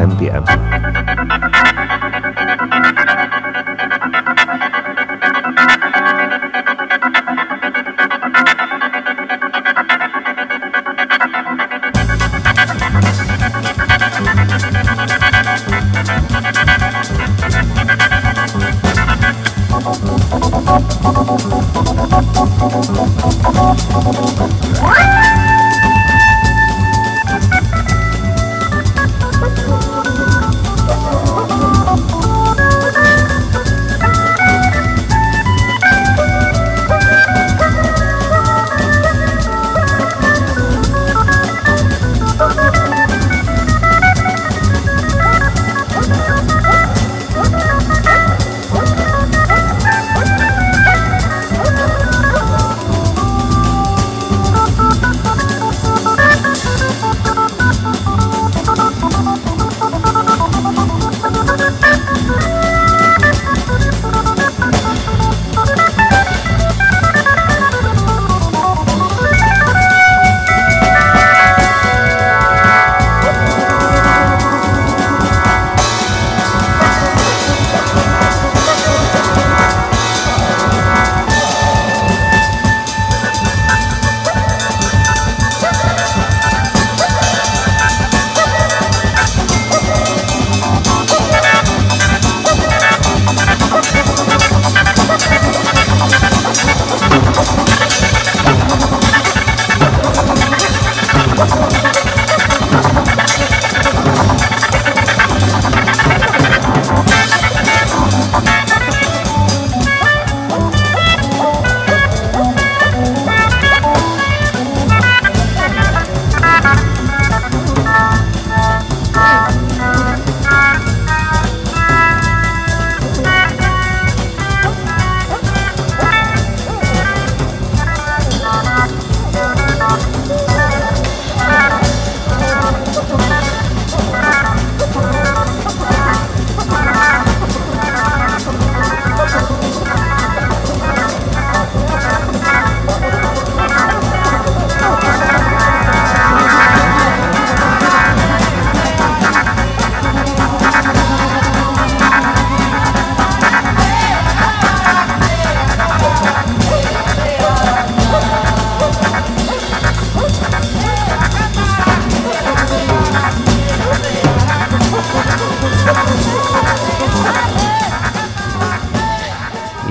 8 0.00 0.08
to 0.08 0.29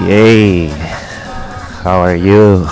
Yay! 0.09 0.65
How 1.85 2.01
are 2.01 2.15
you? 2.15 2.65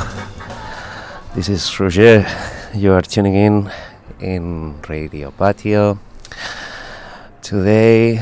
This 1.36 1.50
is 1.50 1.70
Roger. 1.80 2.26
You 2.74 2.94
are 2.94 3.04
tuning 3.06 3.36
in 3.36 3.70
in 4.20 4.82
Radio 4.90 5.30
Patio. 5.30 6.00
Today, 7.44 8.18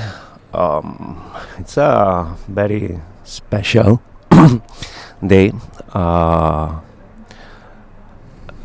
um, 0.51 1.15
it's 1.57 1.77
a 1.77 2.35
very 2.49 2.99
special 3.23 4.01
day. 5.25 5.53
Uh, 5.93 6.75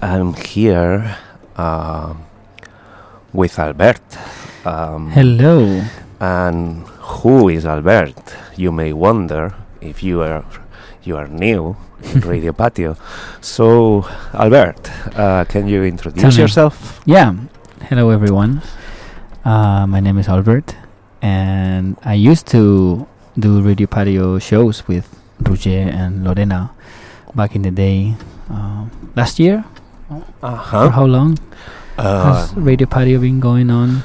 I'm 0.03 0.35
here 0.35 1.15
uh, 1.55 2.13
with 3.33 3.57
Albert. 3.57 4.03
Um, 4.67 5.13
Hello. 5.13 5.81
and 6.19 6.83
who 7.23 7.49
is 7.51 7.65
Albert? 7.65 8.19
You 8.57 8.73
may 8.73 8.93
wonder 8.93 9.55
if 9.81 10.03
you 10.03 10.23
are 10.23 10.45
you 11.03 11.17
are 11.17 11.27
new 11.29 11.77
in 12.03 12.21
Radio 12.33 12.53
Patio. 12.53 12.97
So, 13.41 14.05
Albert, 14.35 14.91
uh, 15.17 15.45
can 15.45 15.67
you 15.69 15.85
introduce 15.85 16.37
yourself? 16.37 17.01
Yeah. 17.07 17.35
Hello, 17.89 18.11
everyone. 18.11 18.63
Uh, 19.45 19.87
my 19.87 20.01
name 20.01 20.19
is 20.19 20.29
Albert, 20.29 20.77
and 21.23 21.97
I 22.05 22.15
used 22.15 22.47
to 22.49 23.07
do 23.39 23.61
radio 23.63 23.87
patio 23.87 24.39
shows 24.39 24.87
with 24.87 25.09
Roger 25.41 25.89
and 25.89 26.25
Lorena 26.25 26.71
back 27.35 27.57
in 27.57 27.63
the 27.63 27.71
day. 27.71 28.15
Um, 28.51 28.91
last 29.17 29.39
year? 29.39 29.65
Uh 30.43 30.59
For 30.59 30.91
how 30.91 31.07
long 31.07 31.39
Uh, 31.97 32.33
has 32.35 32.53
radio 32.57 32.87
patio 32.87 33.21
been 33.21 33.41
going 33.41 33.71
on? 33.71 34.03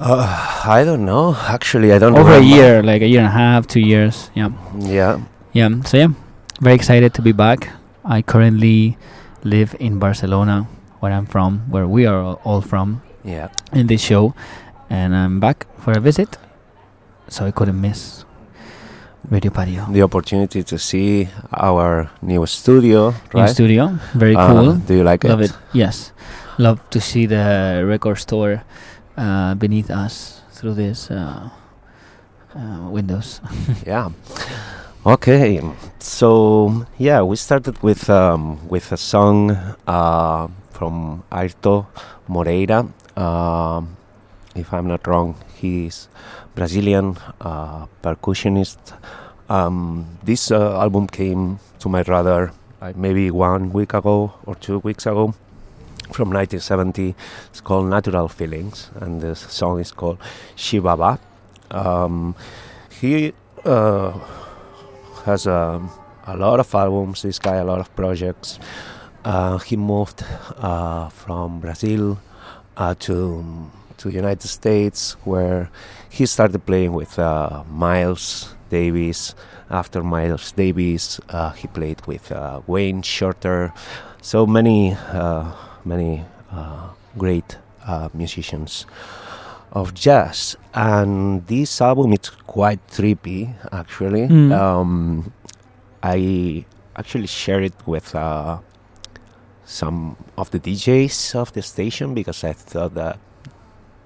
Uh, 0.00 0.62
I 0.64 0.84
don't 0.84 1.04
know. 1.04 1.34
Actually, 1.48 1.92
I 1.92 1.98
don't 1.98 2.12
know. 2.14 2.20
Over 2.20 2.34
a 2.36 2.42
year, 2.42 2.82
like 2.82 3.02
a 3.02 3.06
year 3.08 3.20
and 3.20 3.28
a 3.28 3.30
half, 3.32 3.66
two 3.66 3.80
years. 3.80 4.30
Yeah. 4.34 4.50
Yeah. 4.78 5.20
Yeah. 5.52 5.82
So 5.82 5.96
yeah, 5.96 6.08
very 6.60 6.74
excited 6.74 7.14
to 7.14 7.22
be 7.22 7.32
back. 7.32 7.68
I 8.04 8.22
currently 8.22 8.96
live 9.44 9.74
in 9.78 9.98
Barcelona, 9.98 10.66
where 11.00 11.12
I'm 11.12 11.26
from, 11.26 11.60
where 11.70 11.86
we 11.86 12.06
are 12.06 12.36
all- 12.44 12.60
from. 12.62 13.02
Yeah. 13.24 13.48
in 13.72 13.88
this 13.88 14.00
show, 14.00 14.32
and 14.88 15.14
I'm 15.14 15.38
back 15.40 15.66
for 15.84 15.92
a 15.92 16.00
visit, 16.00 16.38
so 17.28 17.44
I 17.44 17.50
couldn't 17.50 17.78
miss 17.78 18.24
Radio 19.28 19.50
Patio. 19.50 19.84
The 19.90 20.00
opportunity 20.02 20.62
to 20.62 20.78
see 20.78 21.28
our 21.52 22.08
new 22.22 22.46
studio, 22.46 23.12
New 23.34 23.48
studio, 23.48 23.98
very 24.14 24.34
Uh, 24.34 24.46
cool. 24.48 24.74
Do 24.86 24.94
you 24.94 25.04
like 25.04 25.24
Love 25.28 25.42
it? 25.42 25.50
Love 25.52 25.60
it. 25.60 25.76
Yes, 25.76 26.12
love 26.56 26.80
to 26.90 27.00
see 27.00 27.26
the 27.26 27.84
record 27.84 28.16
store 28.18 28.62
uh, 29.18 29.54
beneath 29.54 29.90
us 29.90 30.42
through 30.52 30.74
these 30.74 31.10
uh, 31.10 31.50
uh, 32.54 32.88
windows. 32.88 33.40
yeah. 33.86 34.10
Okay, 35.06 35.60
so 35.98 36.86
yeah, 36.98 37.22
we 37.22 37.34
started 37.36 37.82
with 37.82 38.08
um, 38.10 38.62
with 38.68 38.92
a 38.92 38.96
song 38.96 39.50
uh, 39.86 40.46
from 40.70 41.24
Airto 41.32 41.86
Moreira. 42.28 42.86
Um, 43.16 43.96
if 44.54 44.72
I'm 44.72 44.86
not 44.86 45.06
wrong, 45.06 45.34
he's 45.56 46.08
Brazilian 46.54 47.16
uh, 47.40 47.86
percussionist. 48.02 48.78
Um, 49.48 50.18
this 50.22 50.50
album 50.52 51.06
came 51.06 51.58
to 51.80 51.88
my 51.88 52.02
radar 52.02 52.52
like 52.80 52.96
maybe 52.96 53.30
one 53.30 53.72
week 53.72 53.94
ago 53.94 54.34
or 54.46 54.54
two 54.54 54.78
weeks 54.80 55.06
ago 55.06 55.34
from 56.12 56.30
1970. 56.30 57.14
It's 57.50 57.60
called 57.60 57.88
Natural 57.88 58.28
Feelings, 58.28 58.90
and 59.00 59.20
the 59.20 59.34
song 59.34 59.80
is 59.80 59.92
called 59.92 60.18
Xibaba. 60.56 61.18
Um, 61.70 62.34
he 63.00 63.32
uh, 63.64 64.18
has 65.24 65.46
a, 65.46 65.80
a 66.26 66.36
lot 66.36 66.60
of 66.60 66.74
albums. 66.74 67.22
This 67.22 67.38
guy, 67.38 67.56
a 67.56 67.64
lot 67.64 67.80
of 67.80 67.94
projects. 67.94 68.58
Uh, 69.24 69.58
he 69.58 69.76
moved 69.76 70.24
uh, 70.56 71.08
from 71.10 71.60
Brazil 71.60 72.18
uh, 72.76 72.94
to 73.00 73.70
to 73.98 74.10
United 74.10 74.46
States, 74.46 75.16
where 75.24 75.70
he 76.08 76.24
started 76.24 76.64
playing 76.64 76.92
with 76.92 77.18
uh, 77.18 77.64
Miles 77.68 78.54
Davis. 78.70 79.34
After 79.70 80.02
Miles 80.02 80.52
Davis, 80.52 81.20
uh, 81.28 81.50
he 81.50 81.66
played 81.68 82.06
with 82.06 82.32
Wayne 82.66 83.02
Shorter. 83.02 83.72
So 84.22 84.46
many, 84.46 84.96
many 85.88 86.24
great 87.16 87.56
musicians 88.14 88.86
of 89.72 89.94
jazz. 89.94 90.56
And 90.74 91.46
this 91.46 91.80
album 91.80 92.12
is 92.12 92.30
quite 92.46 92.80
trippy, 92.88 93.54
actually. 93.72 94.28
Mm. 94.28 94.52
Um, 94.52 95.32
I 96.02 96.64
actually 96.96 97.26
shared 97.26 97.64
it 97.64 97.74
with 97.86 98.14
uh, 98.14 98.58
some 99.64 100.16
of 100.36 100.50
the 100.50 100.58
DJs 100.58 101.34
of 101.34 101.52
the 101.52 101.62
station 101.62 102.14
because 102.14 102.44
I 102.44 102.52
thought 102.52 102.94
that 102.94 103.18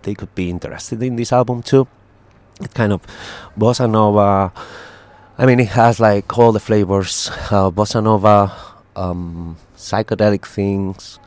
they 0.03 0.15
could 0.15 0.35
be 0.35 0.51
interested 0.51 1.03
in 1.03 1.17
this 1.17 1.33
album 1.33 1.63
too. 1.63 1.87
It 2.61 2.75
kind 2.75 2.93
of 2.93 3.01
bossa 3.59 3.91
nova. 3.91 4.53
I 5.39 5.47
mean, 5.47 5.61
it 5.61 5.69
has 5.69 5.99
like 6.01 6.37
all 6.39 6.53
the 6.53 6.61
flavors: 6.61 7.31
uh, 7.51 7.71
bossa 7.71 8.03
nova, 8.03 8.53
um, 8.97 9.57
psychedelic 9.77 10.47
things, 10.47 11.19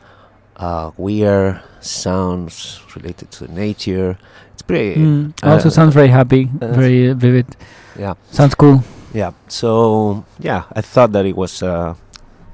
uh, 0.58 0.92
weird 0.98 1.62
sounds 1.82 2.82
related 2.96 3.32
to 3.32 3.52
nature. 3.52 4.18
It's 4.54 4.62
pretty. 4.62 4.96
Mm. 5.02 5.34
uh, 5.44 5.52
Also 5.54 5.70
sounds 5.70 5.94
very 5.94 6.08
happy, 6.10 6.50
uh, 6.62 6.68
very 6.74 7.14
vivid. 7.14 7.56
yeah. 8.00 8.14
Sounds 8.32 8.56
cool. 8.56 8.84
Yeah. 9.14 9.32
So 9.48 10.24
yeah, 10.40 10.64
I 10.76 10.82
thought 10.82 11.12
that 11.14 11.26
it 11.26 11.36
was. 11.36 11.62
Uh, 11.64 11.96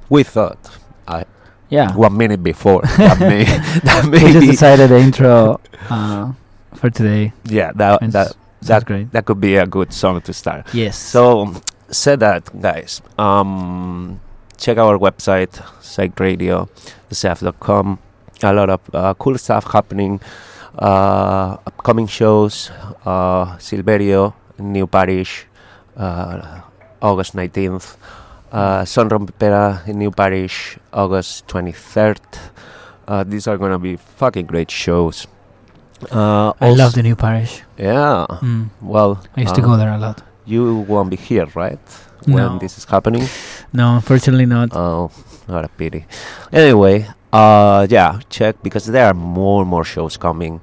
we 0.10 0.24
thought 0.24 0.58
I. 1.08 1.26
Yeah. 1.72 1.96
one 1.96 2.18
minute 2.18 2.44
before 2.44 2.82
that 3.00 3.16
may 3.20 3.46
that 3.88 4.04
we 4.12 4.20
just 4.20 4.46
decided 4.46 4.90
the 4.92 5.00
intro 5.00 5.62
uh, 5.90 6.34
for 6.76 6.90
today. 6.90 7.32
yeah 7.48 7.72
that 7.80 8.04
It's- 8.04 8.12
that 8.12 8.28
Sounds 8.28 8.68
that 8.68 8.86
great. 8.86 9.12
that 9.14 9.24
could 9.24 9.40
be 9.40 9.56
a 9.56 9.66
good 9.66 9.94
song 9.94 10.20
to 10.22 10.34
start. 10.34 10.68
Yes. 10.76 10.98
So 11.00 11.54
said 11.90 12.20
that 12.20 12.44
guys, 12.60 13.02
um, 13.18 14.20
check 14.62 14.78
our 14.78 14.98
website 14.98 15.52
Psych 15.82 16.18
Radio, 16.20 16.70
thesaf.com. 17.10 17.98
A 18.44 18.54
lot 18.54 18.70
of 18.70 18.82
uh, 18.94 19.14
cool 19.16 19.38
stuff 19.38 19.72
happening. 19.72 20.22
Uh, 20.78 21.58
upcoming 21.66 22.08
shows, 22.08 22.72
uh, 23.06 23.58
Silverio, 23.58 24.34
New 24.60 24.88
Parish, 24.88 25.46
uh, 25.98 26.62
August 27.02 27.36
19th. 27.36 27.98
Uh, 28.52 28.86
Son 28.86 29.10
Rompepera 29.10 29.88
in 29.88 29.98
New 29.98 30.12
Parish, 30.12 30.78
August 30.94 31.48
23rd. 31.48 32.20
Uh, 33.08 33.24
these 33.24 33.48
are 33.48 33.58
gonna 33.58 33.80
be 33.80 33.96
fucking 33.96 34.46
great 34.46 34.70
shows. 34.70 35.28
Uh, 36.12 36.54
I 36.60 36.70
love 36.70 36.94
the 36.94 37.04
new 37.04 37.16
parish. 37.16 37.62
Yeah. 37.78 38.26
Mm. 38.42 38.70
Well, 38.82 39.24
I 39.38 39.42
used 39.42 39.56
to 39.56 39.62
go 39.62 39.78
there 39.78 39.92
a 39.92 39.98
lot. 39.98 40.22
You 40.46 40.78
won't 40.88 41.10
be 41.12 41.16
here, 41.16 41.46
right? 41.54 41.80
No. 42.26 42.36
When 42.36 42.60
this 42.60 42.78
is 42.78 42.86
happening. 42.86 43.28
No, 43.74 43.96
unfortunately 43.96 44.46
not. 44.46 44.70
Oh, 44.74 45.08
what 45.48 45.66
a 45.66 45.70
pity. 45.70 46.06
Anyway, 46.52 47.08
uh, 47.32 47.88
yeah, 47.90 48.20
check 48.30 48.62
because 48.64 48.86
there 48.86 49.06
are 49.08 49.14
more 49.14 49.62
and 49.62 49.70
more 49.70 49.86
shows 49.86 50.18
coming. 50.18 50.62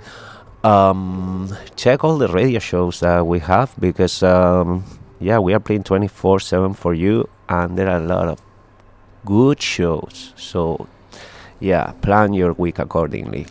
Um, 0.65 1.55
check 1.77 2.05
all 2.05 2.19
the 2.19 2.29
radio 2.29 2.59
shows 2.59 3.01
that 3.01 3.27
we 3.27 3.39
have 3.41 3.73
because 3.81 4.23
um, 4.23 4.85
yeah, 5.21 5.39
we 5.39 5.55
are 5.55 5.61
playing 5.61 5.85
twenty 5.85 6.09
four 6.09 6.41
seven 6.41 6.75
for 6.75 6.93
you, 6.93 7.29
and 7.49 7.79
there 7.79 7.89
are 7.89 7.97
a 8.01 8.05
lot 8.07 8.29
of 8.29 8.41
good 9.25 9.63
shows. 9.63 10.33
So 10.37 10.87
yeah, 11.61 11.93
plan 12.03 12.33
your 12.35 12.53
week 12.53 12.79
accordingly. 12.79 13.47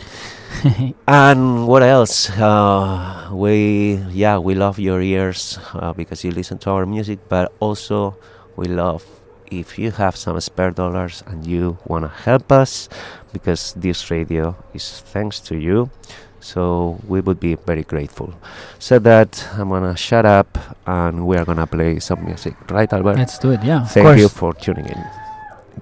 And 1.07 1.68
what 1.68 1.83
else? 1.83 2.30
Uh, 2.31 3.30
we 3.31 3.95
yeah 4.12 4.38
we 4.38 4.56
love 4.56 4.80
your 4.80 5.01
ears 5.01 5.59
uh, 5.74 5.94
because 5.94 6.24
you 6.24 6.31
listen 6.31 6.57
to 6.59 6.69
our 6.71 6.86
music, 6.86 7.19
but 7.30 7.51
also 7.59 8.15
we 8.56 8.68
love 8.68 9.04
if 9.51 9.77
you 9.79 9.91
have 9.91 10.15
some 10.15 10.39
spare 10.39 10.71
dollars 10.71 11.23
and 11.27 11.45
you 11.45 11.77
wanna 11.85 12.07
help 12.07 12.51
us 12.51 12.89
because 13.33 13.73
this 13.73 14.09
radio 14.11 14.56
is 14.73 15.01
thanks 15.01 15.39
to 15.42 15.57
you. 15.57 15.89
So 16.39 16.99
we 17.07 17.19
would 17.21 17.39
be 17.39 17.56
very 17.56 17.83
grateful. 17.83 18.33
So 18.80 18.99
that 18.99 19.47
I'm 19.57 19.69
gonna 19.69 19.97
shut 19.97 20.25
up 20.25 20.57
and 20.85 21.25
we 21.27 21.35
are 21.37 21.45
gonna 21.45 21.68
play 21.68 21.99
some 21.99 22.23
music, 22.23 22.56
right, 22.71 22.92
Albert? 22.92 23.18
Let's 23.18 23.37
do 23.37 23.51
it. 23.51 23.63
Yeah. 23.63 23.85
Thank 23.85 24.19
you 24.19 24.30
for 24.30 24.54
tuning 24.54 24.85
in 24.85 25.04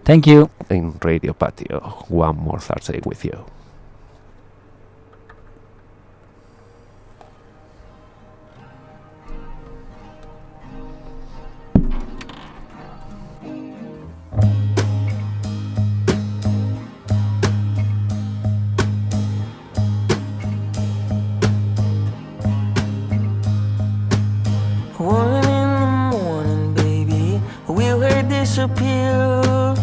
Thank 0.03 0.27
you. 0.27 0.49
in 0.69 0.97
Radio 1.03 1.33
Patio. 1.33 2.05
One 2.09 2.37
more 2.37 2.59
Thursday 2.59 3.01
with 3.05 3.25
you. 3.25 3.45
Disappear? 28.55 29.75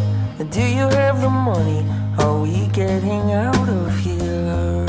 Do 0.49 0.63
you 0.63 0.89
have 0.89 1.21
the 1.21 1.29
money? 1.29 1.85
Are 2.19 2.41
we 2.41 2.69
getting 2.69 3.31
out 3.33 3.69
of 3.69 3.99
here? 3.99 4.87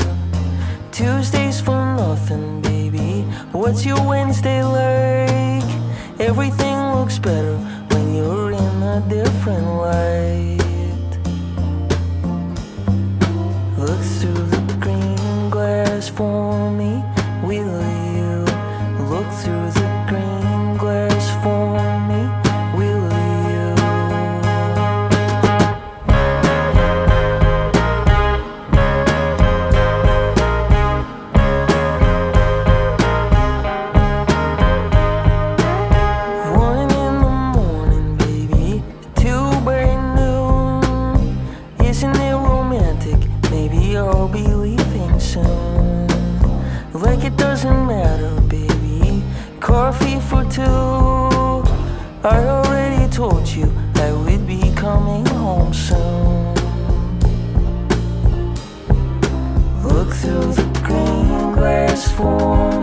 Tuesdays 0.90 1.60
for 1.60 1.84
nothing, 1.94 2.62
baby. 2.62 3.26
What's 3.52 3.84
your 3.84 4.02
Wednesday 4.08 4.64
like? 4.64 5.70
Everything 6.18 6.76
looks 6.94 7.18
better 7.18 7.56
when 7.90 8.14
you're 8.14 8.52
in 8.52 8.82
a 8.96 9.04
different 9.06 9.66
light. 9.86 11.10
Look 13.76 14.02
through 14.16 14.46
the 14.54 14.62
green 14.80 15.50
glass 15.50 16.08
for 16.08 16.70
me, 16.70 16.93
Coffee. 50.54 51.70
I 52.22 52.38
already 52.46 53.12
told 53.12 53.48
you 53.48 53.72
I 53.96 54.12
would 54.12 54.46
be 54.46 54.72
coming 54.76 55.26
home 55.26 55.74
soon. 55.74 56.54
Look 59.82 60.14
through 60.14 60.52
the 60.54 60.80
green 60.84 61.52
glass 61.52 62.10
for 62.12 62.73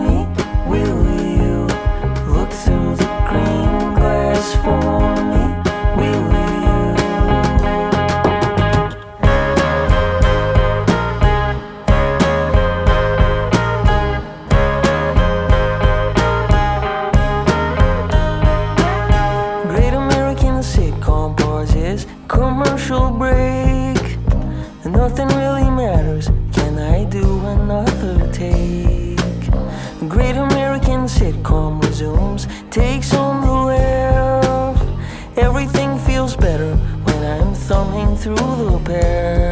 I'm 37.72 38.16
through 38.16 38.36
the 38.36 38.78
past. 38.84 39.51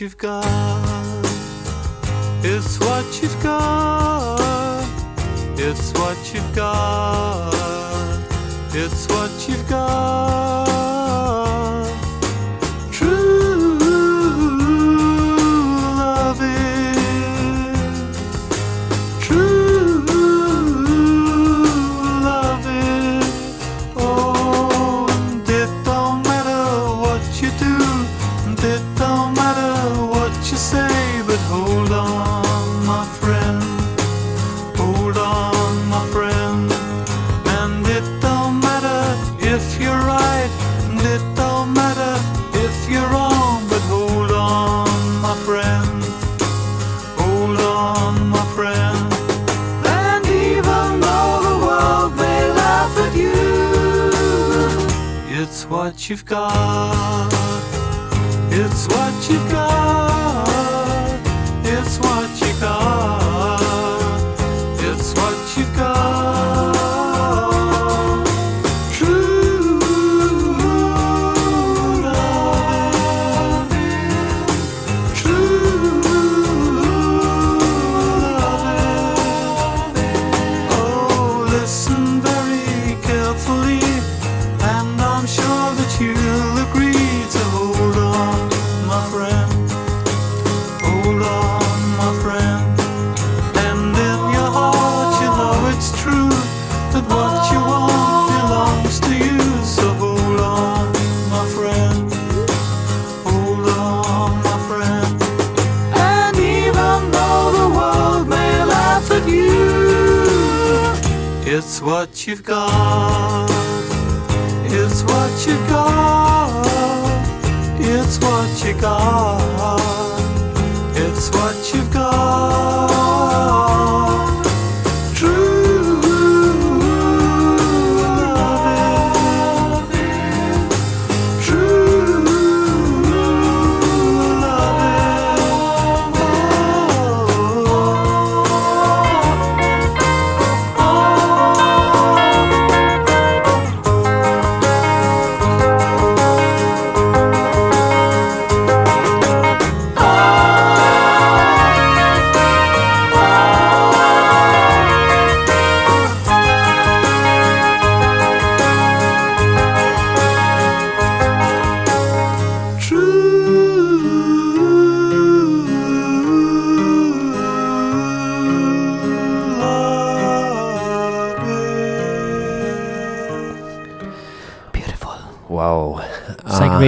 You've 0.00 0.16
got. 0.16 0.49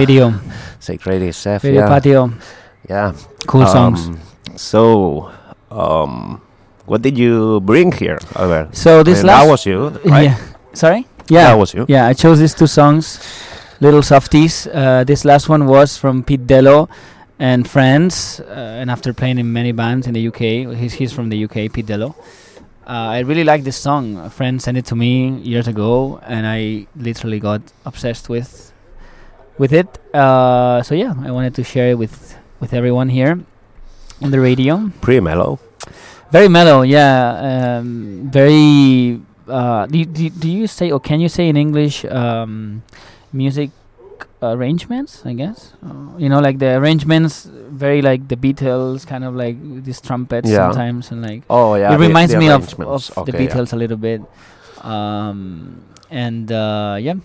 Radio. 0.03 0.33
Psych 0.79 1.05
Radio 1.05 1.29
SF. 1.29 1.63
Radio 1.63 1.81
yeah. 1.81 1.87
Patio. 1.87 2.33
Yeah. 2.89 3.13
Cool 3.47 3.67
songs. 3.67 4.07
Um, 4.07 4.19
So, 4.55 5.31
um, 5.71 6.41
what 6.85 7.01
did 7.01 7.17
you 7.17 7.61
bring 7.61 7.91
here, 7.91 8.19
Albert? 8.35 8.75
So 8.75 9.01
this 9.03 9.19
And 9.19 9.27
last 9.27 9.43
that 9.45 9.51
was 9.51 9.65
you, 9.65 9.79
right? 10.05 10.23
Yeah. 10.23 10.37
Sorry? 10.73 11.07
Yeah. 11.29 11.47
That 11.47 11.57
was 11.57 11.73
you. 11.73 11.85
Yeah, 11.87 12.07
I 12.07 12.13
chose 12.13 12.39
these 12.39 12.53
two 12.53 12.67
songs, 12.67 13.19
little 13.79 14.03
softies. 14.03 14.67
Uh, 14.67 15.03
this 15.07 15.23
last 15.23 15.47
one 15.47 15.65
was 15.65 15.97
from 15.97 16.21
Pete 16.23 16.45
Dello 16.45 16.89
and 17.39 17.63
friends, 17.67 18.41
uh, 18.41 18.79
and 18.79 18.91
after 18.91 19.13
playing 19.13 19.39
in 19.39 19.51
many 19.53 19.71
bands 19.71 20.05
in 20.07 20.13
the 20.13 20.27
UK, 20.27 20.75
he's 20.75 20.93
he's 20.93 21.13
from 21.13 21.29
the 21.29 21.39
UK, 21.45 21.71
Pete 21.71 21.85
Dello. 21.87 22.15
Uh, 22.85 23.15
I 23.15 23.19
really 23.19 23.45
like 23.45 23.63
this 23.63 23.77
song. 23.77 24.17
A 24.17 24.29
friend 24.29 24.61
sent 24.61 24.75
it 24.77 24.85
to 24.91 24.95
me 24.95 25.39
years 25.39 25.67
ago, 25.69 26.19
and 26.27 26.45
I 26.45 26.85
literally 26.97 27.39
got 27.39 27.61
obsessed 27.85 28.27
with 28.27 28.72
with 29.57 29.73
it. 29.73 29.87
Uh, 30.13 30.81
so 30.83 30.95
yeah, 30.95 31.13
I 31.23 31.31
wanted 31.31 31.53
to 31.55 31.63
share 31.63 31.91
it 31.91 31.97
with 31.97 32.37
with 32.59 32.73
everyone 32.73 33.09
here 33.09 33.39
on 34.21 34.31
the 34.31 34.39
radio. 34.39 34.91
Pretty 35.01 35.19
mellow. 35.19 35.59
Very 36.31 36.47
mellow, 36.49 36.81
yeah. 36.81 37.77
Um, 37.79 38.29
very. 38.31 39.21
Uh, 39.47 39.85
do, 39.87 39.99
you- 39.99 40.05
do, 40.05 40.23
you- 40.23 40.29
do 40.31 40.49
you 40.49 40.67
say 40.67 40.89
or 40.89 40.99
can 40.99 41.19
you 41.19 41.27
say 41.29 41.49
in 41.49 41.57
English 41.57 42.05
um, 42.05 42.81
music 43.33 43.69
arrangements? 44.41 45.21
I 45.25 45.33
guess 45.33 45.73
uh, 45.85 46.17
you 46.17 46.29
know, 46.29 46.39
like 46.39 46.59
the 46.59 46.77
arrangements, 46.77 47.43
very 47.45 48.01
like 48.01 48.27
the 48.29 48.35
Beatles, 48.37 49.05
kind 49.05 49.23
of 49.23 49.35
like 49.35 49.57
these 49.83 49.99
trumpets 50.01 50.49
Yeah. 50.49 50.71
sometimes, 50.71 51.11
and 51.11 51.21
like 51.21 51.43
Oh, 51.49 51.75
yeah. 51.75 51.93
it 51.93 51.97
the- 51.99 52.07
reminds 52.07 52.31
the 52.33 52.39
me 52.39 52.49
of, 52.49 52.63
of 52.81 53.03
the 53.13 53.19
Okay, 53.21 53.43
yeah. 53.43 53.49
Beatles 53.51 53.73
a 53.73 53.75
little 53.75 53.97
bit. 53.97 54.21
Um, 54.81 55.83
and 56.09 56.51
uh, 56.51 56.97
yeah, 56.99 57.15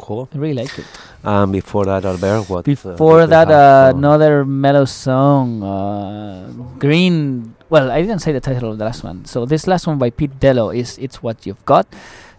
Cool. 0.00 0.28
I 0.34 0.38
really 0.38 0.54
like 0.62 0.78
it. 0.78 0.84
Um, 1.24 1.50
before 1.52 1.84
that, 1.86 2.04
Albert, 2.04 2.48
what? 2.48 2.58
uh, 2.58 2.62
Before 2.62 3.20
we 3.20 3.26
that, 3.26 3.50
uh, 3.50 3.92
another 3.96 4.44
mellow 4.44 4.84
song, 4.84 5.62
uh, 5.62 6.48
Green. 6.78 7.54
Well, 7.68 7.90
I 7.90 8.00
didn't 8.02 8.20
say 8.20 8.32
the 8.32 8.40
title 8.40 8.70
of 8.72 8.78
the 8.78 8.84
last 8.84 9.02
one. 9.02 9.24
So 9.24 9.44
this 9.44 9.66
last 9.66 9.86
one 9.86 9.98
by 9.98 10.10
Pete 10.10 10.38
Dello 10.38 10.70
is 10.70 10.98
"It's 10.98 11.22
What 11.22 11.44
You've 11.46 11.64
Got," 11.64 11.86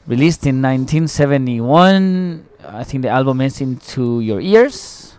released 0.07 0.45
in 0.47 0.61
1971. 0.61 2.45
I 2.67 2.83
think 2.83 3.03
the 3.03 3.09
album 3.09 3.41
is 3.41 3.59
"Into 3.61 4.21
Your 4.21 4.39
Ears." 4.39 5.13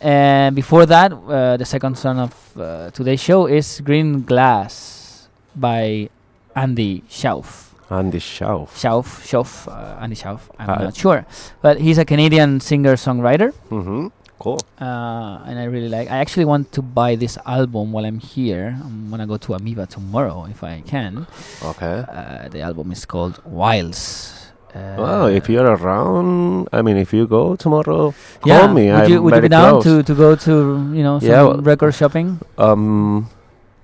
And 0.00 0.54
before 0.56 0.86
that, 0.86 1.12
uh, 1.12 1.56
the 1.56 1.64
second 1.64 1.96
song 1.98 2.18
of 2.20 2.32
uh, 2.56 2.90
today's 2.92 3.20
show 3.20 3.46
is 3.46 3.80
"Green 3.84 4.22
Glass" 4.22 5.28
by 5.54 6.08
Andy 6.54 7.02
Shauf. 7.10 7.65
Andy 7.90 8.18
Shelf. 8.18 8.76
Shelf, 8.78 9.24
Shelf, 9.26 9.68
uh, 9.68 9.96
Andy 10.00 10.16
Shelf. 10.16 10.50
I'm 10.58 10.68
Uh, 10.70 10.84
not 10.90 10.96
sure, 10.96 11.24
but 11.62 11.78
he's 11.80 11.98
a 11.98 12.04
Canadian 12.04 12.58
singer-songwriter 12.60 13.52
Mm-hmm. 13.70 14.08
Cool. 14.38 14.60
uh, 14.80 15.40
and 15.48 15.58
I 15.58 15.64
really 15.64 15.88
like. 15.88 16.10
I 16.10 16.18
actually 16.18 16.44
want 16.44 16.70
to 16.72 16.82
buy 16.82 17.16
this 17.16 17.38
album 17.46 17.92
while 17.92 18.04
I'm 18.04 18.18
here. 18.20 18.76
I'm 18.84 19.08
gonna 19.08 19.26
go 19.26 19.38
to 19.38 19.54
Amoeba 19.54 19.86
tomorrow 19.86 20.44
if 20.50 20.62
I 20.62 20.82
can. 20.84 21.26
Okay. 21.64 22.04
Uh, 22.04 22.48
the 22.52 22.60
album 22.60 22.92
is 22.92 23.06
called 23.06 23.40
Wilds. 23.46 24.34
Uh, 24.74 24.96
Well, 24.98 25.26
if 25.32 25.48
you're 25.48 25.64
around, 25.64 26.68
I 26.70 26.82
mean, 26.82 26.98
if 26.98 27.14
you 27.14 27.26
go 27.26 27.56
tomorrow, 27.56 28.12
yeah, 28.44 28.60
call 28.66 28.74
me. 28.76 28.92
would 28.92 29.08
you 29.08 29.22
would 29.22 29.34
you 29.36 29.40
be 29.40 29.48
down 29.48 29.80
close. 29.80 29.84
to, 29.84 30.02
to 30.02 30.14
go 30.14 30.36
to 30.36 30.52
you 30.92 31.02
know 31.02 31.16
some 31.18 31.30
Yeah, 31.30 31.42
well- 31.48 31.62
record 31.62 31.94
shopping? 31.94 32.38
Um, 32.58 33.30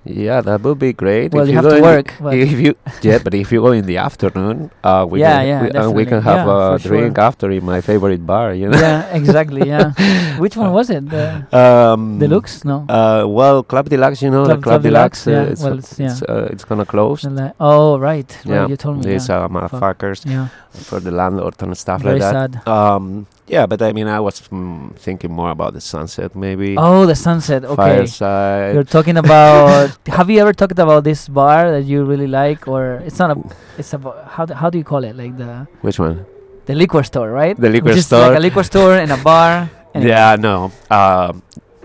yeah, 0.05 0.41
that 0.41 0.61
would 0.61 0.79
be 0.79 0.91
great. 0.93 1.31
Well, 1.33 1.43
if 1.43 1.49
you 1.49 1.55
have 1.55 1.69
to 1.69 1.81
work, 1.81 2.13
but- 2.21 2.33
If 2.35 2.59
you, 2.59 2.75
yeah, 3.01 3.19
but 3.23 3.33
if 3.33 3.51
you 3.51 3.61
go 3.61 3.71
in 3.71 3.85
the 3.85 3.97
afternoon, 3.97 4.69
uh, 4.83 5.05
we 5.09 5.19
Yeah, 5.21 5.37
can, 5.39 5.47
yeah, 5.47 5.61
we, 5.63 5.69
and 5.79 5.93
we 5.95 6.03
can 6.05 6.19
definitely. 6.21 6.39
have 6.39 6.47
Yeah, 6.47 6.75
a 6.75 6.79
drink 6.79 7.15
sure. 7.17 7.23
after 7.25 7.51
in 7.51 7.63
my 7.65 7.79
favorite 7.81 8.25
bar. 8.25 8.53
You 8.53 8.69
know. 8.69 8.79
yeah, 8.79 9.15
exactly. 9.15 9.67
Yeah. 9.67 9.93
Which 10.43 10.55
one 10.57 10.71
was 10.73 10.89
it? 10.89 11.09
The 11.09 11.45
Um, 11.63 12.19
Deluxe? 12.19 12.65
No. 12.65 12.85
Uh, 12.89 13.25
well, 13.27 13.63
Club 13.63 13.87
Deluxe, 13.89 14.21
you 14.21 14.29
know, 14.31 14.43
Club- 14.45 14.57
the 14.59 14.63
Club, 14.63 14.81
Club 14.81 14.83
Deluxe. 14.83 15.23
Deluxe, 15.25 15.47
uh, 15.49 15.51
it's, 15.51 15.63
well, 15.63 15.77
it's- 15.79 15.99
it's, 15.99 16.21
uh, 16.23 16.47
it's 16.51 16.65
gonna 16.65 16.85
close. 16.85 17.25
Oh 17.59 17.97
right, 17.99 18.29
yeah, 18.45 18.67
You 18.67 18.75
told 18.77 18.97
me. 18.97 19.11
these 19.11 19.29
uh, 19.29 19.47
motherfuckers 19.47 20.25
yeah. 20.25 20.47
for 20.71 20.99
the 20.99 21.11
landlord 21.11 21.55
and 21.61 21.77
stuff 21.77 22.01
Very 22.01 22.19
like 22.19 22.33
that. 22.33 22.51
sad. 22.53 22.67
Um, 22.67 23.27
yeah, 23.53 23.65
but 23.71 23.79
I 23.81 23.93
mean, 23.97 24.07
I 24.07 24.19
was 24.19 24.41
mm, 24.49 24.95
thinking 25.05 25.31
more 25.31 25.51
about 25.57 25.71
the 25.77 25.81
sunset, 25.93 26.29
maybe 26.35 26.75
Oh, 26.77 27.05
the 27.05 27.15
sunset. 27.27 27.61
Okay. 27.63 27.75
fireside. 27.75 28.73
You're 28.73 28.89
talking 28.97 29.17
about. 29.17 29.93
have 30.17 30.27
you 30.33 30.39
ever 30.43 30.53
talked 30.61 30.79
about 30.79 31.03
this 31.03 31.21
bar 31.29 31.61
that 31.75 31.83
you 31.91 32.03
really 32.11 32.27
like, 32.27 32.67
or 32.67 33.01
it's 33.07 33.19
not 33.21 33.29
a? 33.35 33.37
It's 33.77 33.93
about 33.93 34.15
how 34.35 34.43
do, 34.47 34.53
how 34.61 34.69
do 34.73 34.77
you 34.81 34.83
call 34.91 35.03
it? 35.09 35.13
Like 35.15 35.37
the 35.37 35.67
Which 35.85 35.99
one? 35.99 36.25
the 36.65 36.75
liquor 36.75 37.03
store, 37.03 37.29
right? 37.41 37.55
The 37.65 37.69
liquor 37.69 37.91
is 37.91 38.05
store. 38.07 38.29
like 38.29 38.37
a 38.37 38.43
liquor 38.47 38.63
store 38.63 38.95
and 38.97 39.11
a 39.11 39.17
bar. 39.17 39.69
Anyway. 39.93 40.09
Yeah, 40.09 40.37
no. 40.41 40.71
Um, 40.89 41.43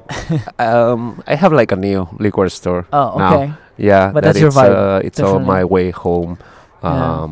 um, 0.58 1.22
I 1.28 1.34
have 1.36 1.52
like 1.52 1.72
a 1.72 1.76
new 1.76 2.08
liquor 2.18 2.48
store. 2.48 2.86
Oh, 2.90 3.18
now. 3.18 3.34
okay. 3.36 3.52
Yeah, 3.76 4.10
But 4.16 4.24
that 4.24 4.32
that's 4.32 4.40
your 4.40 4.48
it's, 4.48 4.56
vibe, 4.56 4.72
Uh, 4.72 5.00
it's 5.04 5.20
on 5.20 5.44
my 5.44 5.62
way 5.68 5.90
home, 5.92 6.38
Yeah. 6.82 7.28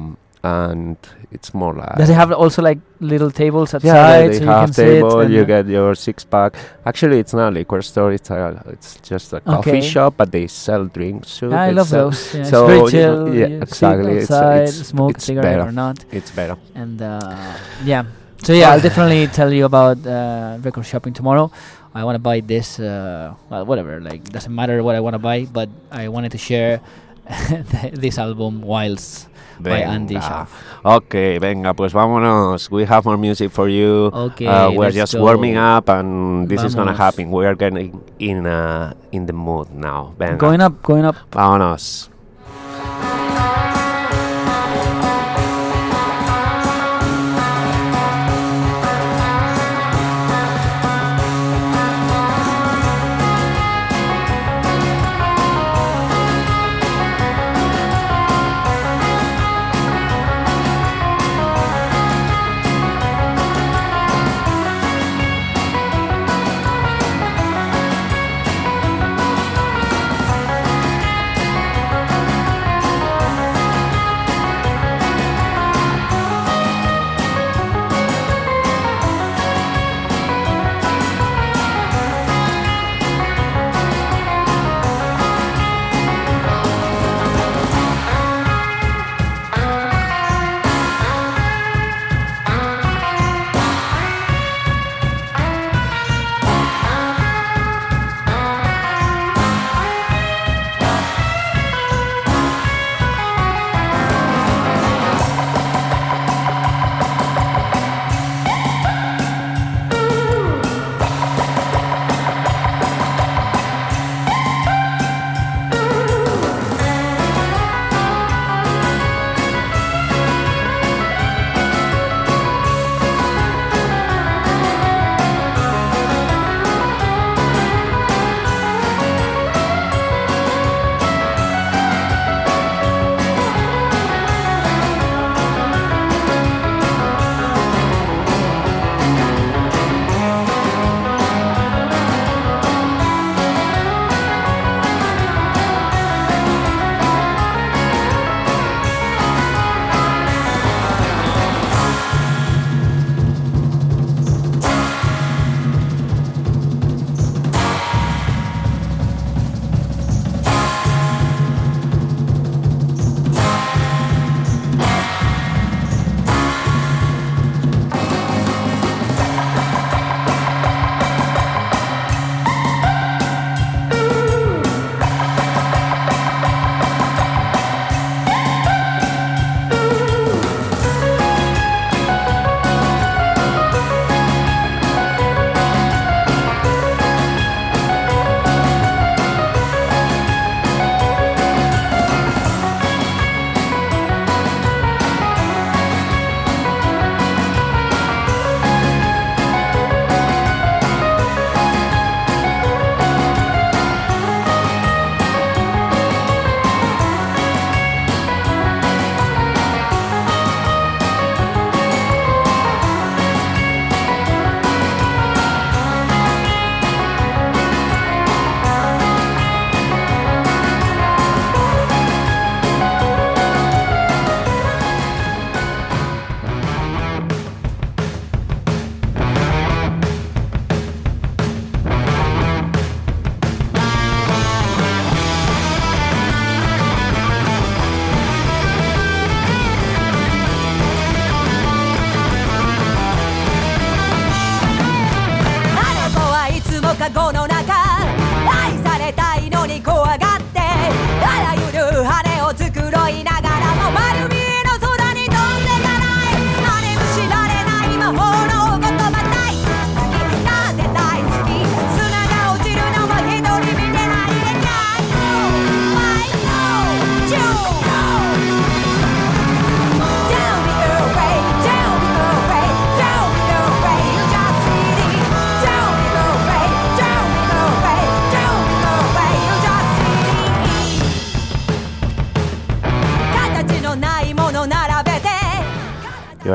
And 0.47 0.97
it's 1.37 1.51
more 1.61 1.75
like. 1.81 1.95
Does 2.01 2.11
it 2.11 2.19
have 2.23 2.31
also 2.33 2.61
like 2.63 2.79
little 3.13 3.31
tables 3.43 3.69
outside 3.75 3.89
Yeah, 3.89 4.27
they 4.29 4.39
so 4.39 4.45
you 4.45 4.51
have 4.51 4.75
can 4.75 4.85
table. 4.85 5.21
and, 5.21 5.33
You 5.35 5.45
get 5.55 5.65
your 5.77 5.95
six 6.07 6.17
pack. 6.25 6.53
Actually, 6.91 7.19
it's 7.23 7.35
not 7.39 7.49
a 7.49 7.55
liquor 7.59 7.83
store. 7.91 8.13
It's 8.19 8.31
a, 8.31 8.39
it's 8.75 8.91
just 9.11 9.33
a 9.33 9.41
coffee 9.41 9.71
Okay. 9.71 9.81
shop, 9.93 10.15
but 10.21 10.29
they 10.37 10.47
sell 10.47 10.85
drinks 10.97 11.29
too. 11.39 11.53
I 11.53 11.71
love 11.79 11.91
those. 11.91 12.19
Yeah, 12.35 12.45
so, 12.53 12.59
it's 12.69 12.73
very 12.73 12.91
chill. 12.95 13.35
yeah, 13.35 13.47
you 13.53 13.63
exactly. 13.67 14.13
Sit 14.15 14.23
It's- 14.23 14.31
outside, 14.31 14.63
it's- 14.71 14.89
smoke 14.93 15.15
it's 15.17 15.25
cigarette 15.25 15.59
better. 15.59 15.69
or 15.69 15.73
not, 15.73 15.97
It's 16.19 16.31
better. 16.39 16.57
and 16.83 16.97
uh, 17.03 17.21
yeah. 17.85 18.05
So 18.47 18.53
yeah, 18.53 18.71
I'll 18.73 18.85
definitely 18.89 19.27
tell 19.39 19.51
you 19.59 19.65
about 19.73 19.99
uh, 20.07 20.59
record 20.67 20.85
shopping 20.93 21.13
tomorrow. 21.21 21.51
I 21.95 22.05
want 22.05 22.17
to 22.21 22.25
buy 22.31 22.39
this. 22.53 22.79
Uh, 22.79 23.33
well, 23.51 23.65
whatever. 23.71 23.93
Like, 24.01 24.23
doesn't 24.37 24.55
matter 24.61 24.77
what 24.87 24.95
I 24.95 25.01
want 25.01 25.15
to 25.19 25.23
buy, 25.31 25.39
but 25.59 25.69
I 25.91 26.09
wanted 26.15 26.31
to 26.37 26.41
share 26.51 26.81
th- 27.73 27.95
this 28.05 28.19
album, 28.19 28.61
Wilds, 28.61 29.27
by 29.61 29.83
Andy 29.83 30.15
Venga. 30.15 30.47
Okay, 30.85 31.39
venga, 31.39 31.75
pues 31.75 31.93
vámonos. 31.93 32.71
We 32.71 32.85
have 32.85 33.05
more 33.05 33.17
music 33.19 33.51
for 33.51 33.69
you. 33.69 34.11
Okay, 34.13 34.47
uh, 34.47 34.71
we're 34.71 34.91
just 34.93 35.15
go. 35.15 35.23
warming 35.23 35.57
up, 35.57 35.89
and 35.89 36.49
this 36.49 36.63
is 36.63 36.75
gonna 36.75 36.95
happen. 36.95 37.31
We 37.31 37.47
are 37.47 37.55
getting 37.55 38.01
in 38.19 38.47
uh, 38.47 38.95
in 39.13 39.27
the 39.27 39.33
mood 39.33 39.71
now. 39.75 40.15
Venga, 40.19 40.37
Going 40.39 40.61
up, 40.61 40.83
going 40.83 41.05
up. 41.05 41.17
vámonos. 41.31 42.09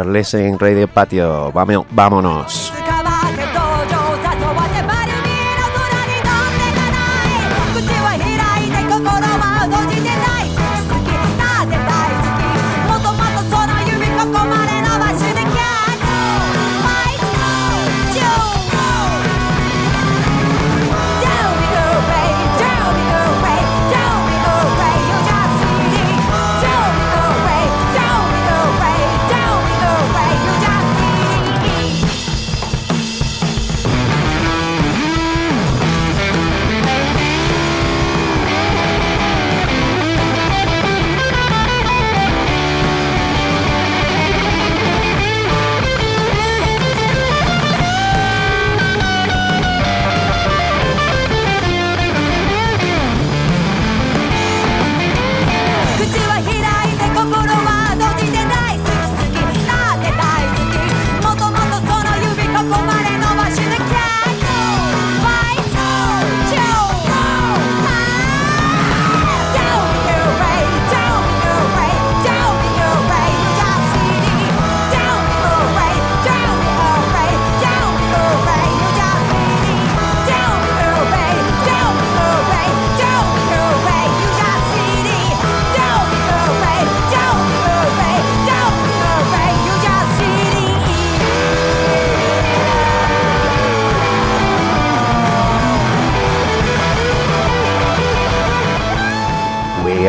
Are 0.02 0.10
listening 0.12 0.58
Radio 0.58 0.88
Patio. 0.88 1.52
Vamo- 1.52 1.86
vámonos. 1.92 2.71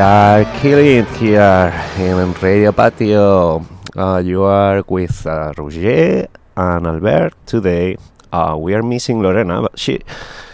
Are 0.03 0.45
killing 0.59 1.07
it 1.07 1.09
here 1.17 1.73
in 1.99 2.33
Radio 2.43 2.73
Patio. 2.73 3.65
Uh, 3.97 4.19
you 4.25 4.43
are 4.43 4.83
with 4.89 5.25
uh, 5.27 5.53
Roger 5.57 6.27
and 6.57 6.87
Albert 6.87 7.35
today. 7.47 7.97
Uh, 8.33 8.57
we 8.59 8.75
are 8.75 8.83
missing 8.83 9.23
Lorena, 9.23 9.63
but 9.63 9.79
she 9.79 10.01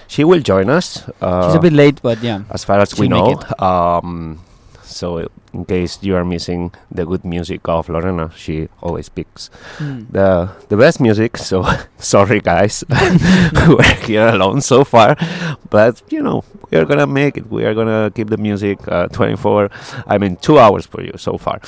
she 0.06 0.22
will 0.22 0.40
join 0.40 0.68
us. 0.68 1.08
Uh, 1.22 1.48
She's 1.48 1.56
a 1.56 1.60
bit 1.60 1.72
late, 1.72 2.00
but 2.02 2.22
yeah. 2.22 2.42
as 2.50 2.64
far 2.64 2.78
as 2.80 2.98
we 2.98 3.08
know. 3.08 3.40
Um, 3.58 4.40
so 4.98 5.06
in 5.54 5.64
case 5.64 5.98
you 6.02 6.16
are 6.18 6.24
missing 6.24 6.70
the 6.90 7.04
good 7.10 7.24
music 7.24 7.60
of 7.68 7.88
Lorena, 7.88 8.26
she 8.36 8.68
always 8.82 9.08
picks 9.08 9.50
Mm. 9.78 10.06
the 10.16 10.28
the 10.68 10.76
best 10.76 10.98
music. 11.00 11.36
So 11.38 11.62
sorry, 12.14 12.40
guys, 12.40 12.82
we're 13.78 13.94
here 14.06 14.28
alone 14.36 14.60
so 14.60 14.84
far, 14.84 15.14
but 15.70 16.02
you 16.10 16.22
know 16.26 16.42
we 16.70 16.78
are 16.78 16.84
gonna 16.90 17.06
make 17.06 17.38
it. 17.40 17.46
We 17.50 17.64
are 17.68 17.74
gonna 17.74 18.10
keep 18.14 18.28
the 18.28 18.36
music 18.48 18.78
uh, 18.88 19.06
24. 19.08 19.70
I 20.06 20.18
mean, 20.18 20.36
two 20.36 20.58
hours 20.58 20.86
for 20.86 21.00
you 21.02 21.14
so 21.16 21.38
far. 21.38 21.60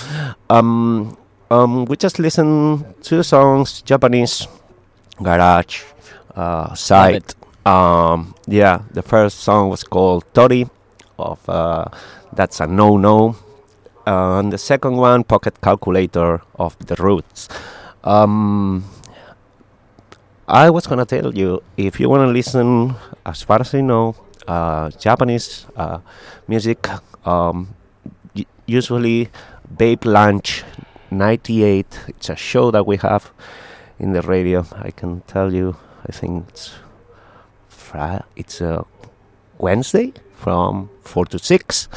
Um, 0.50 1.16
um, 1.50 1.84
we 1.86 1.96
just 1.96 2.18
listened 2.18 2.84
to 3.08 3.22
songs, 3.22 3.82
Japanese, 3.82 4.46
garage, 5.22 5.82
uh, 6.36 6.74
side. 6.74 7.34
Um, 7.66 8.34
yeah, 8.46 8.82
the 8.92 9.02
first 9.02 9.40
song 9.40 9.68
was 9.70 9.84
called 9.84 10.24
Tori 10.34 10.66
of 11.18 11.38
uh, 11.48 11.84
That's 12.32 12.60
a 12.60 12.66
No 12.66 12.96
No. 12.96 13.36
Uh, 14.06 14.38
and 14.38 14.52
the 14.52 14.58
second 14.58 14.96
one, 14.96 15.24
Pocket 15.24 15.60
Calculator 15.60 16.40
of 16.58 16.76
The 16.86 16.96
Roots. 16.96 17.48
Um, 18.02 18.84
I 20.48 20.70
was 20.70 20.86
gonna 20.86 21.04
tell 21.04 21.34
you 21.34 21.62
if 21.76 22.00
you 22.00 22.08
wanna 22.08 22.26
listen, 22.26 22.94
as 23.26 23.42
far 23.42 23.60
as 23.60 23.74
I 23.74 23.82
know, 23.82 24.16
uh, 24.48 24.90
Japanese 24.90 25.66
uh, 25.76 25.98
music, 26.48 26.88
um, 27.24 27.68
usually 28.66 29.28
Babe 29.76 30.04
Lunch 30.06 30.64
98. 31.10 32.00
It's 32.08 32.30
a 32.30 32.36
show 32.36 32.70
that 32.70 32.86
we 32.86 32.96
have 32.98 33.32
in 33.98 34.12
the 34.12 34.22
radio. 34.22 34.64
I 34.76 34.90
can 34.90 35.20
tell 35.26 35.52
you, 35.52 35.76
I 36.08 36.12
think 36.12 36.48
it's 36.48 36.72
Friday. 37.68 38.24
It's 38.36 38.60
a 38.60 38.84
Wednesday 39.58 40.14
from 40.34 40.88
four 41.02 41.26
to 41.26 41.38
six. 41.38 41.88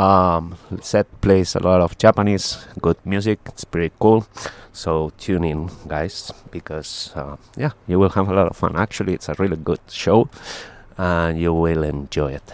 Um, 0.00 0.56
set 0.80 1.06
plays 1.20 1.54
a 1.56 1.60
lot 1.60 1.80
of 1.84 1.98
Japanese 1.98 2.64
good 2.80 2.96
music. 3.04 3.38
It's 3.46 3.64
pretty 3.64 3.92
cool. 4.00 4.24
So 4.72 5.10
tune 5.18 5.44
in, 5.44 5.68
guys, 5.88 6.32
because 6.50 7.12
uh, 7.14 7.36
yeah, 7.56 7.72
you 7.86 7.98
will 8.00 8.08
have 8.16 8.28
a 8.30 8.34
lot 8.34 8.46
of 8.48 8.56
fun. 8.56 8.76
Actually, 8.76 9.12
it's 9.14 9.28
a 9.28 9.34
really 9.38 9.56
good 9.60 9.80
show, 9.88 10.28
and 10.96 11.38
you 11.38 11.52
will 11.52 11.82
enjoy 11.84 12.32
it. 12.40 12.48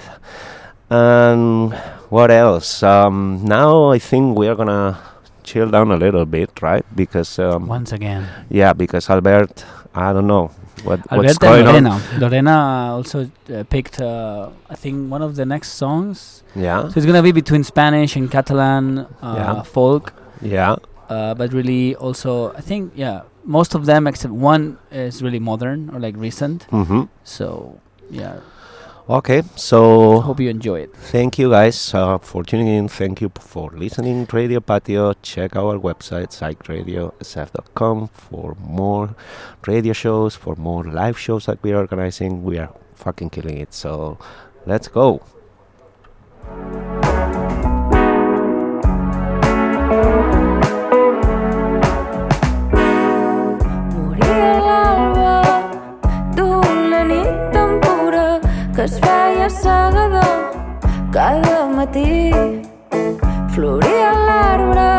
And 0.91 1.73
what 2.11 2.31
else? 2.31 2.83
Um, 2.83 3.41
now 3.45 3.91
I 3.91 3.99
think 3.99 4.37
we 4.39 4.49
are 4.49 4.55
gonna 4.55 4.99
chill 5.45 5.69
down 5.71 5.91
a 5.91 5.97
little 5.97 6.25
bit, 6.25 6.51
right? 6.63 6.85
Because 6.95 7.39
um, 7.39 7.67
Once 7.69 7.93
again. 7.93 8.27
yeah, 8.51 8.73
because 8.73 9.11
Albert, 9.11 9.65
I 9.97 10.13
don't 10.13 10.27
know 10.27 10.51
what 10.85 11.01
what's 11.11 11.11
Albert 11.11 11.39
going 11.41 11.67
and 11.77 11.89
on. 11.89 12.01
Lorena. 12.01 12.19
Lorena 12.21 12.57
also 12.97 13.19
uh, 13.53 13.65
picked, 13.75 14.01
uh, 14.01 14.51
I 14.69 14.75
think, 14.75 15.11
one 15.11 15.23
of 15.23 15.35
the 15.37 15.47
next 15.47 15.71
songs. 15.83 16.43
Yeah, 16.55 16.89
So 16.89 16.95
it's 16.99 17.07
gonna 17.07 17.23
be 17.23 17.33
between 17.33 17.65
Spanish 17.65 18.15
and 18.17 18.31
Catalan 18.31 18.99
uh, 18.99 19.07
Yeah. 19.39 19.63
folk, 19.63 20.13
yeah, 20.43 20.77
uh, 21.09 21.35
but 21.35 21.53
really 21.53 21.95
also 21.97 22.53
I 22.53 22.61
think 22.61 22.93
yeah, 22.95 23.23
most 23.45 23.75
of 23.75 23.87
them 23.87 24.07
except 24.07 24.33
one 24.35 24.77
is 24.91 25.23
really 25.23 25.39
modern 25.41 25.91
or 25.93 25.99
like 26.07 26.15
recent. 26.17 26.67
mm-hmm. 26.71 27.03
So 27.25 27.81
yeah, 28.11 28.37
Okay, 29.09 29.43
so 29.55 30.21
hope 30.21 30.41
you 30.41 30.51
enjoy 30.51 30.81
it. 30.81 30.93
thank 30.97 31.39
you 31.39 31.51
guys 31.51 31.95
uh, 31.95 32.19
for 32.19 32.43
tuning 32.43 32.67
in. 32.67 32.89
Thank 32.89 33.21
you 33.21 33.31
for 33.39 33.71
listening. 33.71 34.27
Radio 34.33 34.59
Patio. 34.59 35.13
Check 35.23 35.55
our 35.55 35.79
website, 35.79 36.35
psychradiosf.com, 36.35 38.09
for 38.09 38.57
more 38.59 39.15
radio 39.65 39.93
shows, 39.93 40.35
for 40.35 40.57
more 40.57 40.83
live 40.83 41.17
shows 41.17 41.47
that 41.47 41.63
we 41.63 41.71
are 41.71 41.77
organizing. 41.77 42.43
We 42.43 42.59
are 42.59 42.73
fucking 42.97 43.31
killing 43.31 43.59
it. 43.59 43.73
So 43.73 44.19
let's 44.67 44.89
go. 44.89 45.23
Es 58.87 59.01
feia 59.01 59.49
segador 59.51 60.35
cada 61.17 61.67
matí. 61.77 62.31
Floria 63.55 64.13
l'arbre 64.29 64.93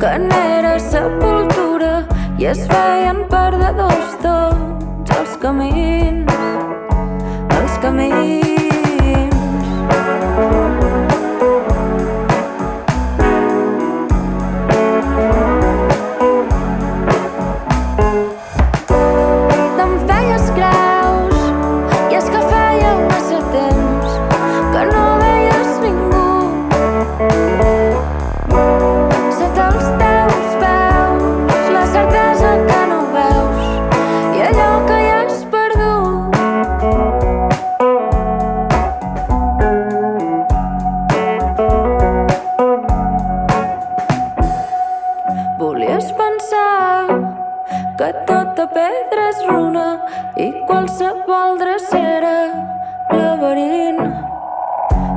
que 0.00 0.12
n'era 0.28 0.76
sepultura 0.92 1.92
i 2.38 2.48
es 2.52 2.62
feien 2.70 3.24
perdedors 3.34 4.14
tots 4.28 5.18
els 5.18 5.36
camins, 5.42 6.32
els 7.58 7.78
camins. 7.82 8.43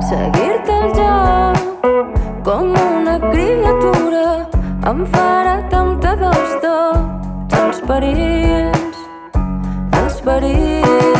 Seguir-te 0.08 0.72
el 0.72 0.92
joc 0.96 1.82
com 2.46 2.70
una 2.84 3.18
criatura 3.26 4.22
em 4.92 5.04
farà 5.12 5.58
tanta 5.74 6.14
tots 6.22 7.60
els 7.60 7.84
perills, 7.90 9.04
els 10.00 10.20
perills. 10.30 11.17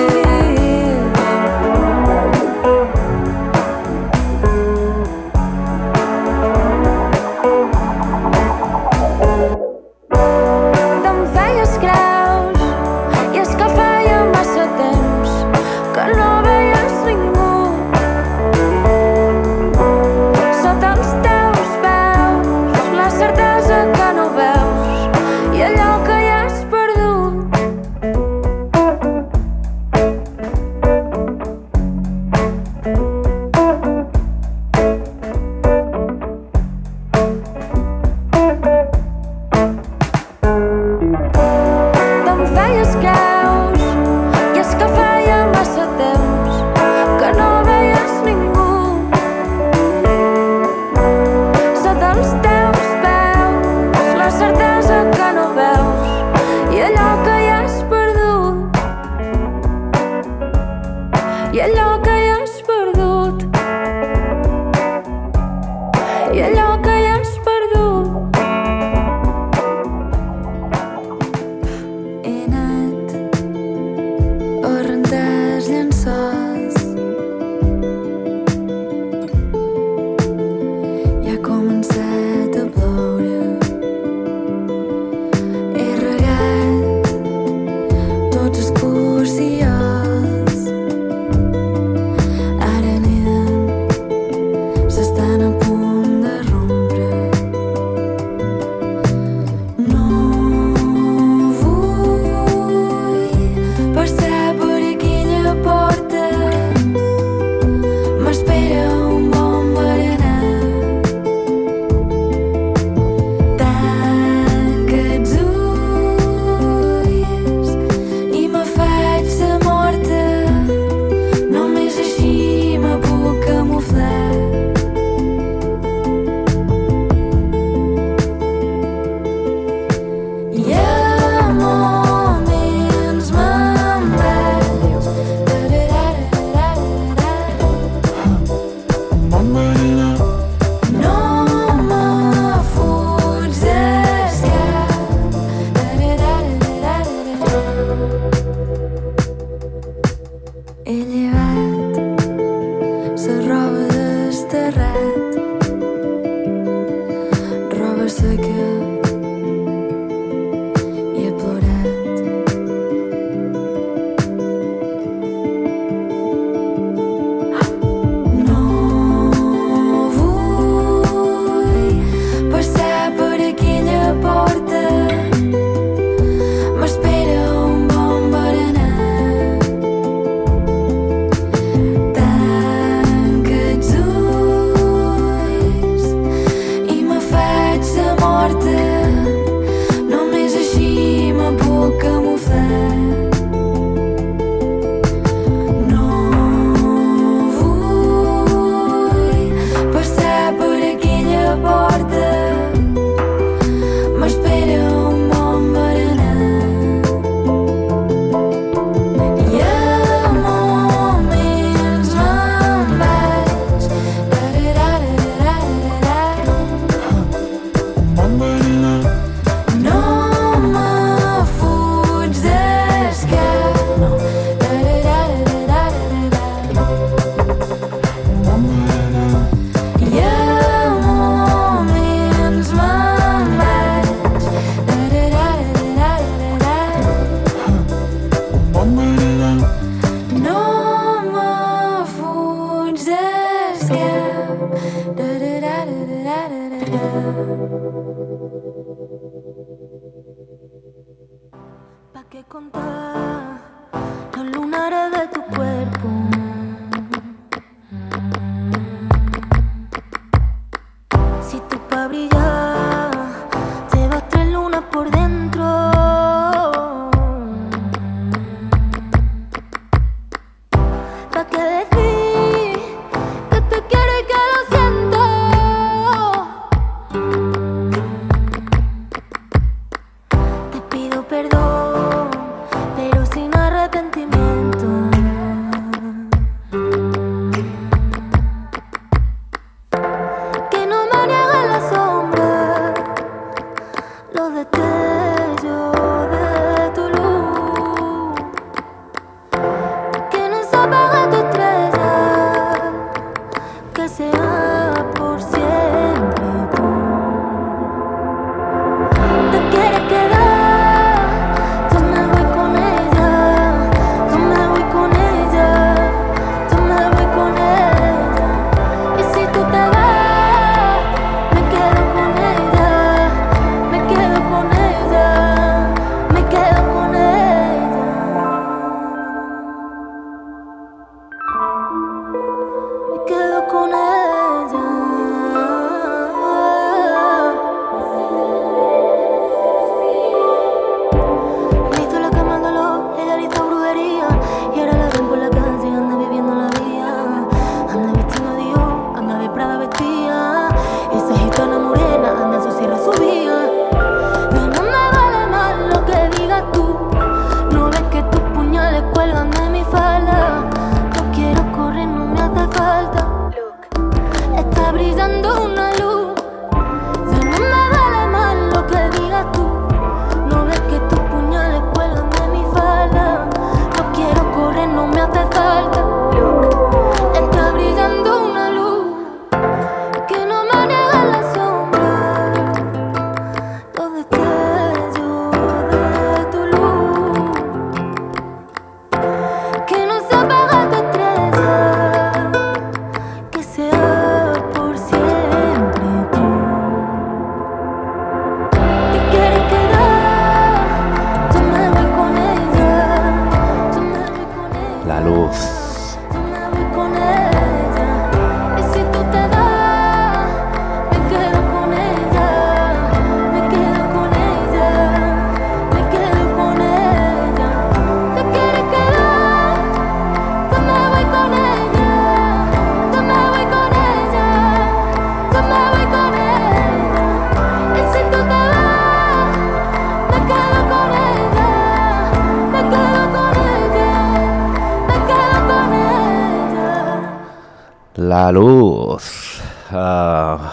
La 438.39 438.51
Luz. 438.53 439.61
Uh, 439.91 440.71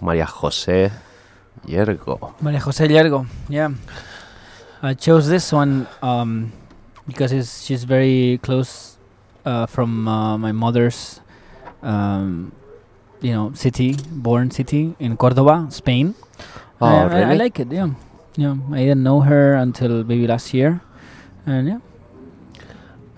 Maria 0.00 0.24
Jose 0.24 0.90
Llergo. 1.66 2.32
Maria 2.40 2.58
Jose 2.60 2.86
Llergo. 2.88 3.26
Yeah. 3.50 3.70
I 4.82 4.94
chose 4.94 5.28
this 5.28 5.52
one 5.52 5.86
um, 6.02 6.50
because 7.06 7.30
it's, 7.32 7.62
she's 7.62 7.84
very 7.84 8.38
close 8.42 8.96
uh, 9.44 9.66
from 9.66 10.08
uh, 10.08 10.38
my 10.38 10.52
mother's, 10.52 11.20
um, 11.82 12.52
you 13.20 13.32
know, 13.32 13.52
city, 13.52 13.96
born 14.10 14.50
city 14.50 14.94
in 14.98 15.18
Cordoba, 15.18 15.66
Spain. 15.70 16.14
Oh, 16.80 16.86
I, 16.86 17.20
I- 17.20 17.30
I 17.32 17.34
like 17.34 17.60
it. 17.60 17.70
Yeah, 17.70 17.88
yeah. 18.36 18.56
I 18.72 18.78
didn't 18.78 19.02
know 19.02 19.20
her 19.20 19.52
until 19.56 20.04
maybe 20.04 20.26
last 20.26 20.54
year, 20.54 20.80
and 21.44 21.68
yeah, 21.68 21.78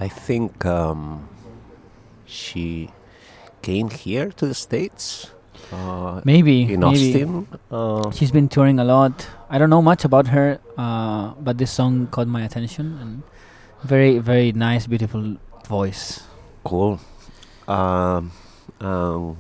I 0.00 0.08
think 0.08 0.64
um, 0.66 1.28
she 2.26 2.85
came 3.68 3.88
here 3.90 4.28
to 4.38 4.44
the 4.46 4.54
States. 4.54 5.04
Uh, 5.72 6.20
maybe 6.24 6.56
in 6.74 6.80
maybe. 6.80 6.86
Austin. 6.86 7.30
Uh, 7.70 8.10
She's 8.16 8.30
been 8.30 8.48
touring 8.48 8.78
a 8.78 8.84
lot. 8.84 9.26
I 9.50 9.58
don't 9.58 9.70
know 9.70 9.82
much 9.82 10.04
about 10.04 10.26
her, 10.28 10.60
uh, 10.78 11.34
but 11.46 11.58
this 11.58 11.72
song 11.78 12.06
caught 12.14 12.28
my 12.28 12.42
attention 12.48 12.86
and 13.02 13.10
very, 13.82 14.18
very 14.30 14.52
nice, 14.52 14.86
beautiful 14.86 15.36
voice. 15.66 16.22
cool. 16.62 17.00
Um, 17.66 18.30
um, 18.80 19.36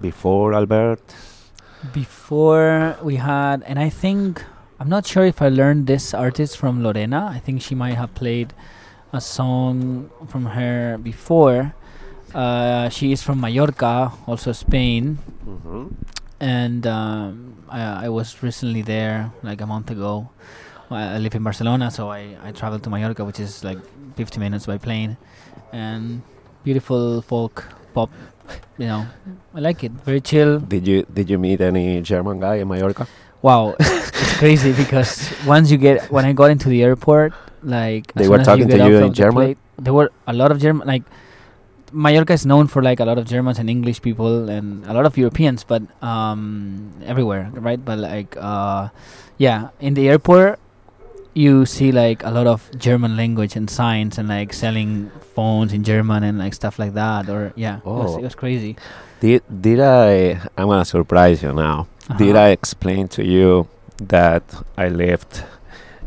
before 0.00 0.54
Albert, 0.54 1.02
Before 1.92 2.96
we 3.02 3.16
had, 3.16 3.62
and 3.66 3.78
I 3.78 3.88
think 4.02 4.42
I'm 4.80 4.88
not 4.88 5.06
sure 5.06 5.24
if 5.26 5.38
I 5.42 5.48
learned 5.48 5.86
this 5.86 6.14
artist 6.14 6.56
from 6.58 6.82
Lorena. 6.82 7.20
I 7.36 7.38
think 7.38 7.62
she 7.62 7.74
might 7.74 7.94
have 7.94 8.14
played 8.14 8.54
a 9.12 9.20
song 9.20 10.10
from 10.30 10.46
her 10.58 10.98
before. 10.98 11.74
Uh, 12.34 12.88
she 12.88 13.12
is 13.12 13.22
from 13.22 13.40
Mallorca, 13.40 14.12
also 14.26 14.52
Spain, 14.52 15.18
Mhm. 15.46 15.92
and 16.40 16.86
um, 16.86 17.54
I, 17.68 18.06
I 18.06 18.08
was 18.08 18.42
recently 18.42 18.80
there 18.82 19.30
like 19.42 19.60
a 19.60 19.66
month 19.66 19.90
ago. 19.90 20.30
I 20.90 21.16
I 21.16 21.18
live 21.18 21.34
in 21.34 21.42
Barcelona, 21.44 21.90
so 21.90 22.08
I, 22.10 22.36
I 22.44 22.52
traveled 22.52 22.82
to 22.84 22.90
Mallorca, 22.90 23.24
which 23.24 23.40
is 23.40 23.64
like 23.64 23.78
50 24.16 24.40
minutes 24.40 24.64
by 24.66 24.78
plane, 24.78 25.16
and 25.72 26.22
beautiful 26.64 27.20
folk 27.22 27.64
pop. 27.92 28.08
You 28.78 28.86
know, 28.86 29.06
I 29.54 29.60
like 29.60 29.84
it. 29.84 29.92
Very 30.04 30.20
chill. 30.20 30.58
did 30.60 30.86
you 30.88 31.04
did 31.12 31.28
you 31.28 31.38
meet 31.38 31.60
any 31.60 32.00
German 32.00 32.40
guy 32.40 32.56
in 32.64 32.68
Mallorca? 32.68 33.06
Wow, 33.42 33.76
it's 33.80 34.36
crazy 34.40 34.72
because 34.72 35.28
once 35.46 35.70
you 35.70 35.76
get 35.76 36.08
when 36.10 36.24
I 36.24 36.32
got 36.32 36.48
into 36.50 36.68
the 36.68 36.82
airport, 36.82 37.32
like 37.62 38.08
They 38.16 38.28
were 38.28 38.40
talking 38.40 38.68
to 38.68 38.76
you 38.76 38.96
in 38.96 39.02
of 39.04 39.12
the 39.12 39.16
German? 39.20 39.56
there 39.78 39.92
were 39.92 40.08
a 40.26 40.32
lot 40.32 40.48
of 40.50 40.58
German 40.60 40.86
like. 40.88 41.04
Mallorca 41.92 42.32
is 42.32 42.44
known 42.46 42.66
for 42.66 42.82
like 42.82 43.00
a 43.00 43.04
lot 43.04 43.18
of 43.18 43.26
Germans 43.26 43.58
and 43.58 43.68
English 43.70 44.00
people 44.02 44.48
and 44.48 44.84
a 44.86 44.92
lot 44.94 45.06
of 45.06 45.16
Europeans, 45.16 45.64
but 45.64 45.82
um, 46.02 46.90
everywhere, 47.04 47.50
right? 47.54 47.82
But 47.82 47.98
like, 47.98 48.36
uh, 48.40 48.88
yeah, 49.38 49.68
in 49.80 49.94
the 49.94 50.08
airport, 50.08 50.58
you 51.34 51.64
see 51.64 51.92
like 51.92 52.22
a 52.24 52.30
lot 52.30 52.46
of 52.46 52.68
German 52.78 53.16
language 53.16 53.56
and 53.56 53.68
signs 53.70 54.18
and 54.18 54.28
like 54.28 54.52
selling 54.52 55.10
phones 55.34 55.72
in 55.72 55.82
German 55.84 56.22
and 56.24 56.38
like 56.38 56.54
stuff 56.54 56.78
like 56.78 56.94
that. 56.94 57.28
Or 57.28 57.52
yeah, 57.56 57.78
it, 57.78 57.84
was, 57.84 58.14
Oh. 58.14 58.18
it 58.18 58.22
was 58.22 58.34
crazy. 58.34 58.76
Did 59.20 59.42
did 59.48 59.80
I? 59.80 60.40
I'm 60.58 60.66
gonna 60.68 60.84
surprise 60.84 61.42
you 61.42 61.52
now. 61.52 61.86
Did 62.18 62.36
Uh-huh. 62.36 62.46
I 62.46 62.48
explain 62.50 63.08
to 63.16 63.24
you 63.24 63.68
that 63.98 64.42
I 64.76 64.88
lived 64.88 65.44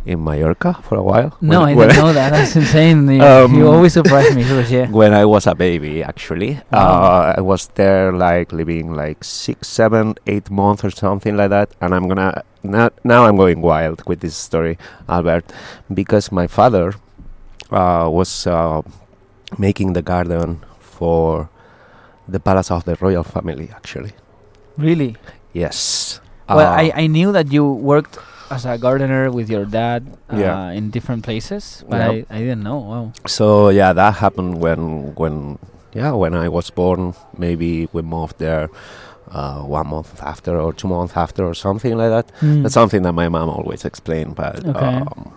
in 0.06 0.24
Mallorca 0.24 0.74
for 0.84 0.95
a 0.97 1.03
while? 1.03 1.36
No, 1.41 1.62
When- 1.62 1.70
I 1.70 1.74
when 1.76 1.88
didn't 1.89 2.03
know 2.06 2.14
that. 2.14 2.30
That's 2.32 2.56
insane. 2.56 3.08
You, 3.18 3.22
Um, 3.24 3.56
you 3.56 3.68
always 3.68 3.93
surprise 3.93 4.36
me, 4.36 4.43
Roger. 4.43 4.86
when 4.88 5.14
I 5.14 5.26
was 5.26 5.47
a 5.47 5.56
baby, 5.56 6.03
actually. 6.03 6.60
Wow. 6.72 6.80
Uh, 6.80 7.34
I 7.38 7.41
was 7.41 7.68
there 7.76 8.12
like 8.14 8.53
living 8.53 8.93
like 8.93 9.24
six, 9.24 9.68
seven, 9.68 10.16
eight 10.28 10.49
months 10.51 10.84
or 10.84 10.91
something 10.91 11.36
like 11.38 11.49
that. 11.49 11.70
And 11.82 11.93
I'm 11.95 12.08
gonna 12.08 12.43
now, 12.64 12.89
now 13.03 13.26
I'm 13.26 13.36
going 13.38 13.62
wild 13.62 14.01
with 14.08 14.20
this 14.22 14.36
story, 14.36 14.78
Albert, 15.10 15.45
because 15.93 16.32
my 16.32 16.47
father 16.47 16.93
uh, 17.72 18.08
was 18.12 18.45
uh, 18.47 18.82
making 19.58 19.93
the 19.93 20.01
garden 20.01 20.62
for 20.80 21.49
the 22.28 22.39
palace 22.39 22.72
of 22.72 22.86
the 22.86 22.95
royal 23.01 23.24
family, 23.24 23.70
actually. 23.76 24.14
Really? 24.78 25.16
Yes. 25.53 26.20
Well, 26.49 26.60
Uh, 26.60 26.76
I, 26.84 26.91
I 27.03 27.08
knew 27.08 27.32
that 27.32 27.51
you 27.51 27.66
worked 27.66 28.18
as 28.50 28.66
a 28.66 28.78
gardener 28.78 29.32
with 29.32 29.50
your 29.50 29.66
dad 29.66 30.06
uh, 30.30 30.38
Yeah. 30.38 30.70
in 30.72 30.89
different 30.91 31.24
places, 31.24 31.84
but 31.89 32.00
Yeah. 32.00 32.10
I, 32.12 32.26
I 32.30 32.39
didn't 32.39 32.64
know. 32.64 32.78
Wow. 32.80 33.12
So 33.26 33.70
yeah, 33.70 33.93
that 33.93 34.16
happened 34.22 34.62
when 34.62 35.14
when 35.16 35.58
yeah 35.93 36.12
when 36.12 36.34
I 36.36 36.48
was 36.50 36.70
born. 36.70 37.14
Maybe 37.38 37.88
we 37.93 38.02
moved 38.02 38.38
there 38.38 38.70
uh, 39.32 39.62
one 39.62 39.88
month 39.88 40.22
after 40.22 40.60
or 40.60 40.74
two 40.74 40.88
months 40.88 41.16
after 41.18 41.46
or 41.46 41.54
something 41.56 41.98
like 41.98 42.10
that. 42.10 42.28
Hmm. 42.39 42.62
That's 42.64 42.74
something 42.74 43.02
that 43.04 43.14
my 43.14 43.30
mom 43.30 43.50
always 43.50 43.86
explained, 43.86 44.36
but 44.36 44.62
Okay. 44.66 44.86
um, 44.86 45.34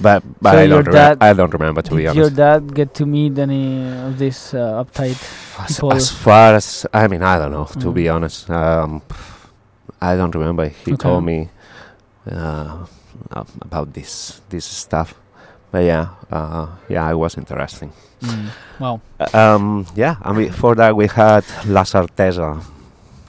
but 0.00 0.22
but 0.42 0.52
So 0.52 0.58
I 0.58 0.66
don't 0.66 0.84
dad- 0.90 1.18
I 1.22 1.32
don't 1.32 1.52
remember 1.52 1.82
to 1.82 1.90
be 1.94 2.04
Did 2.04 2.14
your 2.16 2.24
honest. 2.26 2.36
dad 2.36 2.74
get 2.74 2.94
to 2.94 3.06
meet 3.06 3.38
any 3.38 3.86
of 4.08 4.18
these 4.18 4.54
uh, 4.54 4.82
uptight 4.84 5.18
As, 5.58 5.76
people? 5.76 5.92
as 5.92 6.10
far 6.10 6.54
as 6.54 6.86
I 6.92 7.06
mean, 7.08 7.22
I 7.22 7.38
don't 7.38 7.52
know. 7.52 7.66
To 7.80 7.88
Mm. 7.90 7.94
be 7.94 8.08
honest, 8.08 8.50
um, 8.50 9.02
I 10.00 10.16
don't 10.16 10.34
remember. 10.34 10.68
He 10.68 10.92
Okay. 10.92 11.02
told 11.08 11.24
me 11.24 11.48
uh, 12.26 12.86
uh, 13.30 13.44
about 13.62 13.92
this 13.92 14.40
this 14.50 14.64
stuff. 14.64 15.14
But 15.70 15.84
yeah, 15.84 16.08
uh, 16.30 16.66
yeah, 16.88 17.10
it 17.10 17.14
was 17.14 17.36
interesting. 17.38 17.92
Mm. 18.22 18.48
Wow. 18.80 19.00
Um, 19.32 19.86
yeah, 19.94 20.16
and 20.22 20.36
before 20.36 20.74
that 20.74 20.94
we 20.96 21.06
had 21.06 21.44
La 21.66 21.84
Sartesa. 21.84 22.60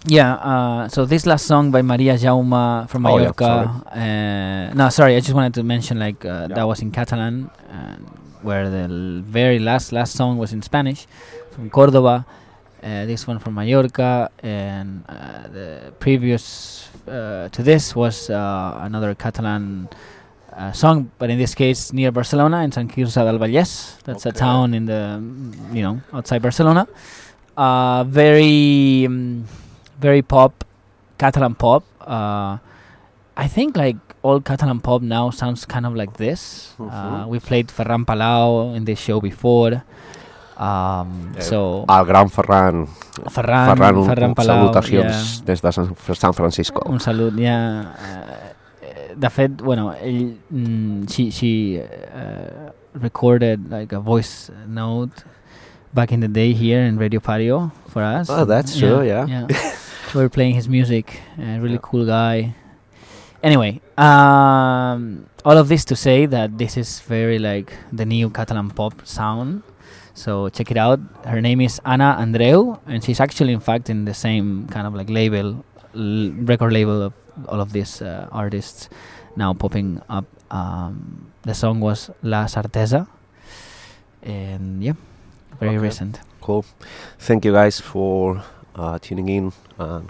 Yeah, 0.08 0.34
uh, 0.34 0.88
so 0.90 1.06
this 1.06 1.28
last 1.28 1.46
song 1.46 1.70
by 1.70 1.84
Maria 1.84 2.18
Jaume 2.18 2.90
from 2.90 3.06
Oh, 3.06 3.18
yeah, 3.20 3.32
Mallorca. 3.38 3.86
uh, 3.94 4.74
no, 4.74 4.90
sorry, 4.90 5.16
I 5.16 5.20
just 5.20 5.34
wanted 5.36 5.54
to 5.54 5.64
mention 5.64 6.00
like 6.00 6.26
uh, 6.26 6.48
Yeah. 6.50 6.56
that 6.56 6.68
was 6.68 6.82
in 6.82 6.90
Catalan, 6.92 7.52
uh, 7.70 7.98
where 8.42 8.68
the 8.70 8.88
very 9.22 9.60
last 9.60 9.92
last 9.92 10.14
song 10.16 10.40
was 10.40 10.54
in 10.54 10.64
Spanish 10.64 11.06
from 11.52 11.70
Cordoba. 11.70 12.26
Uh, 12.84 13.06
this 13.06 13.28
one 13.28 13.38
from 13.38 13.54
Mallorca, 13.54 14.32
and 14.42 15.04
uh, 15.08 15.48
the 15.54 15.94
previous 16.00 16.90
uh, 17.08 17.50
to 17.50 17.64
this 17.64 17.96
was 17.96 18.30
uh, 18.30 18.80
another 18.84 19.16
Catalan 19.16 19.90
uh, 20.56 20.72
song, 20.72 21.12
but 21.18 21.30
in 21.30 21.38
this 21.38 21.56
case 21.56 21.94
near 21.94 22.12
Barcelona 22.12 22.64
in 22.64 22.72
Sant 22.72 22.92
Quirze 22.92 23.16
del 23.16 23.38
Vallès. 23.40 24.02
That's 24.04 24.26
a 24.26 24.32
town 24.32 24.74
in 24.74 24.86
the 24.86 25.18
mm, 25.22 25.76
you 25.76 25.82
know 25.82 26.02
outside 26.14 26.42
Barcelona. 26.42 26.88
Uh, 27.58 28.04
very 28.06 29.06
um, 29.06 29.46
very 30.00 30.22
pop, 30.22 30.64
Catalan 31.18 31.56
pop. 31.56 31.84
Uh, 32.02 32.58
I 33.38 33.48
think 33.48 33.78
like 33.78 33.98
all 34.24 34.40
Catalan 34.42 34.80
pop 34.82 35.02
now 35.02 35.30
sounds 35.32 35.66
kind 35.66 35.86
of 35.86 35.96
like 35.96 36.18
this. 36.18 36.74
Uh, 36.80 36.84
Mhm. 36.84 37.28
we 37.30 37.40
played 37.40 37.68
Ferran 37.70 38.06
Palau 38.06 38.76
in 38.76 38.86
this 38.86 39.00
show 39.00 39.20
before. 39.22 39.84
Um, 40.62 41.34
Eh, 41.36 41.42
so 41.42 41.86
Al 41.88 42.06
gran 42.06 42.30
Ferran, 42.30 42.86
Ferran, 43.34 43.68
Ferran, 43.72 43.96
un, 43.98 44.06
Ferran 44.06 44.34
Palau, 44.36 44.58
salutacions 44.70 45.42
des 45.44 45.62
de 45.62 45.72
San, 45.72 45.96
San 46.14 46.34
Francisco. 46.34 46.84
Un 46.86 47.00
salut, 47.00 47.34
ja. 47.34 47.96
eh, 48.82 49.14
de 49.18 49.30
fet, 49.30 49.58
bueno, 49.62 49.92
ell, 49.94 50.38
mm, 50.52 51.08
she, 51.10 51.32
she 51.32 51.82
uh, 51.82 52.70
recorded 52.94 53.72
like 53.72 53.92
a 53.92 54.00
voice 54.00 54.52
note 54.68 55.24
back 55.94 56.12
in 56.12 56.20
the 56.20 56.28
day 56.28 56.54
here 56.54 56.82
in 56.86 56.98
Radio 56.98 57.20
Patio 57.20 57.72
for 57.90 58.04
us. 58.04 58.30
Oh, 58.30 58.46
that's 58.46 58.78
true, 58.78 59.02
yeah. 59.02 59.26
yeah. 59.26 59.48
we 60.14 60.22
were 60.22 60.30
playing 60.30 60.54
his 60.56 60.70
music. 60.70 61.20
A 61.40 61.60
really 61.60 61.80
cool 61.82 62.06
guy. 62.06 62.54
Anyway, 63.44 63.82
um, 63.98 65.26
all 65.44 65.58
of 65.58 65.68
this 65.68 65.84
to 65.86 65.96
say 65.96 66.28
that 66.28 66.58
this 66.60 66.78
is 66.78 67.00
very 67.02 67.40
like 67.40 67.74
the 67.92 68.06
new 68.06 68.30
Catalan 68.30 68.70
pop 68.70 68.94
sound. 69.06 69.64
So 70.22 70.50
check 70.50 70.70
it 70.70 70.78
out. 70.78 71.00
Her 71.26 71.42
name 71.42 71.62
is 71.62 71.82
Ana 71.84 72.16
Andreu, 72.20 72.78
and 72.86 73.04
she's 73.04 73.20
actually, 73.20 73.54
in 73.54 73.60
fact, 73.60 73.90
in 73.90 74.06
the 74.06 74.14
same 74.14 74.68
kind 74.68 74.86
of 74.86 74.94
like 74.94 75.10
label, 75.10 75.66
l- 75.96 76.32
record 76.46 76.72
label 76.74 77.02
of 77.02 77.14
all 77.48 77.60
of 77.60 77.74
these 77.74 78.02
uh, 78.04 78.28
artists 78.32 78.88
now 79.36 79.54
popping 79.54 80.00
up. 80.10 80.26
Um, 80.52 81.32
the 81.42 81.56
song 81.56 81.80
was 81.80 82.12
La 82.22 82.46
Sartesa, 82.46 83.08
and 84.22 84.84
yeah, 84.84 84.94
very 85.60 85.72
Okay. 85.78 85.88
recent. 85.88 86.20
Cool. 86.42 86.66
Thank 87.18 87.44
you 87.46 87.54
guys 87.54 87.80
for 87.82 88.44
uh, 88.76 89.00
tuning 89.00 89.28
in 89.30 89.54
and 89.80 90.10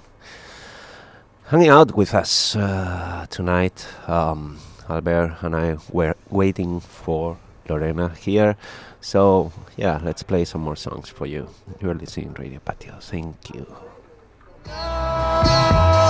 hanging 1.46 1.70
out 1.70 1.96
with 1.96 2.14
us 2.14 2.56
uh, 2.58 3.26
tonight. 3.30 3.88
Um, 4.08 4.58
Albert 4.90 5.38
and 5.42 5.56
I 5.56 5.78
were 5.92 6.16
waiting 6.30 6.82
for 6.82 7.38
Lorena 7.70 8.10
here. 8.20 8.58
So, 9.02 9.52
yeah, 9.78 10.00
let's 10.04 10.24
play 10.24 10.46
some 10.46 10.62
more 10.62 10.76
songs 10.76 11.10
for 11.10 11.26
you. 11.26 11.50
You're 11.82 11.96
listening 11.96 12.34
Radio 12.34 12.60
Patio. 12.60 13.00
Thank 13.02 13.54
you. 13.54 13.66
Oh. 14.68 16.01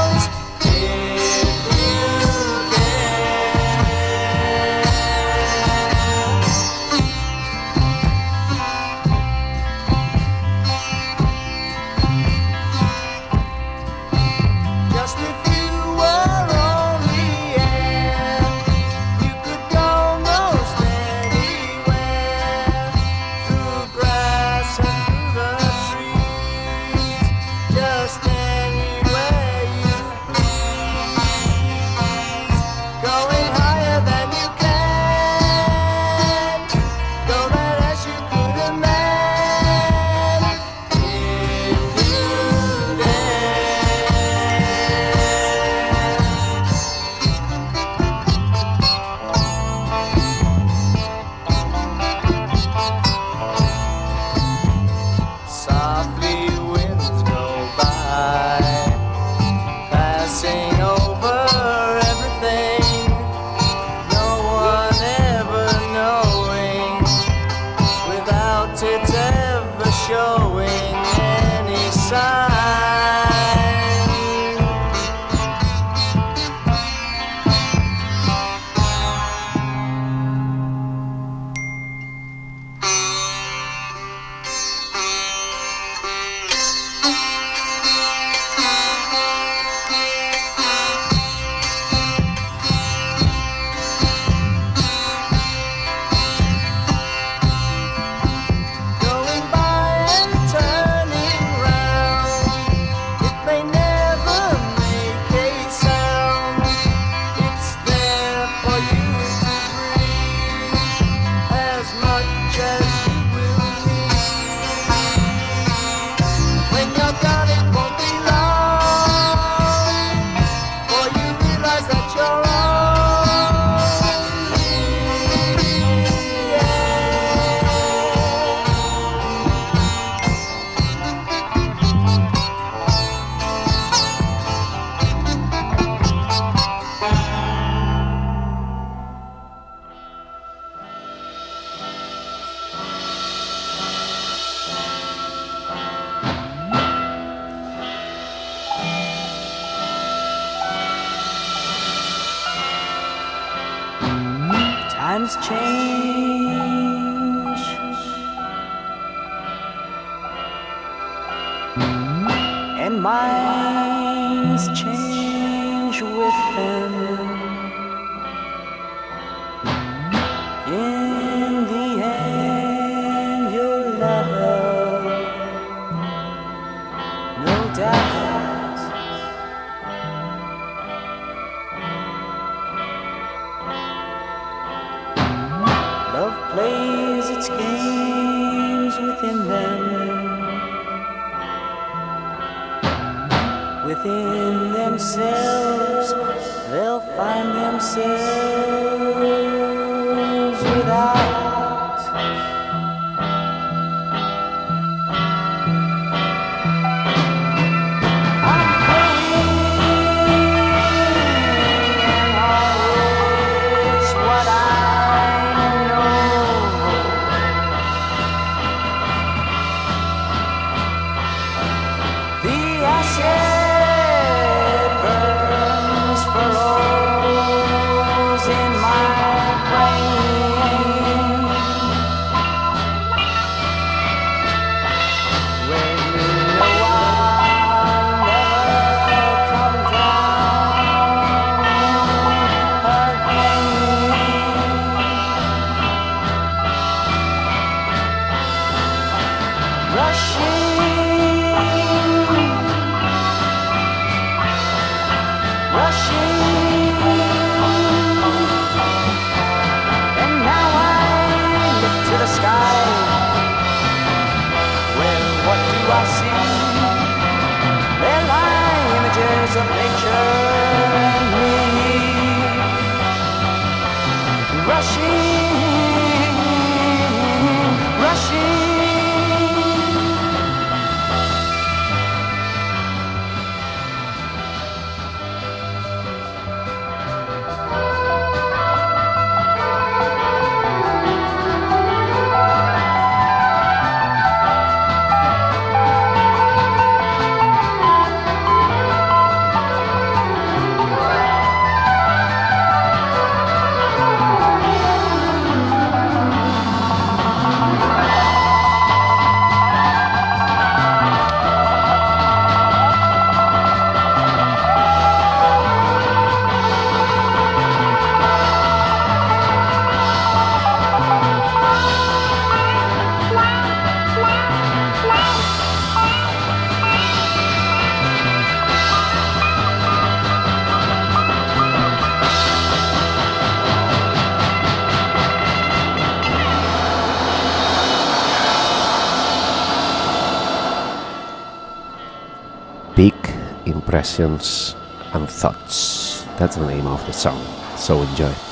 Impressions 344.01 344.75
and 345.13 345.29
Thoughts. 345.29 346.23
That's 346.39 346.55
the 346.55 346.65
name 346.65 346.87
of 346.87 347.05
the 347.05 347.11
song. 347.11 347.39
So 347.77 348.01
enjoy. 348.01 348.50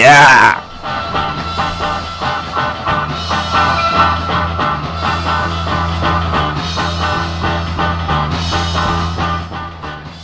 Yeah. 0.00 0.56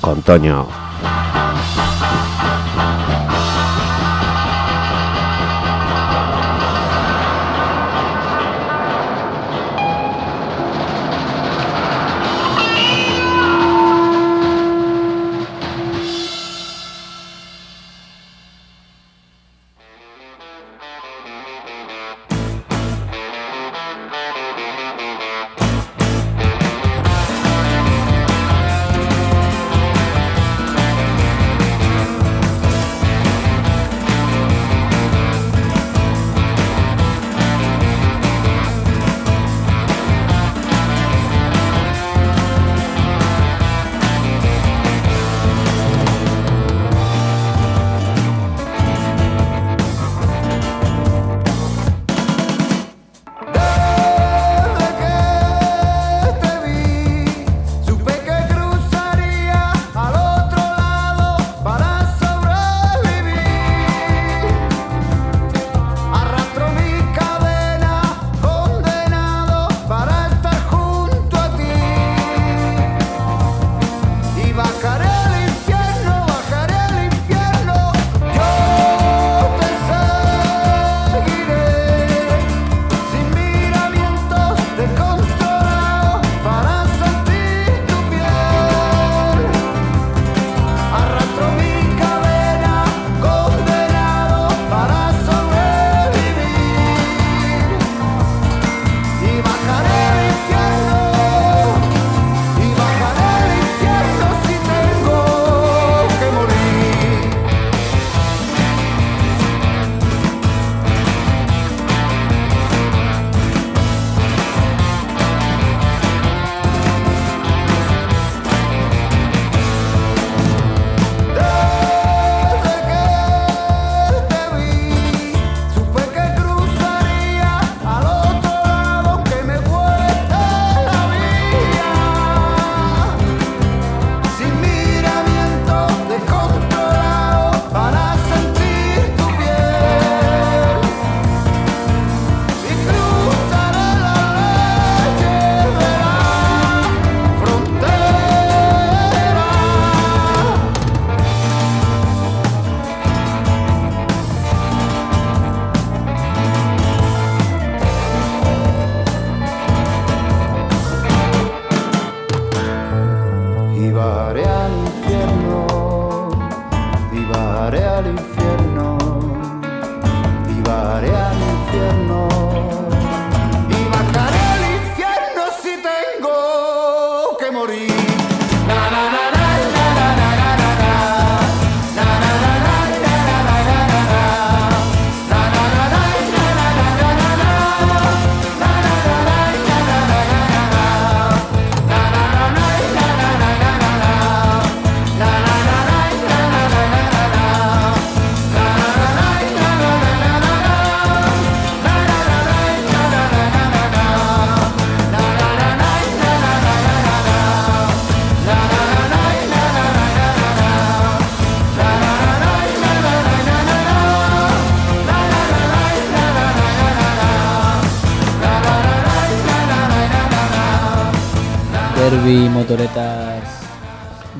Con 0.00 0.22
Toño. 0.22 0.85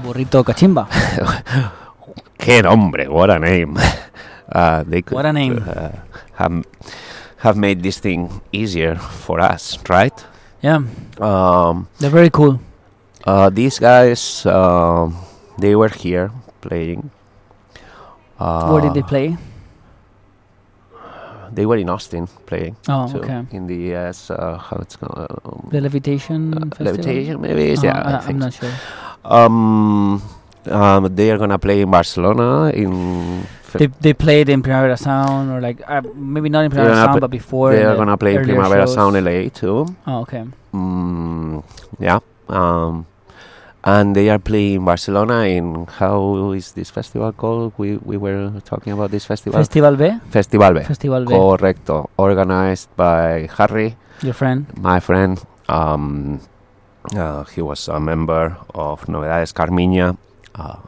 Burrito, 0.03 0.45
cachimba. 0.45 0.87
Qué 2.39 2.63
nombre, 2.63 3.09
what 3.09 3.31
a 3.31 3.39
name. 3.39 3.77
Uh, 4.53 4.85
they 4.87 5.03
could, 5.03 5.15
What 5.15 5.27
a 5.27 5.33
name. 5.33 5.65
Uh, 5.67 5.91
have, 6.35 6.65
have 7.39 7.57
made 7.57 7.83
this 7.83 7.99
thing 7.99 8.41
easier 8.53 8.95
for 8.97 9.41
us, 9.41 9.79
right? 9.89 10.15
Yeah, 10.63 10.83
Um, 11.21 11.89
they're 11.99 12.11
very 12.11 12.31
cool. 12.31 12.61
uh, 13.25 13.51
these 13.51 13.79
guys, 13.79 14.45
um, 14.47 15.17
they 15.59 15.75
were 15.75 15.89
here 15.89 16.31
playing. 16.61 17.11
Uh, 18.39 18.71
Where 18.71 18.83
did 18.83 18.95
they 18.95 19.03
play? 19.03 19.37
They 21.57 21.65
were 21.65 21.79
in 21.81 21.89
Austin 21.89 22.29
playing. 22.45 22.77
Oh, 22.87 23.09
so 23.09 23.19
okay. 23.25 23.41
In 23.51 23.67
the 23.67 23.97
US, 23.97 24.31
uh, 24.31 24.59
how 24.61 24.77
it's 24.85 24.97
called? 25.01 25.17
Um, 25.45 25.69
The 25.73 25.81
Levitation 25.81 26.53
uh, 26.53 26.61
Festival? 26.69 26.85
Levitation, 26.93 27.41
maybe. 27.41 27.73
Oh, 27.73 27.83
yeah, 27.83 27.97
I, 27.97 28.13
I 28.13 28.29
I'm 28.29 28.39
not 28.39 28.53
sure. 28.53 28.73
Um, 29.25 30.21
um, 30.69 31.15
they 31.17 31.31
are 31.33 31.39
gonna 31.39 31.59
play 31.59 31.81
in 31.81 31.91
Barcelona 31.91 32.71
in. 32.71 33.47
They, 33.73 33.89
they 34.05 34.13
played 34.15 34.49
in 34.49 34.63
Primavera 34.63 34.97
Sound 34.97 35.51
or 35.51 35.61
like 35.61 35.81
uh, 35.89 36.03
maybe 36.15 36.49
not 36.49 36.65
in 36.65 36.71
Primavera 36.71 36.95
Sound 36.97 37.13
pl- 37.13 37.21
but 37.21 37.31
before. 37.31 37.73
they 37.75 37.85
are 37.85 37.97
gonna 37.97 38.17
play 38.17 38.37
in 38.37 38.45
Primavera 38.45 38.87
shows. 38.87 38.95
Sound 38.95 39.17
LA 39.25 39.49
too. 39.49 39.87
Oh, 40.07 40.21
okay. 40.29 40.45
Mm, 40.75 41.65
yeah. 41.99 42.21
Um, 42.49 43.07
and 43.87 44.17
they 44.19 44.29
are 44.29 44.39
playing 44.43 44.75
in 44.75 44.85
Barcelona 44.85 45.47
in 45.47 45.87
how 45.87 46.51
is 46.53 46.73
this 46.75 46.91
festival 46.91 47.31
called? 47.33 47.73
We 47.79 47.97
we 48.03 48.17
were 48.19 48.51
talking 48.67 48.93
about 48.93 49.11
this 49.15 49.25
festival. 49.25 49.57
Festival 49.63 49.95
B. 49.97 50.11
Festival 50.29 50.75
B. 50.75 50.83
Festival 50.83 51.23
B. 51.25 51.33
Correcto. 51.33 52.11
Organized 52.19 52.91
by 52.99 53.47
Harry, 53.57 53.95
Your 54.27 54.35
friend. 54.35 54.67
my 54.77 54.99
friend. 54.99 55.39
Um, 55.71 56.41
uh, 57.15 57.45
he 57.55 57.63
was 57.63 57.87
a 57.89 58.01
member 58.03 58.57
of 58.75 59.07
Novedades 59.07 59.55
Carminha. 59.55 60.17
Uh, 60.55 60.83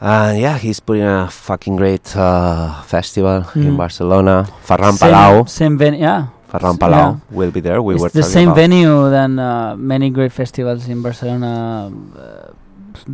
And 0.00 0.40
yeah, 0.40 0.56
he's 0.56 0.80
putting 0.80 1.04
a 1.04 1.28
fucking 1.28 1.76
great 1.76 2.16
uh, 2.16 2.80
festival 2.88 3.44
in 3.54 3.76
Mm. 3.76 3.76
Barcelona. 3.76 4.48
Ferran 4.64 4.96
Palau. 4.96 5.44
Same 5.44 5.76
venue. 5.76 6.00
Yeah. 6.00 6.32
Ferran 6.50 6.76
Palau 6.76 6.92
yeah. 6.92 7.16
will 7.30 7.50
be 7.50 7.60
there. 7.60 7.80
We 7.80 7.94
were 7.94 8.08
the 8.10 8.22
same 8.22 8.54
venue 8.54 9.08
than 9.10 9.38
uh, 9.38 9.76
many 9.76 10.10
great 10.10 10.32
festivals 10.32 10.88
in 10.88 11.02
Barcelona. 11.02 11.90
Uh, 11.90 12.52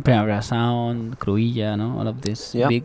Primavera 0.03 0.41
Sound, 0.41 1.19
Cruilla, 1.19 1.77
no, 1.77 1.99
all 1.99 2.07
of 2.07 2.21
these 2.21 2.55
Yeah. 2.55 2.67
big 2.67 2.83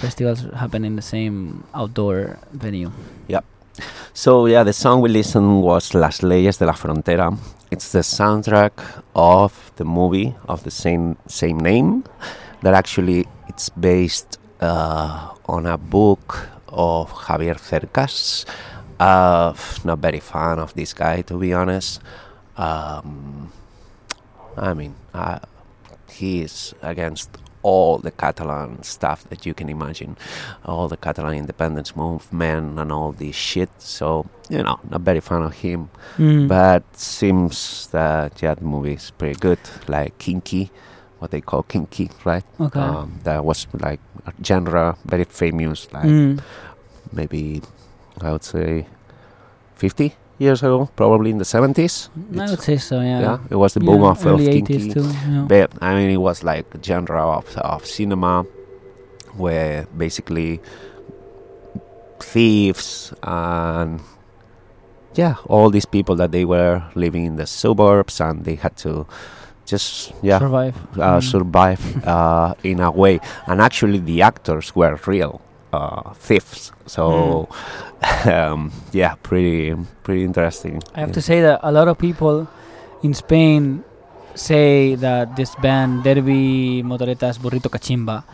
festivals 0.00 0.46
happen 0.54 0.84
in 0.84 0.96
the 0.96 1.02
same 1.02 1.64
outdoor 1.74 2.38
venue. 2.52 2.90
Yeah. 3.28 3.40
So 4.14 4.46
yeah, 4.46 4.62
the 4.62 4.72
song 4.72 5.00
we 5.00 5.08
listened 5.08 5.62
was 5.62 5.92
Las 5.94 6.22
Leyes 6.22 6.58
de 6.58 6.66
la 6.66 6.72
Frontera. 6.72 7.36
It's 7.70 7.92
the 7.92 8.00
soundtrack 8.00 8.72
of 9.14 9.72
the 9.76 9.84
movie 9.84 10.34
of 10.48 10.62
the 10.64 10.70
same 10.70 11.16
same 11.26 11.58
name. 11.58 12.04
That 12.62 12.74
actually 12.74 13.26
it's 13.48 13.68
based 13.70 14.38
uh, 14.60 15.34
on 15.46 15.66
a 15.66 15.76
book 15.78 16.48
of 16.68 17.10
Javier 17.26 17.58
Cercas. 17.58 18.44
Uh, 19.00 19.54
not 19.84 19.98
very 19.98 20.20
fan 20.20 20.58
of 20.58 20.74
this 20.74 20.92
guy 20.92 21.22
to 21.22 21.38
be 21.38 21.52
honest. 21.54 22.00
Um, 22.56 23.50
I 24.56 24.74
mean, 24.74 24.94
uh, 25.14 25.38
he 26.12 26.42
is 26.42 26.74
against 26.82 27.30
all 27.62 27.98
the 27.98 28.10
Catalan 28.10 28.82
stuff 28.82 29.24
that 29.30 29.44
you 29.46 29.52
can 29.54 29.68
imagine, 29.68 30.16
all 30.64 30.88
the 30.88 30.96
Catalan 30.96 31.34
independence 31.34 31.94
movement 31.96 32.78
and 32.78 32.90
all 32.92 33.12
this 33.12 33.36
shit. 33.36 33.70
So 33.78 34.26
you 34.50 34.62
know, 34.62 34.78
not 34.90 35.00
very 35.02 35.20
fan 35.20 35.42
of 35.42 35.54
him, 35.54 35.88
Mm. 36.18 36.48
but 36.48 36.82
seems 36.96 37.86
that 37.92 38.42
yeah, 38.42 38.54
the 38.54 38.64
movie 38.64 38.94
is 38.94 39.10
pretty 39.12 39.38
good. 39.40 39.58
Like 39.88 40.18
Quinqui, 40.18 40.68
what 41.20 41.30
they 41.30 41.40
call 41.40 41.62
Quinqui, 41.62 42.10
right? 42.24 42.44
okay. 42.60 42.80
Um, 42.80 43.20
that 43.24 43.44
was 43.44 43.66
like 43.72 44.00
a 44.26 44.32
genre 44.44 44.96
very 45.06 45.24
famous, 45.24 45.88
like 45.92 46.04
Mm. 46.10 46.40
maybe 47.12 47.62
I 48.22 48.32
would 48.32 48.44
say 48.44 48.86
fifty 49.76 50.14
years 50.38 50.62
ago, 50.62 50.88
probably 50.96 51.30
in 51.30 51.38
the 51.38 51.44
seventies. 51.44 52.08
I 52.38 52.50
would 52.50 52.60
say 52.62 52.76
so. 52.78 53.00
Yeah. 53.00 53.20
Yeah, 53.20 53.38
it 53.50 53.56
was 53.56 53.74
the 53.74 53.80
boom 53.80 54.02
Yeah, 54.02 54.10
of, 54.10 54.18
of 54.20 54.26
early 54.26 54.46
Quinqui. 54.62 54.78
80s 54.78 54.92
too. 54.94 55.02
Yeah. 55.30 55.44
But 55.48 55.70
I 55.82 55.94
mean, 55.94 56.10
it 56.10 56.16
was 56.20 56.42
like 56.42 56.66
a 56.74 56.82
genre 56.82 57.22
of, 57.38 57.56
of 57.58 57.84
cinema 57.86 58.44
where 59.36 59.86
basically 59.96 60.60
thieves 62.20 63.12
and 63.22 64.00
yeah, 65.14 65.34
all 65.48 65.70
these 65.70 65.86
people 65.86 66.14
that 66.16 66.30
they 66.32 66.44
were 66.44 66.82
living 66.94 67.24
in 67.26 67.36
the 67.36 67.46
suburbs 67.46 68.20
and 68.20 68.44
they 68.44 68.54
had 68.54 68.76
to 68.76 69.06
just 69.66 70.12
yeah 70.22 70.38
Survive. 70.38 70.76
uh, 70.98 71.18
Mm. 71.18 71.22
survive 71.22 72.06
uh, 72.06 72.54
in 72.62 72.80
a 72.80 72.90
way. 72.90 73.20
And 73.46 73.60
actually, 73.60 73.98
the 73.98 74.22
actors 74.22 74.74
were 74.74 74.98
real 75.06 75.40
uh, 75.72 76.12
thieves. 76.14 76.72
So 76.86 77.48
um, 78.24 78.72
yeah, 78.92 79.14
pretty 79.22 79.74
pretty 80.02 80.24
interesting. 80.24 80.82
I 80.94 81.00
have 81.00 81.12
to 81.12 81.20
say 81.22 81.40
that 81.42 81.60
a 81.62 81.70
lot 81.72 81.88
of 81.88 81.98
people 81.98 82.48
in 83.02 83.12
Spain 83.14 83.84
say 84.34 84.94
that 84.96 85.36
this 85.36 85.54
band 85.56 86.04
Derby 86.04 86.82
Motoreta's 86.82 87.38
Burrito 87.38 87.68
Kachimba 87.68 88.24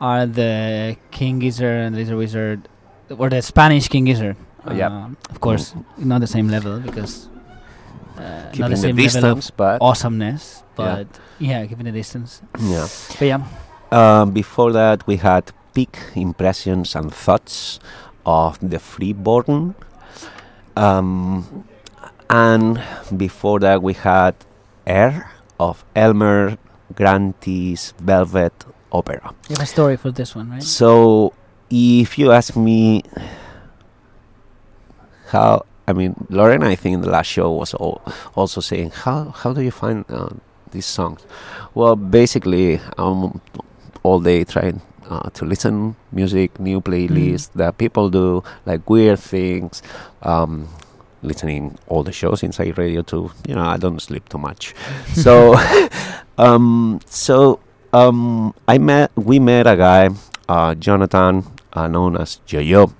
are 0.00 0.26
the 0.26 0.96
King 1.10 1.38
Gizzard 1.38 1.86
and 1.86 1.96
Lizard 1.96 2.16
Wizard 2.16 2.68
or 3.16 3.30
the 3.30 3.40
Spanish 3.42 3.88
King 3.88 4.04
Gizzard. 4.06 4.36
Oh, 4.66 4.72
yeah. 4.72 4.88
Um, 4.88 5.16
of 5.30 5.40
course, 5.40 5.74
not 5.98 6.20
the 6.20 6.26
same 6.26 6.48
level 6.48 6.80
because 6.80 7.28
uh, 8.16 8.20
not 8.20 8.52
Keeping 8.52 8.64
the 8.64 8.68
the 8.70 8.76
same 8.76 8.96
level 8.96 9.04
distance, 9.04 9.50
of 9.50 9.56
but 9.56 9.78
awesomeness. 9.82 10.62
Yeah. 10.62 10.72
But 10.76 11.06
yeah, 11.38 11.66
keeping 11.66 11.84
the 11.84 11.92
distance. 11.92 12.42
yeah. 12.58 12.88
But 13.18 13.26
yeah, 13.28 13.44
Um, 13.92 14.32
before 14.32 14.72
that, 14.72 15.06
we 15.06 15.16
had 15.18 15.52
peak 15.74 15.98
impressions 16.14 16.94
and 16.96 17.12
thoughts 17.12 17.78
of 18.26 18.58
the 18.60 18.78
Freeborne. 18.78 19.74
Um, 20.76 21.64
and 22.30 22.82
before 23.16 23.60
that, 23.60 23.82
we 23.82 23.94
had 23.94 24.34
Air 24.86 25.30
of 25.60 25.84
Elmer 25.94 26.58
Gantry's 26.96 27.94
Velvet 28.00 28.52
Opera. 28.92 29.34
you 29.48 29.56
have 29.56 29.62
a 29.62 29.66
story 29.66 29.96
for 29.96 30.10
this 30.10 30.34
one, 30.34 30.50
right? 30.50 30.62
So, 30.62 31.32
if 31.70 32.18
you 32.18 32.32
ask 32.32 32.56
me 32.56 33.02
how, 35.28 35.64
I 35.86 35.92
mean, 35.92 36.14
Lorena, 36.30 36.68
I 36.68 36.74
think 36.76 36.94
in 36.94 37.00
the 37.00 37.10
last 37.10 37.26
show 37.26 37.50
was 37.52 37.74
al- 37.74 38.02
also 38.34 38.60
saying, 38.60 38.90
how 38.90 39.30
how 39.30 39.52
do 39.52 39.60
you 39.62 39.70
find 39.70 40.04
uh, 40.08 40.30
these 40.70 40.86
songs? 40.86 41.24
Well, 41.74 41.96
basically, 41.96 42.80
I'm 42.96 43.40
all 44.02 44.20
day 44.20 44.44
trying 44.44 44.80
uh, 45.08 45.30
to 45.30 45.44
listen 45.44 45.96
music, 46.12 46.58
new 46.60 46.80
playlists 46.80 47.50
that 47.54 47.78
people 47.78 48.10
do, 48.10 48.42
like 48.66 48.88
weird 48.88 49.18
things. 49.18 49.82
Um, 50.22 50.68
listening 51.22 51.78
all 51.88 52.02
the 52.02 52.12
shows 52.12 52.42
inside 52.42 52.76
radio 52.76 53.02
too. 53.02 53.32
You 53.48 53.54
know, 53.54 53.64
I 53.64 53.76
don't 53.76 54.00
sleep 54.00 54.28
too 54.28 54.38
much, 54.38 54.74
so 55.14 55.54
um, 56.38 57.00
so 57.06 57.60
um, 57.92 58.54
I 58.68 58.78
met 58.78 59.10
we 59.16 59.38
met 59.38 59.66
a 59.66 59.76
guy, 59.76 60.10
uh, 60.48 60.74
Jonathan, 60.74 61.44
uh, 61.72 61.88
known 61.88 62.16
as 62.16 62.40
Yo-Yo. 62.46 62.92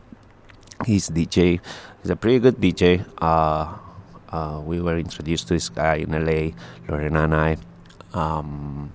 He's 0.87 1.09
DJ. 1.09 1.61
He's 2.03 2.11
a 2.11 2.17
pretty 2.17 2.39
good 2.39 2.57
DJ. 2.57 3.05
Uh, 3.19 3.79
uh, 4.35 4.61
we 4.61 4.81
were 4.81 4.99
introduced 4.99 5.49
to 5.49 5.55
this 5.55 5.69
guy 5.69 5.97
in 5.97 6.11
LA, 6.11 6.51
Lorena 6.89 7.25
and 7.25 7.35
I, 7.35 7.57
um, 8.13 8.93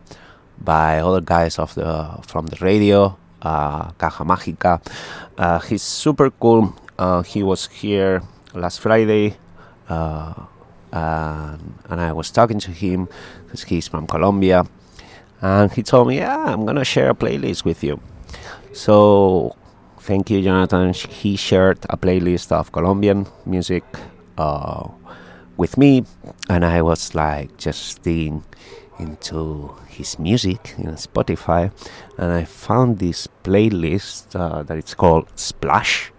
by 0.64 1.00
other 1.00 1.22
guys 1.22 1.58
of 1.60 1.76
the 1.76 2.20
from 2.28 2.48
the 2.48 2.58
radio, 2.62 3.18
uh, 3.42 3.92
Caja 3.98 4.24
Mágica. 4.24 4.82
Uh, 5.38 5.60
he's 5.60 5.82
super 5.82 6.30
cool. 6.30 6.76
Uh, 6.98 7.24
he 7.24 7.44
was 7.44 7.68
here 7.68 8.22
last 8.54 8.80
Friday, 8.82 9.38
uh, 9.88 10.34
and, 10.92 11.74
and 11.90 12.02
I 12.02 12.12
was 12.12 12.32
talking 12.32 12.60
to 12.60 12.72
him 12.72 13.08
because 13.46 13.64
he's 13.64 13.88
from 13.88 14.08
Colombia, 14.08 14.66
and 15.42 15.72
he 15.72 15.84
told 15.84 16.08
me, 16.08 16.18
"Yeah, 16.18 16.54
I'm 16.54 16.66
gonna 16.66 16.84
share 16.86 17.10
a 17.12 17.16
playlist 17.16 17.64
with 17.64 17.84
you." 17.84 18.00
So, 18.74 19.56
thank 20.02 20.30
you, 20.30 20.42
Jonathan. 20.42 20.94
He 20.94 21.36
shared 21.36 21.80
a 21.90 21.98
playlist 21.98 22.52
of 22.52 22.72
Colombian 22.72 23.28
music 23.46 23.84
uh, 24.38 24.88
with 25.58 25.78
me, 25.78 26.04
and 26.50 26.66
I 26.66 26.82
was 26.82 27.16
like 27.16 27.58
just 27.58 28.04
into 29.00 29.76
his 29.88 30.20
music 30.20 30.76
in 30.78 30.92
Spotify, 30.96 31.72
and 32.18 32.32
I 32.32 32.44
found 32.44 33.00
this 33.00 33.28
playlist 33.44 34.36
uh, 34.36 34.64
that 34.64 34.78
it's 34.78 34.94
called 34.94 35.28
Splash, 35.36 36.12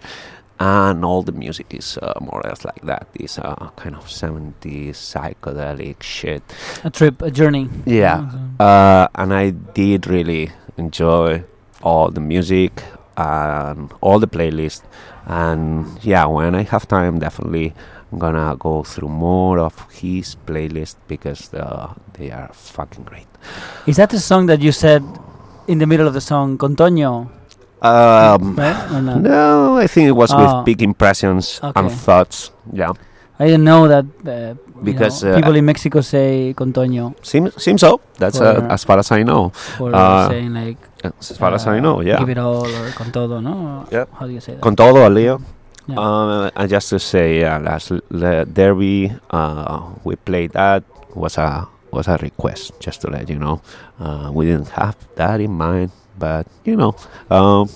and 0.58 1.04
all 1.04 1.22
the 1.22 1.32
music 1.32 1.72
is 1.72 1.98
uh, 1.98 2.14
more 2.20 2.40
or 2.40 2.48
less 2.48 2.64
like 2.64 2.82
that. 2.82 3.08
This 3.14 3.38
uh, 3.38 3.70
kind 3.76 3.96
of 3.96 4.06
70s 4.06 4.90
psychedelic 4.90 6.02
shit. 6.02 6.42
A 6.84 6.90
trip, 6.90 7.22
a 7.22 7.30
journey. 7.30 7.68
Yeah. 7.86 8.30
Uh, 8.58 9.08
and 9.14 9.32
I 9.32 9.50
did 9.50 10.06
really 10.06 10.50
enjoy 10.76 11.44
all 11.82 12.10
the 12.10 12.20
music 12.20 12.82
and 13.16 13.92
all 14.00 14.18
the 14.18 14.26
playlist. 14.28 14.82
And 15.24 16.02
yeah, 16.04 16.26
when 16.26 16.54
I 16.54 16.62
have 16.62 16.86
time, 16.86 17.18
definitely 17.18 17.74
I'm 18.12 18.18
gonna 18.18 18.56
go 18.58 18.82
through 18.82 19.08
more 19.08 19.58
of 19.60 19.74
his 19.92 20.36
playlist 20.46 20.96
because 21.06 21.54
uh, 21.54 21.94
they 22.14 22.30
are 22.30 22.50
fucking 22.52 23.04
great. 23.04 23.26
Is 23.86 23.96
that 23.96 24.10
the 24.10 24.18
song 24.18 24.46
that 24.46 24.60
you 24.60 24.72
said 24.72 25.02
in 25.68 25.78
the 25.78 25.86
middle 25.86 26.06
of 26.06 26.14
the 26.14 26.20
song, 26.20 26.58
Contoño? 26.58 27.30
Um, 27.80 28.56
right? 28.56 28.76
Not? 29.00 29.22
no, 29.22 29.78
I 29.78 29.86
think 29.86 30.08
it 30.08 30.12
was 30.12 30.32
Oh. 30.32 30.36
with 30.42 30.66
big 30.66 30.82
impressions 30.82 31.60
and 31.62 31.90
thoughts. 31.90 32.50
Yeah, 32.72 32.92
I 33.38 33.46
didn't 33.46 33.64
know 33.64 33.88
that 33.88 34.04
uh, 34.26 34.54
Because, 34.82 35.22
you 35.22 35.28
know, 35.28 35.32
uh, 35.32 35.36
people 35.40 35.56
in 35.56 35.64
Mexico 35.64 36.00
say 36.00 36.52
Contoño 36.56 37.14
seems 37.24 37.52
seems 37.62 37.80
so. 37.80 38.00
That's 38.18 38.40
uh, 38.40 38.66
as 38.68 38.84
far 38.84 38.98
as 38.98 39.12
I 39.12 39.22
know. 39.22 39.48
for 39.78 39.94
Uh, 39.94 40.28
saying 40.28 40.52
like 40.52 40.76
As 41.04 41.36
far 41.38 41.54
as 41.54 41.64
I 41.66 41.78
uh, 41.78 41.80
know, 41.80 42.00
yeah. 42.04 42.18
give 42.20 42.28
it 42.28 42.36
all 42.38 42.66
or 42.68 42.90
con 42.92 43.08
todo, 43.12 43.40
no? 43.40 43.86
Yep. 43.88 44.08
How 44.18 44.26
do 44.26 44.32
you 44.32 44.40
say 44.40 44.52
that? 44.56 44.60
Con 44.60 44.76
todo, 44.76 45.08
Leo. 45.08 45.40
Yeah. 45.90 45.98
Uh, 46.00 46.50
and 46.56 46.68
just 46.70 46.88
to 46.90 46.98
say, 46.98 47.40
yeah, 47.40 47.58
last 47.58 47.88
the 48.10 48.46
derby, 48.52 49.12
uh, 49.30 49.90
we 50.04 50.16
played 50.16 50.52
that 50.52 50.84
was 51.14 51.38
a 51.38 51.66
was 51.90 52.06
a 52.08 52.16
request, 52.22 52.72
just 52.80 53.00
to 53.02 53.10
let 53.10 53.28
you 53.28 53.38
know. 53.38 53.60
Uh, 53.98 54.30
we 54.32 54.46
didn't 54.46 54.68
have 54.70 54.96
that 55.16 55.40
in 55.40 55.50
mind, 55.52 55.90
but 56.18 56.46
you 56.64 56.76
know, 56.76 56.94
um, 57.30 57.68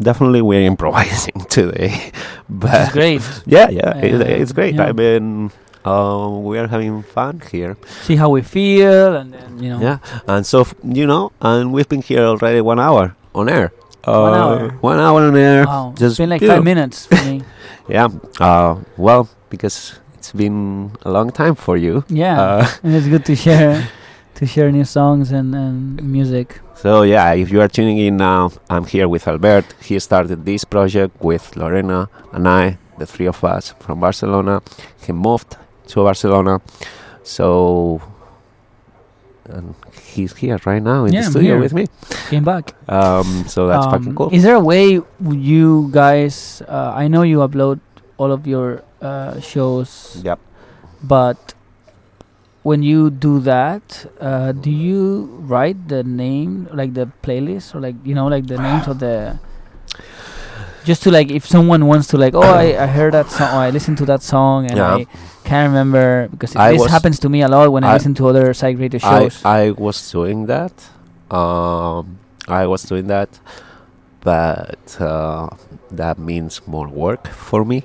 definitely 0.00 0.42
we're 0.42 0.66
improvising 0.72 1.40
today. 1.48 2.12
But 2.48 2.88
is 2.88 2.92
great. 2.92 3.22
yeah, 3.46 3.68
yeah, 3.70 3.96
it, 3.98 4.20
it's 4.22 4.52
great. 4.52 4.74
yeah. 4.76 4.84
I 4.86 4.92
mean, 4.92 5.50
uh, 5.84 6.28
we 6.30 6.58
are 6.58 6.68
having 6.68 7.02
fun 7.02 7.42
here. 7.50 7.76
See 8.06 8.14
how 8.16 8.30
we 8.30 8.42
feel, 8.42 9.16
and 9.16 9.32
then 9.34 9.58
you 9.58 9.70
know. 9.70 9.80
Yeah, 9.80 9.98
and 10.28 10.46
so 10.46 10.60
f- 10.60 10.74
you 10.84 11.06
know, 11.06 11.32
and 11.40 11.72
we've 11.72 11.88
been 11.88 12.02
here 12.02 12.22
already 12.22 12.60
one 12.60 12.78
hour 12.78 13.16
on 13.34 13.48
air. 13.48 13.72
Uh, 14.06 14.22
One 14.22 14.34
hour? 14.38 14.68
One 14.86 15.00
hour 15.00 15.18
on 15.26 15.34
air. 15.36 15.66
Wow, 15.66 15.90
it's 15.90 15.98
just 15.98 16.18
been 16.18 16.30
like 16.30 16.40
know. 16.40 16.54
five 16.54 16.62
minutes 16.62 17.06
for 17.10 17.18
me. 17.26 17.42
Yeah. 17.88 18.08
Uh, 18.40 18.76
well, 18.96 19.28
because 19.50 19.98
it's 20.14 20.32
been 20.32 20.90
a 21.02 21.10
long 21.10 21.30
time 21.30 21.54
for 21.54 21.76
you. 21.76 22.04
Yeah, 22.08 22.40
Uh, 22.40 22.66
and 22.82 22.94
it's 22.94 23.06
good 23.08 23.24
to 23.26 23.36
share 23.36 23.88
to 24.34 24.46
share 24.46 24.70
new 24.72 24.84
songs 24.84 25.32
and, 25.32 25.54
and 25.54 26.02
music. 26.02 26.60
So 26.74 27.02
yeah, 27.02 27.32
if 27.32 27.50
you 27.50 27.60
are 27.62 27.68
tuning 27.68 27.98
in 27.98 28.16
now, 28.16 28.50
I'm 28.68 28.84
here 28.84 29.08
with 29.08 29.26
Albert. 29.28 29.64
He 29.82 29.98
started 29.98 30.44
this 30.44 30.64
project 30.64 31.12
with 31.22 31.56
Lorena 31.56 32.08
and 32.32 32.46
I, 32.48 32.76
the 32.98 33.06
three 33.06 33.26
of 33.26 33.42
us 33.44 33.74
from 33.80 34.00
Barcelona. 34.00 34.60
He 35.06 35.12
moved 35.12 35.56
to 35.88 36.02
Barcelona, 36.04 36.60
so 37.22 38.02
and 39.48 39.74
he's 40.14 40.34
here 40.36 40.58
right 40.64 40.82
now 40.82 41.04
in 41.04 41.12
Yeah, 41.12 41.20
the 41.20 41.26
I'm 41.26 41.32
studio 41.32 41.52
here. 41.54 41.60
with 41.60 41.72
me. 41.74 41.86
Came 42.28 42.44
back. 42.44 42.74
Um, 42.88 43.44
so 43.46 43.66
that's 43.66 43.86
Um, 43.86 43.92
fucking 43.92 44.14
cool. 44.14 44.30
Is 44.32 44.42
there 44.42 44.54
a 44.56 44.60
way 44.60 45.00
you 45.20 45.88
guys? 45.92 46.62
Uh, 46.68 46.92
I 46.94 47.08
know 47.08 47.22
you 47.22 47.38
upload 47.38 47.80
all 48.18 48.32
of 48.32 48.46
your 48.46 48.82
uh, 49.02 49.40
shows, 49.40 50.20
Yep. 50.24 50.38
but 51.02 51.54
when 52.62 52.82
you 52.82 53.10
do 53.10 53.38
that, 53.40 54.06
uh, 54.20 54.50
do 54.52 54.70
you 54.70 55.30
write 55.46 55.86
the 55.88 56.02
name, 56.02 56.66
like 56.72 56.94
the 56.94 57.06
playlist, 57.22 57.74
or 57.74 57.80
like 57.80 57.94
you 58.04 58.14
know, 58.14 58.26
like 58.26 58.46
the 58.46 58.58
names 58.58 58.88
of 58.88 58.98
the? 58.98 59.38
Just 60.84 61.02
to 61.02 61.10
like, 61.10 61.30
if 61.30 61.44
someone 61.46 61.86
wants 61.86 62.06
to 62.08 62.16
like, 62.16 62.34
oh, 62.34 62.42
I, 62.42 62.78
I 62.80 62.86
heard 62.86 63.12
that 63.14 63.28
song, 63.30 63.48
I 63.54 63.70
listened 63.70 63.98
to 63.98 64.06
that 64.06 64.22
song, 64.22 64.66
and 64.70 64.76
Yeah. 64.78 64.94
I 65.02 65.06
can't 65.46 65.70
remember 65.70 66.28
because 66.28 66.56
I 66.56 66.72
this 66.72 66.90
happens 66.90 67.18
to 67.20 67.28
me 67.28 67.42
a 67.42 67.48
lot 67.48 67.70
when 67.70 67.84
I, 67.84 67.90
I- 67.90 67.94
listen 67.94 68.14
to 68.18 68.28
other 68.28 68.52
psych 68.52 68.78
radio 68.78 69.00
I, 69.02 69.28
shows. 69.28 69.44
I 69.44 69.70
was 69.70 69.96
doing 70.10 70.46
that. 70.46 70.74
Um, 71.30 72.18
I 72.48 72.66
was 72.66 72.82
doing 72.82 73.06
that, 73.08 73.30
but 74.20 75.00
uh, 75.00 75.48
that 75.90 76.18
means 76.18 76.60
more 76.66 76.88
work 76.88 77.26
for 77.28 77.64
me. 77.64 77.84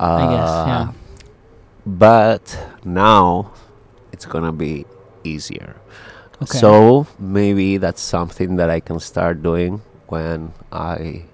Uh, 0.00 0.04
I 0.04 0.24
guess, 0.34 0.52
yeah. 0.68 0.92
But 1.84 2.44
now 2.84 3.52
it's 4.12 4.26
gonna 4.26 4.52
be 4.52 4.86
easier. 5.24 5.76
Okay. 6.42 6.58
So 6.58 7.06
maybe 7.18 7.76
that's 7.78 8.02
something 8.02 8.56
that 8.56 8.70
I 8.70 8.80
can 8.80 8.98
start 9.00 9.42
doing 9.42 9.80
when 10.08 10.52
I 10.72 11.24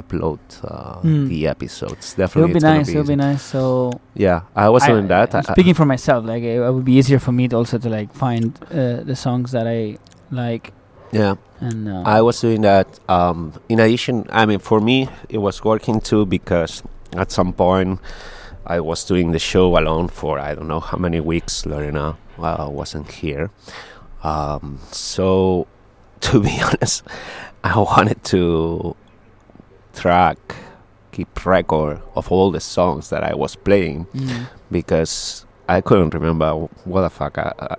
upload 0.00 0.38
uh, 0.64 1.00
Mm. 1.02 1.28
the 1.28 1.46
episodes. 1.48 2.14
Definitely, 2.14 2.50
it 2.50 2.54
would 2.54 2.60
be 2.62 2.68
nice. 2.68 2.88
It 2.88 2.96
would 2.96 3.06
be 3.08 3.16
nice. 3.16 3.42
So 3.42 3.92
Yeah, 4.14 4.40
I 4.56 4.68
was 4.68 4.82
doing 4.86 5.08
that. 5.08 5.34
I- 5.34 5.38
I- 5.38 5.52
speaking 5.52 5.74
for 5.74 5.84
myself, 5.86 6.24
like 6.24 6.42
it, 6.42 6.56
it 6.60 6.72
would 6.74 6.84
be 6.84 6.94
easier 7.00 7.18
for 7.18 7.32
me 7.32 7.48
to 7.48 7.56
also 7.56 7.78
to 7.78 7.88
like 7.88 8.12
find 8.14 8.58
uh, 8.70 9.02
the 9.04 9.14
songs 9.16 9.52
that 9.52 9.66
I 9.66 9.98
like 10.30 10.72
yeah. 11.12 11.34
and 11.60 11.88
uh, 11.88 12.02
I 12.06 12.20
was 12.22 12.40
doing 12.40 12.62
that. 12.62 12.86
Um, 13.08 13.52
in 13.68 13.80
addition, 13.80 14.26
I 14.30 14.46
mean, 14.46 14.58
for 14.60 14.80
me, 14.80 15.08
it 15.28 15.38
was 15.38 15.64
working 15.64 16.00
too 16.00 16.24
because 16.26 16.82
at 17.16 17.30
some 17.32 17.52
point 17.52 17.98
I 18.66 18.78
was 18.80 19.04
doing 19.04 19.32
the 19.32 19.38
show 19.40 19.76
alone 19.78 20.08
for 20.08 20.38
I 20.38 20.54
don't 20.54 20.68
know 20.68 20.80
how 20.80 20.98
many 20.98 21.20
weeks. 21.20 21.66
Lorena 21.66 22.16
uh, 22.38 22.68
wasn't 22.70 23.10
here, 23.10 23.50
um, 24.22 24.78
so 24.92 25.66
to 26.20 26.40
be 26.40 26.60
honest, 26.62 27.02
I 27.64 27.76
wanted 27.78 28.22
to 28.24 28.94
track, 29.94 30.38
keep 31.12 31.44
record 31.46 32.00
of 32.14 32.30
all 32.32 32.50
the 32.50 32.60
songs 32.60 33.10
that 33.10 33.22
I 33.22 33.34
was 33.34 33.56
playing 33.56 34.06
mm, 34.14 34.46
because 34.70 35.44
I 35.68 35.80
couldn't 35.80 36.14
remember 36.14 36.52
what 36.84 37.02
the 37.02 37.10
fuck 37.10 37.38
I, 37.38 37.52
I, 37.58 37.76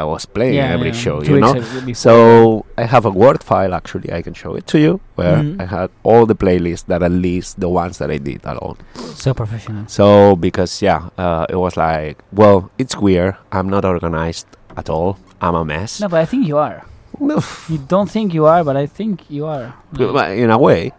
I 0.00 0.04
was 0.04 0.24
playing 0.24 0.54
yeah, 0.54 0.68
every 0.72 0.88
yeah, 0.88 0.92
show. 0.94 1.20
two 1.20 1.34
You 1.34 1.40
know. 1.40 1.52
weeks 1.54 1.66
ag- 1.76 1.84
before. 1.86 1.94
So 1.94 2.66
I 2.78 2.84
have 2.84 3.04
a 3.04 3.10
Word 3.10 3.42
file 3.42 3.74
actually. 3.74 4.12
I 4.12 4.22
can 4.22 4.34
show 4.34 4.54
it 4.54 4.66
to 4.68 4.78
you 4.78 5.00
where 5.16 5.38
Mhm. 5.38 5.60
I 5.60 5.64
had 5.66 5.90
all 6.04 6.26
the 6.26 6.34
playlists 6.36 6.86
that 6.86 7.02
at 7.02 7.10
least 7.12 7.58
the 7.60 7.68
ones 7.68 7.98
that 7.98 8.10
I 8.10 8.18
did 8.18 8.44
alone. 8.44 8.76
so 9.14 9.34
professional. 9.34 9.86
So 9.88 10.36
because 10.36 10.80
yeah, 10.80 11.08
uh, 11.18 11.46
it 11.48 11.56
was 11.56 11.76
like 11.76 12.22
well, 12.32 12.70
it's 12.78 12.96
weird. 12.96 13.36
I'm 13.52 13.68
not 13.68 13.84
organized 13.84 14.46
at 14.76 14.88
all. 14.88 15.18
I'm 15.40 15.54
a 15.54 15.64
mess. 15.64 16.00
No, 16.00 16.08
but 16.08 16.20
I 16.20 16.24
think 16.26 16.46
you 16.46 16.56
are. 16.58 16.84
No, 17.20 17.42
You 17.68 17.78
don't 17.78 18.10
think 18.10 18.32
you 18.32 18.46
are, 18.46 18.64
but 18.64 18.76
I 18.76 18.86
think 18.86 19.28
you 19.28 19.44
are. 19.46 19.74
Like, 19.92 20.38
in 20.38 20.50
a 20.50 20.58
way, 20.58 20.92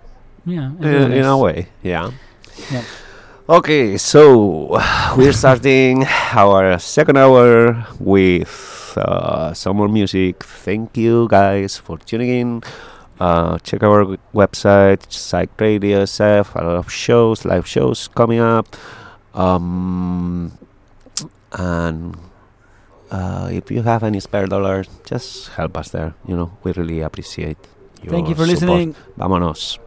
yeah, 0.46 0.72
in, 0.80 1.12
in 1.14 1.26
a 1.26 1.38
way, 1.38 1.68
yeah. 1.84 2.12
Yeah. 2.72 2.84
Okay, 3.48 3.98
so 3.98 4.80
we're 5.18 5.34
starting 5.34 6.04
our 6.34 6.80
second 6.80 7.18
hour 7.18 7.86
with 8.00 8.98
uh, 8.98 9.54
some 9.54 9.78
more 9.78 9.88
music. 9.88 10.43
Thank 10.43 10.98
you 10.98 11.28
guys 11.30 11.78
for 11.78 11.98
tuning 12.00 12.30
in. 12.30 12.64
Uh, 13.20 13.58
check 13.60 13.84
our 13.84 14.18
website, 14.34 15.10
Psych 15.12 15.50
Radio 15.60 16.04
SF. 16.04 16.56
A 16.56 16.64
lot 16.64 16.76
of 16.78 16.91
shows, 16.91 17.46
live 17.46 17.68
shows 17.68 18.08
coming 18.10 18.39
up. 18.39 18.76
Um, 19.34 20.52
and 21.54 22.18
uh, 23.12 23.50
if 23.52 23.70
you 23.72 23.84
have 23.84 24.04
any 24.04 24.20
spare 24.20 24.48
dollars, 24.48 24.88
just 25.06 25.50
help 25.50 25.78
us 25.78 25.89
there. 25.89 26.14
You 26.28 26.36
know, 26.36 26.58
we 26.64 26.72
really 26.74 27.02
appreciate. 27.02 27.58
Your 28.02 28.12
Thank 28.12 28.30
you 28.30 28.36
for 28.36 28.46
support. 28.46 28.62
listening. 28.62 28.96
Vámonos. 29.18 29.80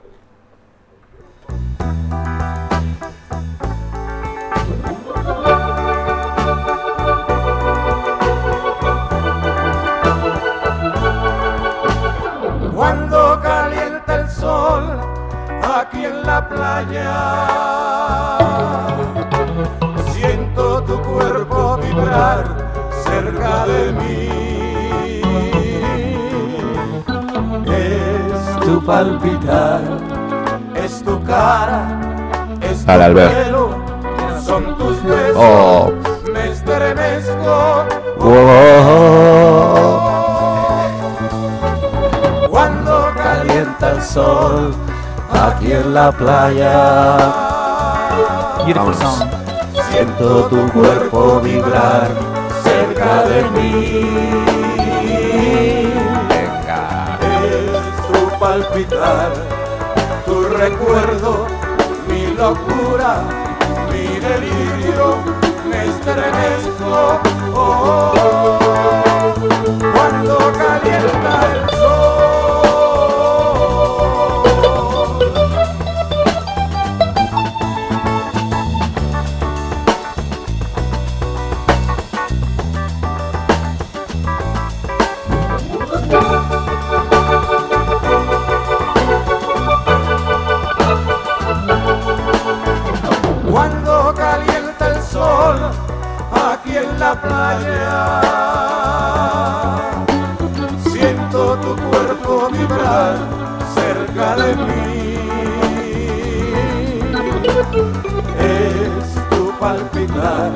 Cuando 12.75 13.41
calienta 13.43 14.15
el 14.21 14.29
sol 14.31 14.85
aquí 15.63 16.05
en 16.05 16.23
la 16.23 16.49
playa, 16.49 17.15
siento 20.13 20.83
tu 20.85 21.01
cuerpo 21.03 21.79
vibrar 21.79 22.45
cerca 23.05 23.67
de 23.67 23.93
mí. 23.93 25.23
Es 27.67 28.61
tu 28.61 28.81
palpitar, 28.85 29.83
es 30.89 31.03
tu 31.05 31.23
cara, 31.25 31.83
es 32.63 32.79
tu 32.81 32.87
pelo, 32.87 33.71
son 34.45 34.77
tus 34.79 35.03
besos, 35.05 35.37
Oh. 35.37 35.93
me 36.33 36.49
estremezco. 36.51 37.85
Cuando 42.51 43.13
calienta 43.17 43.91
el 43.91 44.03
sol 44.03 44.75
aquí 45.31 45.73
en 45.73 45.93
la 45.93 46.11
playa, 46.11 47.17
Beautiful 48.65 48.95
Vámonos. 48.95 49.19
song. 49.19 49.29
siento 49.91 50.45
tu 50.49 50.69
cuerpo 50.73 51.41
vibrar 51.41 52.09
cerca 52.65 53.25
de 53.25 53.43
mí. 53.51 54.07
Venga. 56.29 57.19
Es 57.45 58.07
tu 58.07 58.39
palpitar, 58.39 59.31
recuerdo, 60.59 61.47
mi 62.09 62.35
locura, 62.35 63.23
mi 63.93 64.19
delirio, 64.19 65.19
me 65.71 65.85
estremezco. 65.85 67.21
oh, 67.55 68.59
cuando 68.59 68.68
la 97.09 97.15
playa, 97.15 98.21
siento 100.91 101.57
tu 101.57 101.75
cuerpo 101.89 102.51
vibrar 102.53 103.17
cerca 103.75 104.37
de 104.37 104.57
mí. 104.57 105.17
Es 108.39 109.07
tu 109.31 109.43
palpitar, 109.59 110.51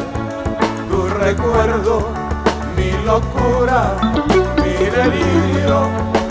tu 0.91 0.99
recuerdo, 1.25 1.95
mi 2.77 2.91
locura, 3.07 3.81
mi 4.63 4.75
delirio, 4.97 5.89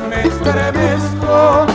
me 0.08 0.20
estremezco. 0.28 1.71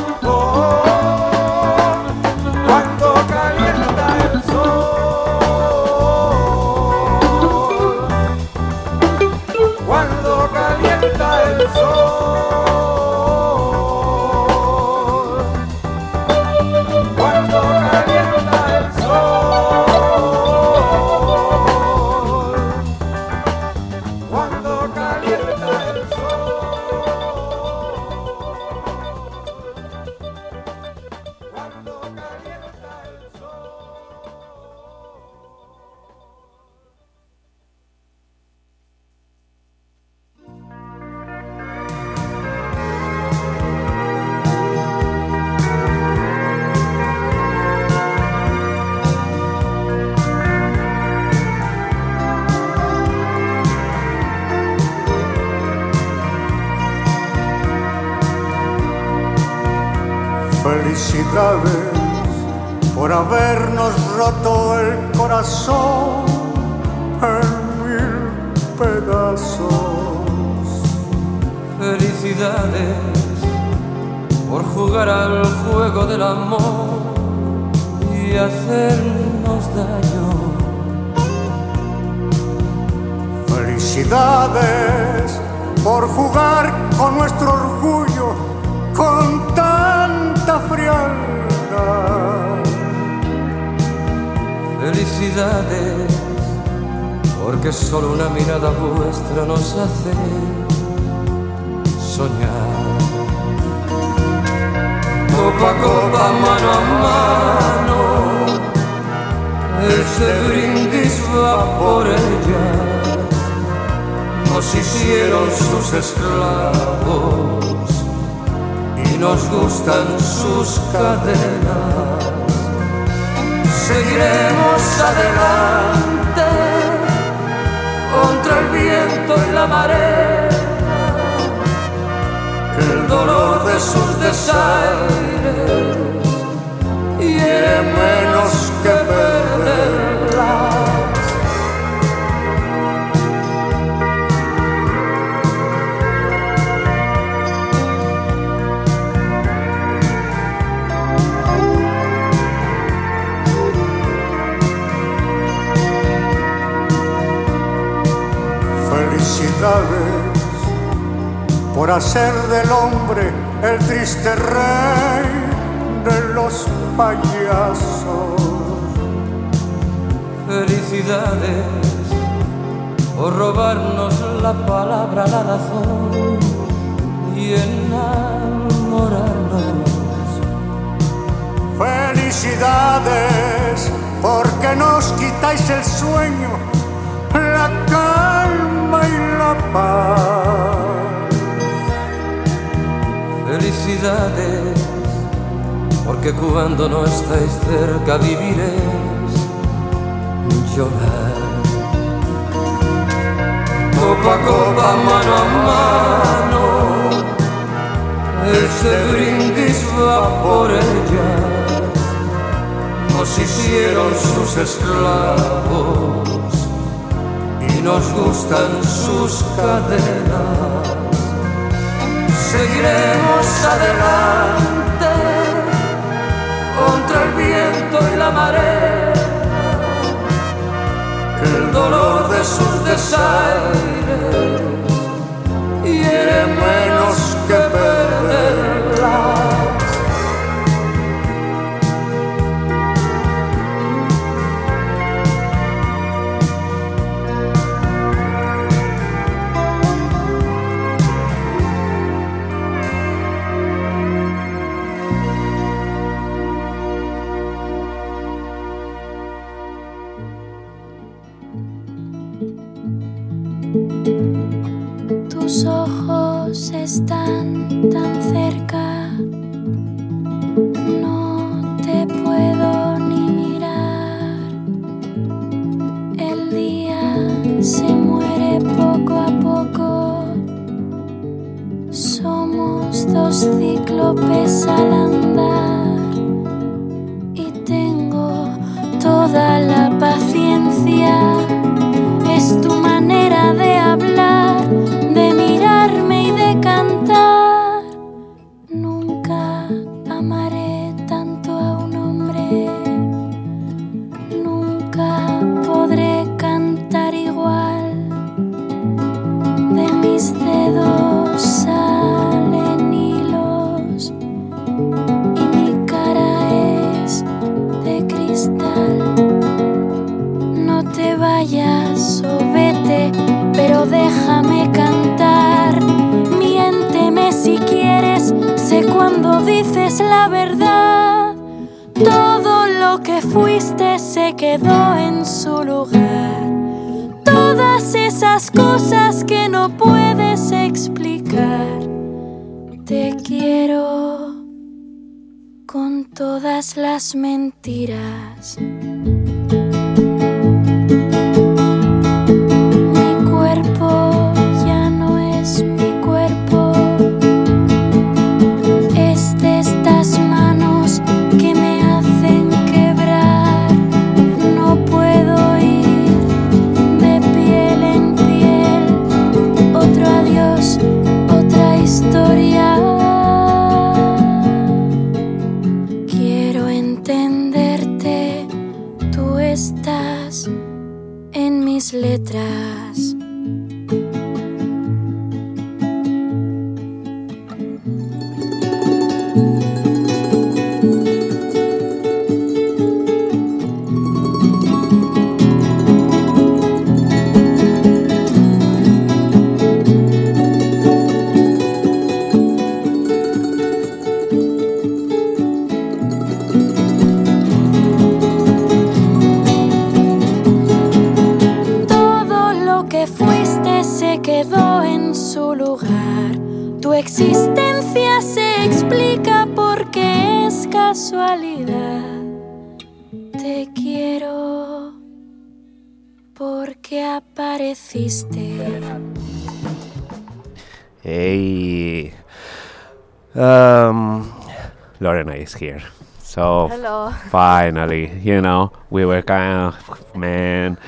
Is 435.46 435.54
here. 435.54 435.82
So 436.22 436.68
Hello. 436.68 437.10
finally, 437.30 438.10
you 438.20 438.40
know, 438.40 438.72
we 438.90 439.04
were 439.04 439.22
kind 439.22 439.72
of, 439.72 440.14
man, 440.16 440.78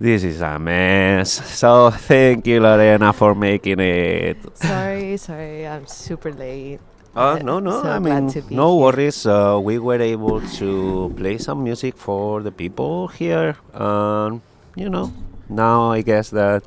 this 0.00 0.24
is 0.24 0.40
a 0.40 0.58
mess. 0.58 1.30
So 1.58 1.90
thank 1.90 2.46
you, 2.46 2.60
Lorena, 2.60 3.12
for 3.12 3.34
making 3.34 3.80
it. 3.80 4.36
Sorry, 4.56 5.16
sorry, 5.16 5.66
I'm 5.66 5.86
super 5.86 6.32
late. 6.32 6.80
Oh 7.16 7.34
Uh, 7.34 7.38
no 7.42 7.58
no! 7.58 7.82
so 7.82 7.90
I 7.90 7.98
mean, 7.98 8.30
no 8.50 8.76
worries. 8.76 9.26
Uh, 9.26 9.58
we 9.58 9.78
were 9.82 9.98
able 10.00 10.40
to 10.62 11.12
play 11.16 11.38
some 11.38 11.64
music 11.64 11.96
for 11.98 12.40
the 12.40 12.52
people 12.52 13.08
here. 13.08 13.56
Um, 13.74 14.42
you 14.76 14.88
know, 14.88 15.10
now 15.48 15.90
I 15.90 16.02
guess 16.02 16.30
that 16.30 16.62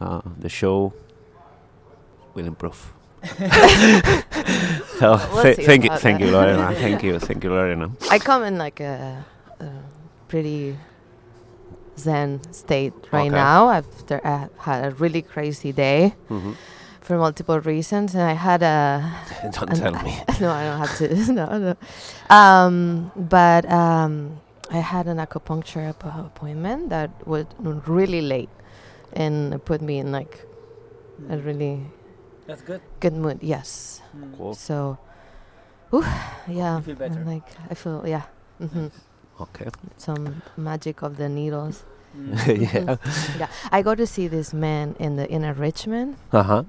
uh, 0.00 0.20
the 0.38 0.48
show 0.48 0.92
will 2.34 2.46
improve. 2.46 2.92
So 3.26 5.18
We'll 5.32 5.42
th- 5.42 5.66
thank 5.66 5.84
you, 5.84 5.90
thank 5.98 6.20
you, 6.20 6.30
Lorena. 6.30 6.74
thank 6.84 7.02
you, 7.02 7.18
thank 7.18 7.44
you, 7.44 7.50
Lorena. 7.50 7.90
I 8.10 8.18
come 8.18 8.42
in 8.44 8.58
like 8.58 8.80
a, 8.80 9.24
a 9.60 9.68
pretty 10.28 10.76
zen 11.98 12.40
state 12.52 12.92
right 13.12 13.26
Okay. 13.26 13.34
now 13.34 13.70
after 13.70 14.20
I 14.24 14.48
had 14.58 14.84
a 14.84 14.90
really 14.96 15.22
crazy 15.22 15.72
day 15.72 16.14
hmm 16.28 16.52
for 17.00 17.16
multiple 17.18 17.60
reasons, 17.60 18.14
and 18.16 18.22
I 18.24 18.32
had 18.32 18.62
a 18.64 19.12
Don't 19.52 19.72
tell 19.76 19.92
me. 20.02 20.18
no, 20.40 20.50
I 20.50 20.64
don't 20.64 20.78
have 20.84 20.96
to. 20.98 21.32
no, 21.32 21.46
no. 21.58 21.74
Um, 22.36 23.12
but 23.14 23.64
um, 23.70 24.40
I 24.72 24.78
had 24.78 25.06
an 25.06 25.18
acupuncture 25.18 25.88
app- 25.88 26.02
appointment 26.04 26.88
that 26.90 27.10
was 27.24 27.46
really 27.86 28.20
late, 28.22 28.48
and 29.12 29.54
it 29.54 29.64
put 29.64 29.80
me 29.82 29.98
in 29.98 30.10
like 30.10 30.44
a 31.30 31.38
really 31.38 31.78
That's 32.46 32.62
good. 32.62 32.80
good 33.00 33.12
mood. 33.14 33.38
Yes. 33.42 34.00
Cool. 34.36 34.54
So, 34.54 34.98
whew, 35.90 36.04
yeah. 36.48 36.80
feel 36.80 36.94
better. 36.94 37.20
I'm 37.20 37.26
Like 37.26 37.46
I 37.70 37.74
feel, 37.74 38.04
yeah. 38.06 38.22
hmm 38.58 38.88
Okay. 39.40 39.68
Some 39.98 40.42
magic 40.56 41.02
of 41.02 41.16
the 41.16 41.28
needles. 41.28 41.84
yeah. 42.46 42.96
Yeah, 43.38 43.48
I 43.70 43.82
go 43.82 43.94
to 43.94 44.06
see 44.06 44.28
this 44.28 44.54
man 44.54 44.96
in 44.98 45.16
the 45.16 45.28
inner 45.28 45.52
Richmond, 45.52 46.16
Uh 46.32 46.42
huh. 46.42 46.62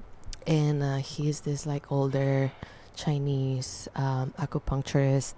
and 0.46 0.82
uh, 0.82 0.96
he's 0.96 1.40
this 1.40 1.64
like 1.64 1.90
older 1.90 2.52
Chinese 2.96 3.88
um, 3.96 4.34
acupuncturist. 4.38 5.34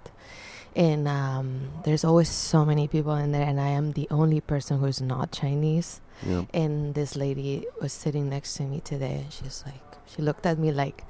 And 0.75 1.07
um, 1.07 1.69
there's 1.83 2.03
always 2.05 2.29
so 2.29 2.63
many 2.65 2.87
people 2.87 3.13
in 3.15 3.31
there, 3.33 3.45
and 3.45 3.59
I 3.59 3.69
am 3.69 3.91
the 3.91 4.07
only 4.09 4.39
person 4.39 4.79
who's 4.79 5.01
not 5.01 5.31
Chinese. 5.31 5.99
Yeah. 6.25 6.43
And 6.53 6.95
this 6.95 7.15
lady 7.17 7.65
was 7.81 7.91
sitting 7.91 8.29
next 8.29 8.55
to 8.55 8.63
me 8.63 8.79
today, 8.79 9.23
and 9.23 9.31
she's 9.33 9.63
like, 9.65 9.90
she 10.15 10.21
looked 10.21 10.45
at 10.45 10.57
me 10.59 10.71
like, 10.71 11.03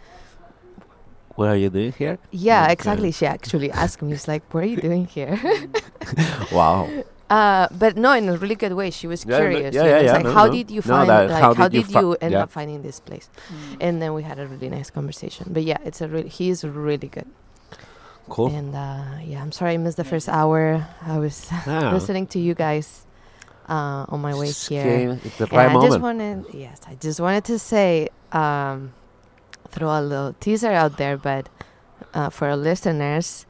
What 1.36 1.48
are 1.50 1.56
you 1.58 1.70
doing 1.70 1.94
here? 1.94 2.18
yeah, 2.32 2.64
Okay. 2.64 2.74
exactly. 2.74 3.12
She 3.12 3.26
actually 3.26 3.72
asked 3.84 4.02
me, 4.02 4.12
she's 4.14 4.28
like, 4.28 4.44
what 4.54 4.64
are 4.64 4.68
you 4.68 4.78
doing 4.78 5.06
here? 5.06 5.40
Wow. 6.52 6.90
Uh, 7.30 7.68
but 7.72 7.96
no, 7.96 8.12
in 8.12 8.28
a 8.28 8.36
really 8.36 8.56
good 8.56 8.74
way. 8.74 8.92
She 8.92 9.08
was 9.08 9.24
Yeah, 9.24 9.32
no- 9.32 9.40
curious. 9.40 9.74
yeah, 9.76 9.84
you 9.84 9.90
yeah, 9.90 9.98
it's 10.00 10.06
yeah, 10.08 10.14
like, 10.20 10.26
no, 10.26 10.34
how 10.34 10.46
no. 10.48 10.52
did 10.52 10.70
you 10.70 10.82
find? 10.82 11.10
that- 11.10 11.30
like, 11.30 11.42
how 11.42 11.54
how, 11.54 11.68
did 11.70 11.78
you 11.78 11.84
did 11.84 11.94
fi- 11.94 12.00
you 12.02 12.18
end 12.20 12.34
yeah. 12.34 12.44
up 12.44 12.52
finding 12.52 12.82
this 12.84 13.00
place? 13.00 13.30
And 13.80 14.02
then 14.02 14.14
we 14.14 14.24
had 14.24 14.38
a 14.40 14.46
really 14.48 14.68
nice 14.70 14.90
conversation. 14.92 15.48
But 15.50 15.64
yeah, 15.64 15.78
it's 15.86 16.02
a 16.02 16.08
really 16.10 16.28
he's 16.28 16.66
really 16.66 17.08
good. 17.08 17.28
Cool. 18.28 18.48
And 18.54 18.76
uh, 18.76 19.24
yeah, 19.24 19.42
I'm 19.42 19.52
sorry 19.54 19.74
I 19.74 19.78
missed 19.78 19.96
the 19.98 20.04
first 20.04 20.28
hour. 20.28 20.86
I 21.08 21.18
was 21.20 21.48
Yeah. 21.68 21.94
listening 21.94 22.28
to 22.36 22.40
you 22.40 22.54
guys 22.54 23.06
uh, 23.70 24.04
on 24.12 24.20
my 24.20 24.34
way 24.36 24.48
Just 24.48 24.68
here. 24.68 24.84
came 24.84 25.12
at 25.12 25.24
the 25.40 25.46
And 25.48 25.54
right 25.54 25.70
I 25.70 25.74
moment. 25.74 25.92
just 25.92 26.02
wanted, 26.02 26.46
yes, 26.54 26.82
I 26.86 26.96
just 26.96 27.20
wanted 27.22 27.46
to 27.46 27.58
say, 27.60 28.10
um, 28.34 28.94
throw 29.70 29.90
a 29.90 30.02
little 30.02 30.34
teaser 30.40 30.72
out 30.72 30.98
there, 30.98 31.18
but 31.18 31.50
uh, 32.14 32.30
for 32.30 32.48
our 32.50 32.58
listeners, 32.58 33.46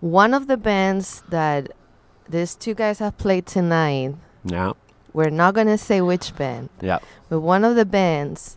one 0.00 0.34
of 0.34 0.46
the 0.46 0.56
bands 0.56 1.22
that 1.28 1.70
these 2.28 2.54
two 2.54 2.74
guys 2.74 2.98
have 3.00 3.16
played 3.18 3.46
tonight, 3.46 4.14
yeah. 4.44 4.72
we're 5.12 5.30
not 5.30 5.54
gonna 5.54 5.78
say 5.78 6.00
which 6.00 6.34
band, 6.36 6.68
Yeah. 6.80 6.98
but 7.28 7.40
one 7.40 7.64
of 7.64 7.76
the 7.76 7.84
bands 7.84 8.56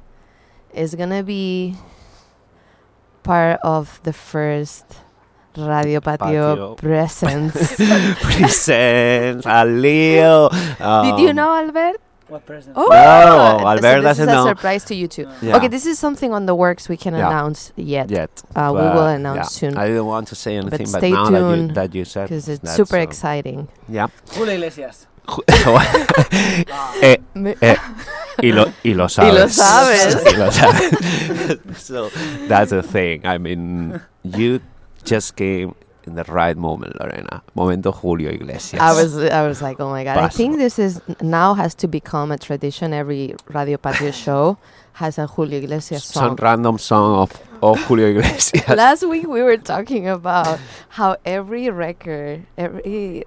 is 0.73 0.95
gonna 0.95 1.23
be 1.23 1.75
part 3.23 3.59
of 3.63 3.99
the 4.03 4.13
first 4.13 4.85
Radio 5.55 5.99
Patio, 6.01 6.55
Patio. 6.55 6.75
presence. 6.75 7.75
Presents 8.21 9.45
a 9.45 9.65
Leo. 9.65 10.49
Did 10.49 11.19
you 11.19 11.29
Um, 11.29 11.35
know, 11.35 11.53
Albert? 11.53 12.01
What 12.27 12.45
present? 12.45 12.75
Oh, 12.77 12.87
No, 12.87 13.59
so 13.59 13.67
Albert 13.67 13.81
this 13.81 14.03
doesn't 14.03 14.29
is 14.29 14.33
a 14.33 14.35
know. 14.35 14.47
surprise 14.47 14.83
to 14.85 14.95
you 14.95 15.07
too. 15.07 15.27
Yeah. 15.41 15.57
Okay, 15.57 15.67
this 15.67 15.85
is 15.85 15.99
something 15.99 16.33
on 16.33 16.45
the 16.45 16.55
works 16.55 16.87
we 16.87 16.97
can 16.97 17.13
Yeah. 17.13 17.27
announce 17.27 17.73
yet. 17.75 18.09
Yet. 18.09 18.43
Uh, 18.55 18.71
we 18.73 18.81
will 18.81 19.07
announce 19.07 19.37
yeah. 19.37 19.69
soon 19.69 19.77
I 19.77 19.87
didn't 19.87 20.05
want 20.05 20.27
to 20.29 20.35
say 20.35 20.55
anything, 20.55 20.89
but, 20.91 20.99
stay 20.99 21.11
now 21.11 21.29
that 21.29 21.31
you, 21.31 21.55
tuned, 21.55 21.75
that 21.75 21.95
you 21.95 22.05
said 22.05 22.29
because 22.29 22.47
it's 22.47 22.63
that's, 22.63 22.75
super 22.75 22.97
um, 22.97 23.03
exciting. 23.03 23.67
Yeah. 23.89 24.07
Julio 24.31 24.55
Iglesias. 24.55 25.07
eh, 27.01 27.17
eh, 27.61 27.77
y, 28.41 28.51
lo, 28.51 28.65
y 28.83 28.93
lo 28.93 29.07
sabes. 29.07 29.33
lo 29.33 29.47
sabes. 29.49 30.23
Y 30.25 30.37
lo 30.37 30.51
sabes. 30.51 31.77
so 31.77 32.09
that's 32.47 32.71
the 32.71 32.83
thing. 32.83 33.25
I 33.25 33.37
mean, 33.37 34.01
you 34.23 34.59
just 35.03 35.35
came 35.35 35.75
in 36.07 36.15
the 36.15 36.23
right 36.25 36.57
moment, 36.57 36.99
Lorena. 36.99 37.43
Momento 37.55 37.91
Julio 37.91 38.31
Iglesias. 38.31 38.81
I 38.81 38.93
was 38.93 39.17
I 39.17 39.47
was 39.47 39.61
like, 39.61 39.80
oh 39.80 39.89
my 39.89 40.03
god! 40.03 40.17
I 40.17 40.27
think 40.30 40.57
this 40.57 40.80
is 40.80 41.01
now 41.21 41.53
has 41.53 41.75
to 41.75 41.88
become 41.88 42.31
a 42.31 42.38
tradition. 42.38 42.93
Every 42.93 43.35
Radio 43.49 43.77
Patio 43.77 44.11
show 44.25 44.57
has 44.93 45.17
a 45.17 45.27
Julio 45.27 45.59
Iglesias 45.59 46.03
song. 46.05 46.23
some 46.23 46.35
random 46.35 46.77
song 46.77 47.15
of, 47.23 47.31
of 47.61 47.80
Julio 47.85 48.07
Iglesias. 48.07 48.67
Last 48.84 49.03
week 49.07 49.27
we 49.27 49.41
were 49.41 49.57
talking 49.57 50.07
about 50.07 50.59
how 50.89 51.17
every 51.25 51.69
record, 51.69 52.45
every 52.57 53.23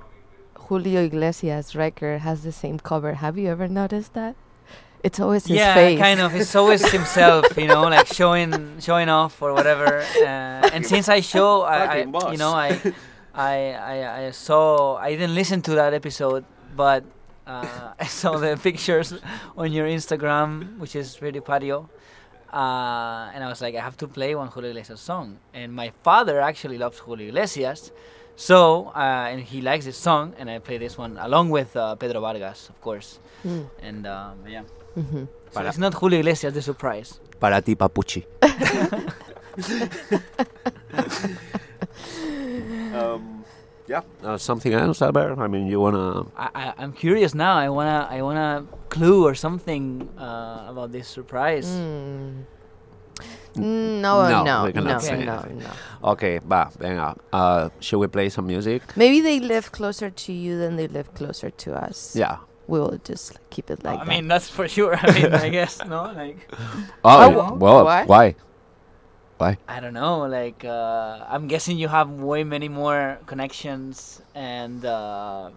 Julio 0.54 1.02
Iglesias 1.02 1.74
record 1.74 2.20
has 2.20 2.42
the 2.42 2.52
same 2.52 2.78
cover. 2.78 3.14
Have 3.14 3.36
you 3.36 3.48
ever 3.48 3.68
noticed 3.68 4.14
that? 4.14 4.36
It's 5.06 5.20
always 5.20 5.46
his 5.46 5.56
yeah, 5.56 5.74
face. 5.74 6.00
kind 6.00 6.20
of. 6.20 6.34
It's 6.34 6.56
always 6.56 6.82
himself, 6.90 7.44
you 7.56 7.68
know, 7.68 7.82
like 7.82 8.08
showing 8.08 8.50
showing 8.80 9.08
off 9.08 9.40
or 9.40 9.52
whatever. 9.58 10.02
Uh, 10.26 10.74
and 10.74 10.82
since 10.84 11.06
I 11.08 11.20
show, 11.20 11.62
I, 11.62 11.78
I 11.78 11.98
you 12.32 12.38
know, 12.42 12.52
I, 12.66 12.68
I, 13.32 13.54
I, 13.92 14.26
I 14.26 14.30
saw. 14.32 14.96
I 14.96 15.10
didn't 15.12 15.36
listen 15.36 15.62
to 15.68 15.72
that 15.76 15.94
episode, 15.94 16.44
but 16.74 17.04
uh, 17.46 17.92
I 18.04 18.06
saw 18.06 18.36
the 18.38 18.56
pictures 18.56 19.14
on 19.56 19.70
your 19.70 19.86
Instagram, 19.86 20.78
which 20.78 20.96
is 20.96 21.22
Radio 21.22 21.40
Patio. 21.40 21.88
Uh, 22.52 23.30
and 23.32 23.44
I 23.44 23.48
was 23.48 23.60
like, 23.60 23.76
I 23.76 23.82
have 23.82 23.96
to 23.98 24.08
play 24.08 24.34
one 24.34 24.48
Julio 24.48 24.70
Iglesias 24.70 25.00
song. 25.00 25.38
And 25.54 25.72
my 25.72 25.92
father 26.02 26.40
actually 26.40 26.78
loves 26.78 26.98
Julio 26.98 27.28
Iglesias, 27.28 27.92
so 28.34 28.88
uh, 28.88 29.30
and 29.30 29.40
he 29.40 29.60
likes 29.60 29.84
this 29.84 29.98
song, 29.98 30.34
and 30.36 30.50
I 30.50 30.58
play 30.58 30.78
this 30.78 30.98
one 30.98 31.16
along 31.18 31.50
with 31.50 31.76
uh, 31.76 31.94
Pedro 31.94 32.20
Vargas, 32.20 32.70
of 32.70 32.80
course. 32.80 33.20
Mm. 33.44 33.68
And 33.82 34.06
um, 34.06 34.38
yeah, 34.48 34.62
Mhm. 34.96 35.28
so 35.28 35.54
Para- 35.54 35.68
it's 35.68 35.78
not 35.78 35.92
Julio 35.94 36.18
Iglesias 36.20 36.54
the 36.54 36.62
surprise. 36.62 37.20
Para 37.38 37.60
ti, 37.60 37.74
Papuchi. 37.76 38.24
um, 42.94 43.44
yeah. 43.86 44.02
Uh, 44.22 44.38
something 44.38 44.72
else, 44.72 45.02
Albert? 45.02 45.38
I 45.38 45.46
mean, 45.48 45.66
you 45.66 45.80
wanna? 45.80 46.26
I, 46.36 46.48
I 46.54 46.74
I'm 46.78 46.92
curious 46.92 47.34
now. 47.34 47.56
I 47.56 47.68
wanna 47.68 48.08
I 48.10 48.22
wanna 48.22 48.64
clue 48.88 49.26
or 49.26 49.34
something 49.34 50.08
uh, 50.18 50.66
about 50.68 50.92
this 50.92 51.08
surprise. 51.08 51.66
Mm. 51.66 52.44
No, 53.58 54.28
No, 54.28 54.44
no, 54.44 54.64
we 54.64 54.68
no, 54.68 54.72
cannot 54.72 54.92
no, 54.92 54.98
say 54.98 55.24
no, 55.24 55.42
no. 55.48 56.10
Okay, 56.12 56.38
va, 56.44 56.70
venga. 56.78 57.16
Uh, 57.32 57.70
should 57.80 57.98
we 57.98 58.06
play 58.06 58.28
some 58.28 58.46
music? 58.46 58.82
Maybe 58.96 59.22
they 59.22 59.40
live 59.40 59.72
closer 59.72 60.10
to 60.10 60.32
you 60.32 60.58
than 60.58 60.76
they 60.76 60.88
live 60.88 61.14
closer 61.14 61.48
to 61.50 61.74
us. 61.74 62.14
Yeah. 62.14 62.36
We 62.68 62.80
will 62.80 62.98
just 63.04 63.38
keep 63.50 63.70
it 63.70 63.84
like 63.84 64.00
I 64.00 64.04
that. 64.04 64.08
mean 64.08 64.28
that's 64.28 64.48
for 64.50 64.66
sure. 64.68 64.96
I 64.96 65.12
mean 65.12 65.32
I 65.34 65.48
guess 65.48 65.78
no 65.84 66.02
like 66.16 66.48
Oh, 67.04 67.54
well, 67.54 67.84
why? 67.84 68.04
why? 68.04 68.34
Why? 69.38 69.58
I 69.68 69.80
don't 69.80 69.92
know 69.94 70.26
like 70.26 70.64
uh, 70.64 71.24
I'm 71.28 71.46
guessing 71.46 71.78
you 71.78 71.88
have 71.88 72.10
way 72.10 72.42
many 72.44 72.68
more 72.68 73.18
connections 73.26 74.20
and 74.34 74.84
uh, 74.84 75.50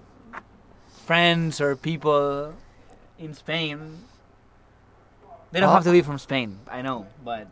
friends 1.06 1.62
or 1.62 1.76
people 1.76 2.54
in 3.18 3.34
Spain. 3.34 3.80
They 5.52 5.60
don't 5.60 5.70
Oh. 5.70 5.74
have 5.74 5.84
to 5.86 5.92
be 5.92 6.02
from 6.02 6.20
Spain. 6.20 6.60
I 6.70 6.82
know, 6.84 7.08
but 7.26 7.48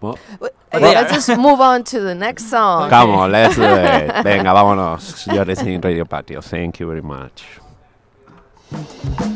Well, 0.00 0.18
Wait, 0.38 0.52
But 0.70 0.82
let's 0.82 1.12
just 1.12 1.28
move 1.38 1.60
on 1.60 1.82
to 1.84 1.98
the 2.00 2.14
next 2.14 2.50
song. 2.50 2.90
come 2.90 3.10
on, 3.10 3.32
let's 3.32 3.56
do 3.56 3.62
it. 3.64 4.22
Venga, 4.22 4.50
vámonos. 4.54 5.26
You're 5.32 5.44
listening 5.44 5.80
to 5.80 5.88
Radio 5.88 6.04
Patio. 6.04 6.40
Thank 6.42 6.78
you 6.78 6.86
very 6.86 7.02
much. 7.02 7.42
Música 8.74 9.33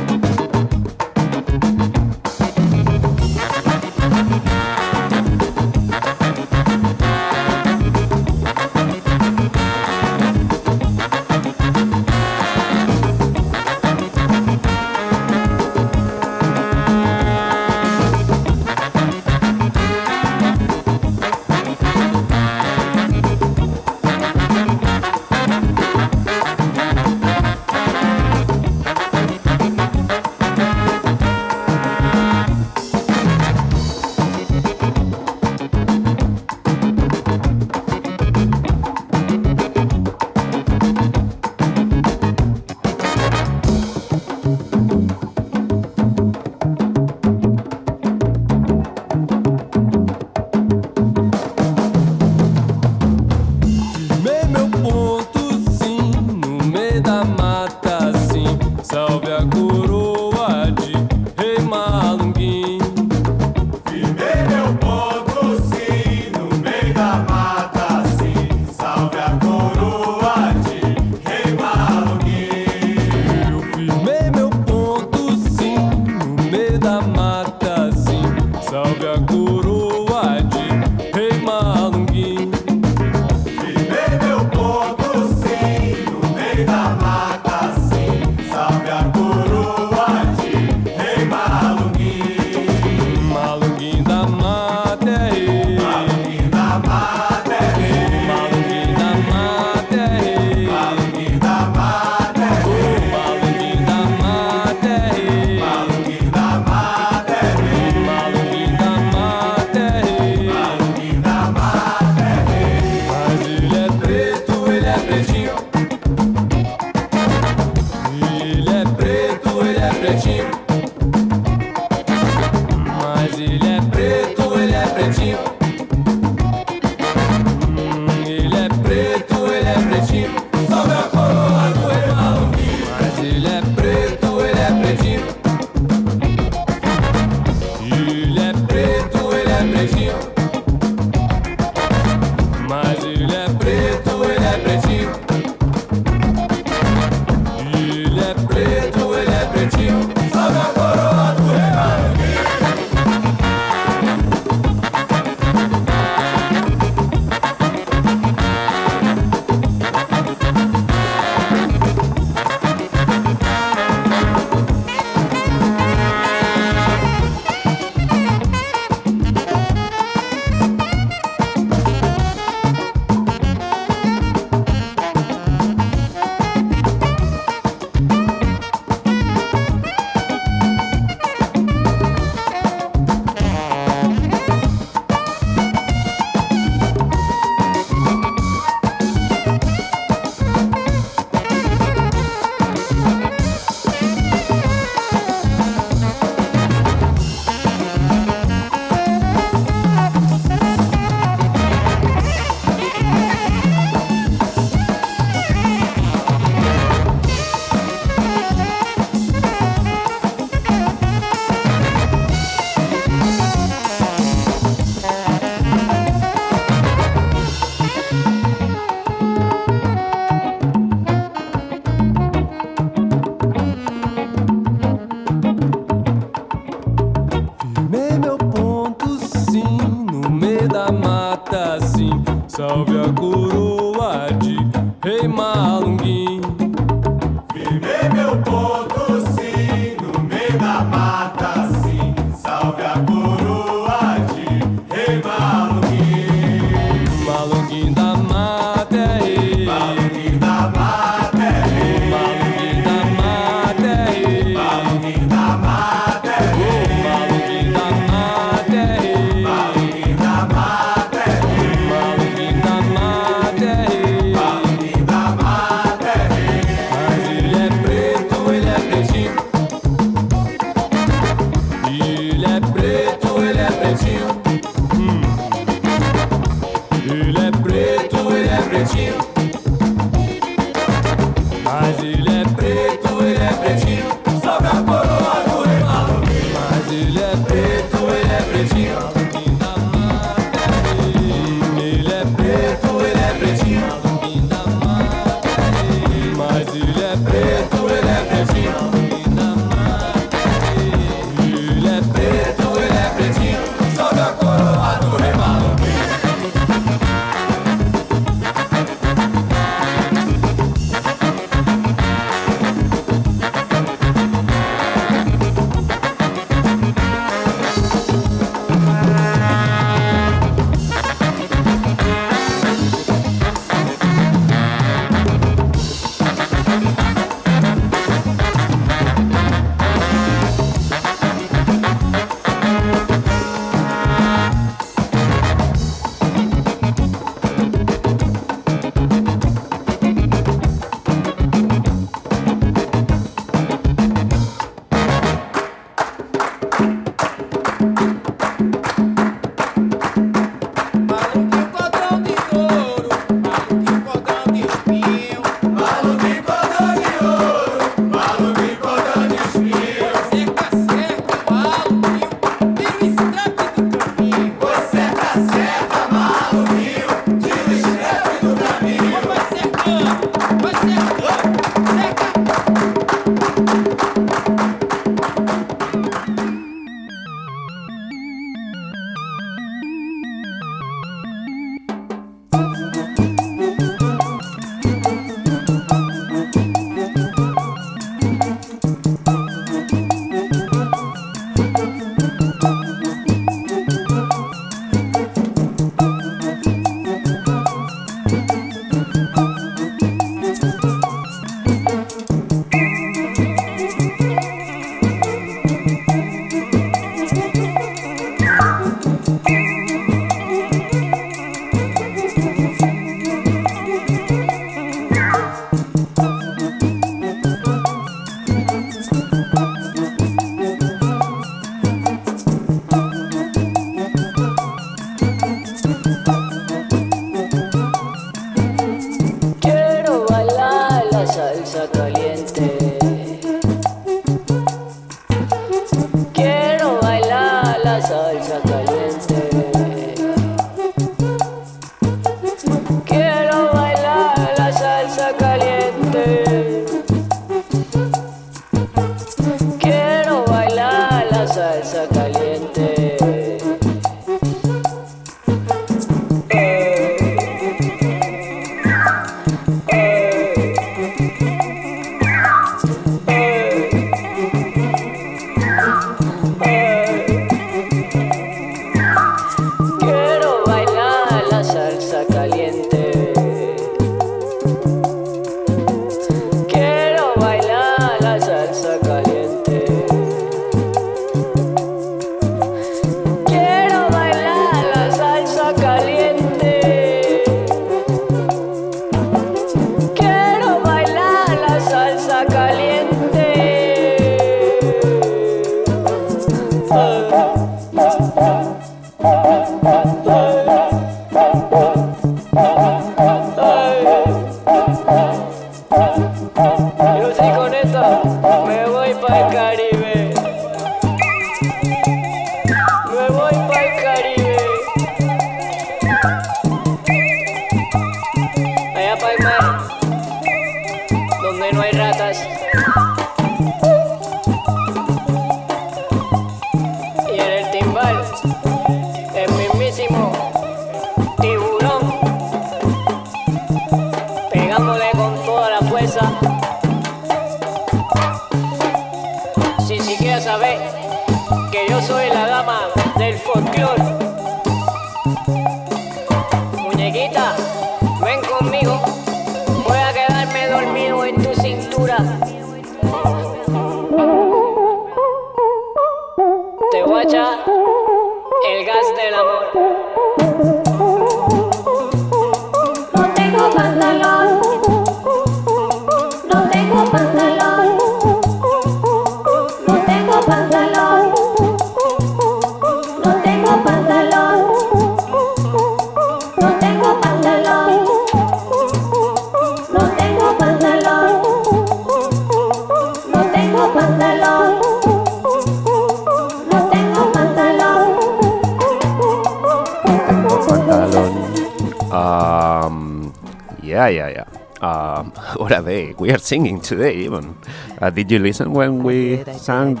what 595.66 595.80
a 595.80 595.82
day. 595.82 596.14
We 596.18 596.30
are 596.30 596.38
singing 596.38 596.80
today, 596.80 597.14
even. 597.26 597.56
Uh, 598.00 598.10
did 598.10 598.30
you 598.30 598.38
listen 598.38 598.72
when 598.72 599.02
we 599.02 599.36
did, 599.36 599.40
I 599.40 599.44
did, 599.44 599.54
I 599.54 599.58
sang? 599.58 600.00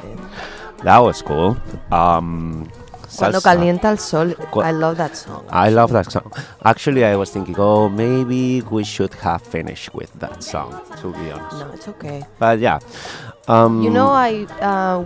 That 0.84 0.98
was 0.98 1.22
cool. 1.22 1.56
Um, 1.90 2.70
Cuando 3.16 3.40
calienta 3.40 3.88
el 3.88 3.98
sol, 3.98 4.36
I 4.62 4.72
love 4.72 4.96
that 4.98 5.16
song. 5.16 5.44
I 5.50 5.70
love 5.70 5.90
that 5.92 6.12
song. 6.12 6.30
Actually, 6.64 7.04
I 7.04 7.16
was 7.16 7.30
thinking, 7.30 7.56
oh, 7.58 7.88
maybe 7.88 8.60
we 8.70 8.84
should 8.84 9.14
have 9.14 9.42
finished 9.42 9.94
with 9.94 10.12
that 10.20 10.42
song, 10.44 10.80
to 11.00 11.12
be 11.12 11.30
honest. 11.32 11.56
No, 11.58 11.72
it's 11.72 11.88
okay. 11.88 12.22
But 12.38 12.58
yeah. 12.60 12.78
Um, 13.48 13.82
You 13.82 13.90
know, 13.90 14.08
I 14.10 14.44
uh, 14.60 15.04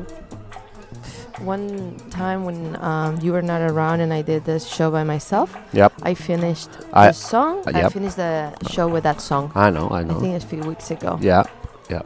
one 1.45 1.97
time 2.11 2.45
when 2.45 2.77
um, 2.83 3.19
you 3.21 3.33
were 3.33 3.43
not 3.43 3.61
around 3.63 4.01
and 4.01 4.13
I 4.13 4.23
did 4.23 4.45
this 4.45 4.67
show 4.67 4.91
by 4.91 5.05
myself. 5.05 5.57
Yep. 5.73 5.93
I 6.03 6.15
finished 6.15 6.71
I- 6.93 7.09
the 7.09 7.13
song. 7.13 7.63
uh, 7.67 7.73
I 7.75 7.89
finished 7.89 8.17
the 8.17 8.53
show 8.71 8.87
with 8.89 9.03
that 9.05 9.21
song. 9.21 9.51
I 9.55 9.71
know, 9.71 9.89
I 9.91 10.03
know. 10.05 10.17
I 10.17 10.21
think 10.21 10.35
it's 10.37 10.45
a 10.45 10.49
few 10.49 10.63
weeks 10.63 10.91
ago. 10.91 11.19
Yeah, 11.21 11.45
yeah, 11.89 12.03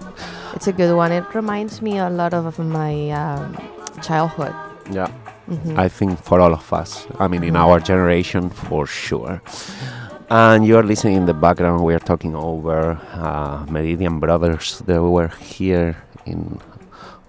It's 0.54 0.66
a 0.66 0.72
good 0.72 0.94
one. 0.96 1.12
It 1.12 1.24
reminds 1.34 1.82
me 1.82 1.98
a 1.98 2.08
lot 2.10 2.32
of 2.34 2.58
my 2.58 3.10
um, 3.10 3.56
childhood. 4.02 4.54
yeah. 4.90 5.08
Mhm. 5.48 5.76
I 5.78 5.88
think 5.88 6.18
for 6.24 6.40
all 6.40 6.54
of 6.54 6.72
us. 6.72 7.06
I 7.20 7.28
mean, 7.28 7.44
in 7.44 7.52
Mhm. 7.54 7.60
our 7.64 7.78
generation, 7.78 8.48
for 8.48 8.86
sure. 8.86 9.42
And 10.30 10.64
you're 10.64 10.82
listening 10.82 11.16
in 11.16 11.26
the 11.26 11.34
background. 11.34 11.84
We 11.84 11.92
are 11.94 12.00
talking 12.00 12.34
over 12.34 12.96
uh, 13.12 13.66
Meridian 13.68 14.20
Brothers. 14.20 14.80
They 14.86 14.98
were 14.98 15.28
here 15.28 15.96
in 16.24 16.60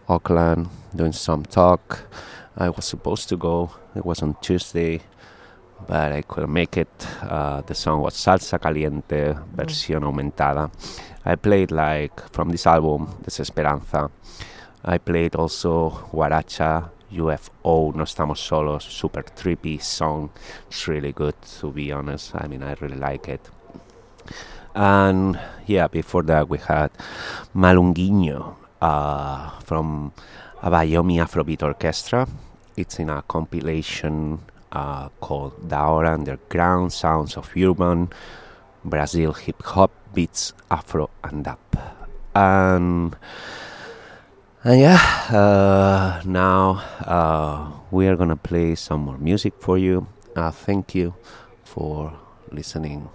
Oakland 0.07 0.67
doing 0.95 1.11
some 1.11 1.43
talk. 1.43 2.07
I 2.57 2.69
was 2.69 2.85
supposed 2.85 3.29
to 3.29 3.37
go. 3.37 3.71
It 3.95 4.05
was 4.05 4.21
on 4.21 4.35
Tuesday, 4.41 5.01
but 5.87 6.11
I 6.11 6.21
couldn't 6.21 6.53
make 6.53 6.77
it. 6.77 7.07
Uh, 7.21 7.61
the 7.61 7.75
song 7.75 8.01
was 8.01 8.15
Salsa 8.15 8.59
Caliente, 8.59 9.35
versión 9.55 10.03
aumentada. 10.03 10.71
I 11.25 11.35
played 11.35 11.71
like 11.71 12.31
from 12.31 12.49
this 12.49 12.67
album, 12.67 13.07
Desesperanza. 13.23 14.09
I 14.83 14.97
played 14.99 15.35
also 15.35 15.89
Guaracha, 16.11 16.89
UFO, 17.11 17.93
No 17.95 18.03
Estamos 18.03 18.39
Solos, 18.39 18.83
super 18.83 19.23
trippy 19.23 19.81
song. 19.81 20.29
It's 20.67 20.87
really 20.87 21.11
good, 21.11 21.35
to 21.59 21.71
be 21.71 21.91
honest. 21.91 22.31
I 22.35 22.47
mean, 22.47 22.63
I 22.63 22.75
really 22.79 22.97
like 22.97 23.27
it. 23.27 23.49
And 24.75 25.39
yeah, 25.65 25.87
before 25.87 26.23
that, 26.23 26.49
we 26.49 26.57
had 26.57 26.91
Malunguinho 27.55 28.55
uh, 28.81 29.49
from 29.61 30.11
Abayomy 30.65 31.21
Afrobeat 31.21 31.61
Orchestra. 31.61 32.27
It's 32.75 32.97
in 32.97 33.11
a 33.11 33.21
compilation 33.21 34.39
uh, 34.71 35.09
called 35.21 35.69
Daora 35.69 36.15
Underground 36.15 36.91
Sounds 36.91 37.37
of 37.37 37.51
Urban 37.55 38.09
Brazil 38.83 39.33
Hip 39.33 39.61
Hop 39.61 39.91
Beats 40.15 40.53
Afro 40.71 41.11
and 41.23 41.43
Dub. 41.45 41.59
And 42.33 43.15
and 44.63 44.79
yeah, 44.81 44.97
uh, 45.29 46.23
now 46.25 46.81
uh, 47.05 47.69
we 47.91 48.07
are 48.07 48.15
gonna 48.15 48.35
play 48.35 48.73
some 48.73 49.01
more 49.01 49.19
music 49.19 49.53
for 49.59 49.77
you. 49.77 50.07
Uh, 50.35 50.49
thank 50.49 50.95
you 50.95 51.13
for 51.63 52.11
listening 52.51 53.07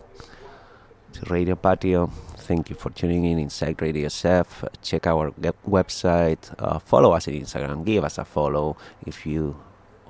to 1.15 1.35
Radio 1.35 1.57
Patio. 1.57 2.13
Thank 2.51 2.69
you 2.69 2.75
for 2.75 2.91
tuning 2.91 3.25
in 3.27 3.39
inside 3.39 3.81
Radio 3.81 4.09
SF. 4.09 4.67
Check 4.83 5.07
our 5.07 5.31
website. 5.69 6.53
Uh, 6.59 6.81
follow 6.81 7.13
us 7.13 7.29
on 7.29 7.35
Instagram. 7.35 7.85
Give 7.87 8.03
us 8.03 8.19
a 8.19 8.25
follow 8.25 8.77
if 9.07 9.25
you 9.25 9.55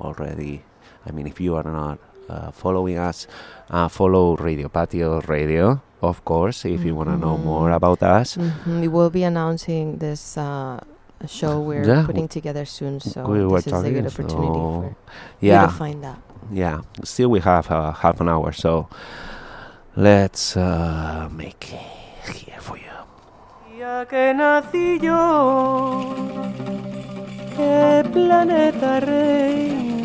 already. 0.00 0.62
I 1.06 1.10
mean, 1.12 1.26
if 1.26 1.38
you 1.38 1.54
are 1.56 1.62
not 1.64 1.98
uh, 2.30 2.50
following 2.50 2.96
us, 2.96 3.26
uh, 3.68 3.88
follow 3.88 4.36
Radio 4.36 4.68
Patio 4.70 5.20
Radio, 5.28 5.82
of 6.00 6.24
course. 6.24 6.64
If 6.64 6.82
you 6.82 6.94
want 6.94 7.10
to 7.10 7.18
know 7.18 7.36
more 7.36 7.70
about 7.72 8.02
us, 8.02 8.38
Mhm. 8.38 8.80
We 8.80 8.88
will 8.88 9.10
be 9.10 9.22
announcing 9.22 9.98
this 9.98 10.38
uh, 10.38 10.80
show 11.28 11.60
we're 11.60 11.84
Yeah, 11.84 12.06
putting 12.06 12.26
together 12.28 12.64
soon. 12.64 13.00
So 13.00 13.28
we 13.28 13.40
this 13.54 13.66
is 13.66 13.72
a 13.84 13.90
good 13.92 14.06
opportunity 14.06 14.60
so- 14.64 14.96
for 14.96 14.96
yeah. 15.44 15.60
you 15.60 15.66
to 15.68 15.74
find 15.76 16.04
out. 16.06 16.20
yeah 16.50 16.80
still 17.04 17.28
we 17.28 17.40
have 17.40 17.70
uh, 17.70 17.92
half 17.92 18.16
an 18.22 18.28
hour 18.32 18.50
so 18.50 18.88
let's 19.94 20.56
uh, 20.56 21.28
make 21.30 21.62
it 21.74 21.78
here 21.78 21.84
for 21.84 21.84
you 21.84 21.99
día 23.80 24.04
que 24.06 24.34
nací 24.34 24.98
yo, 25.00 26.14
¿qué 27.56 28.04
planeta 28.12 29.00
reinaría? 29.00 30.02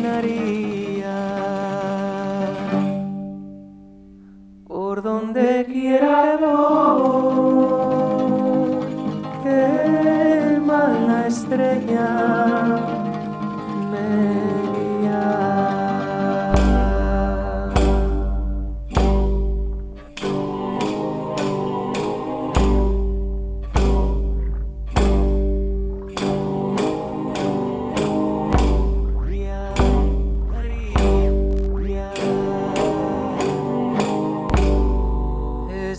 Por 4.66 5.02
donde 5.02 5.66
quiera 5.66 6.16
que 6.22 6.36
voy, 6.42 7.66
qué 9.44 10.58
mala 10.64 11.26
estrella 11.26 12.10
me 13.92 14.55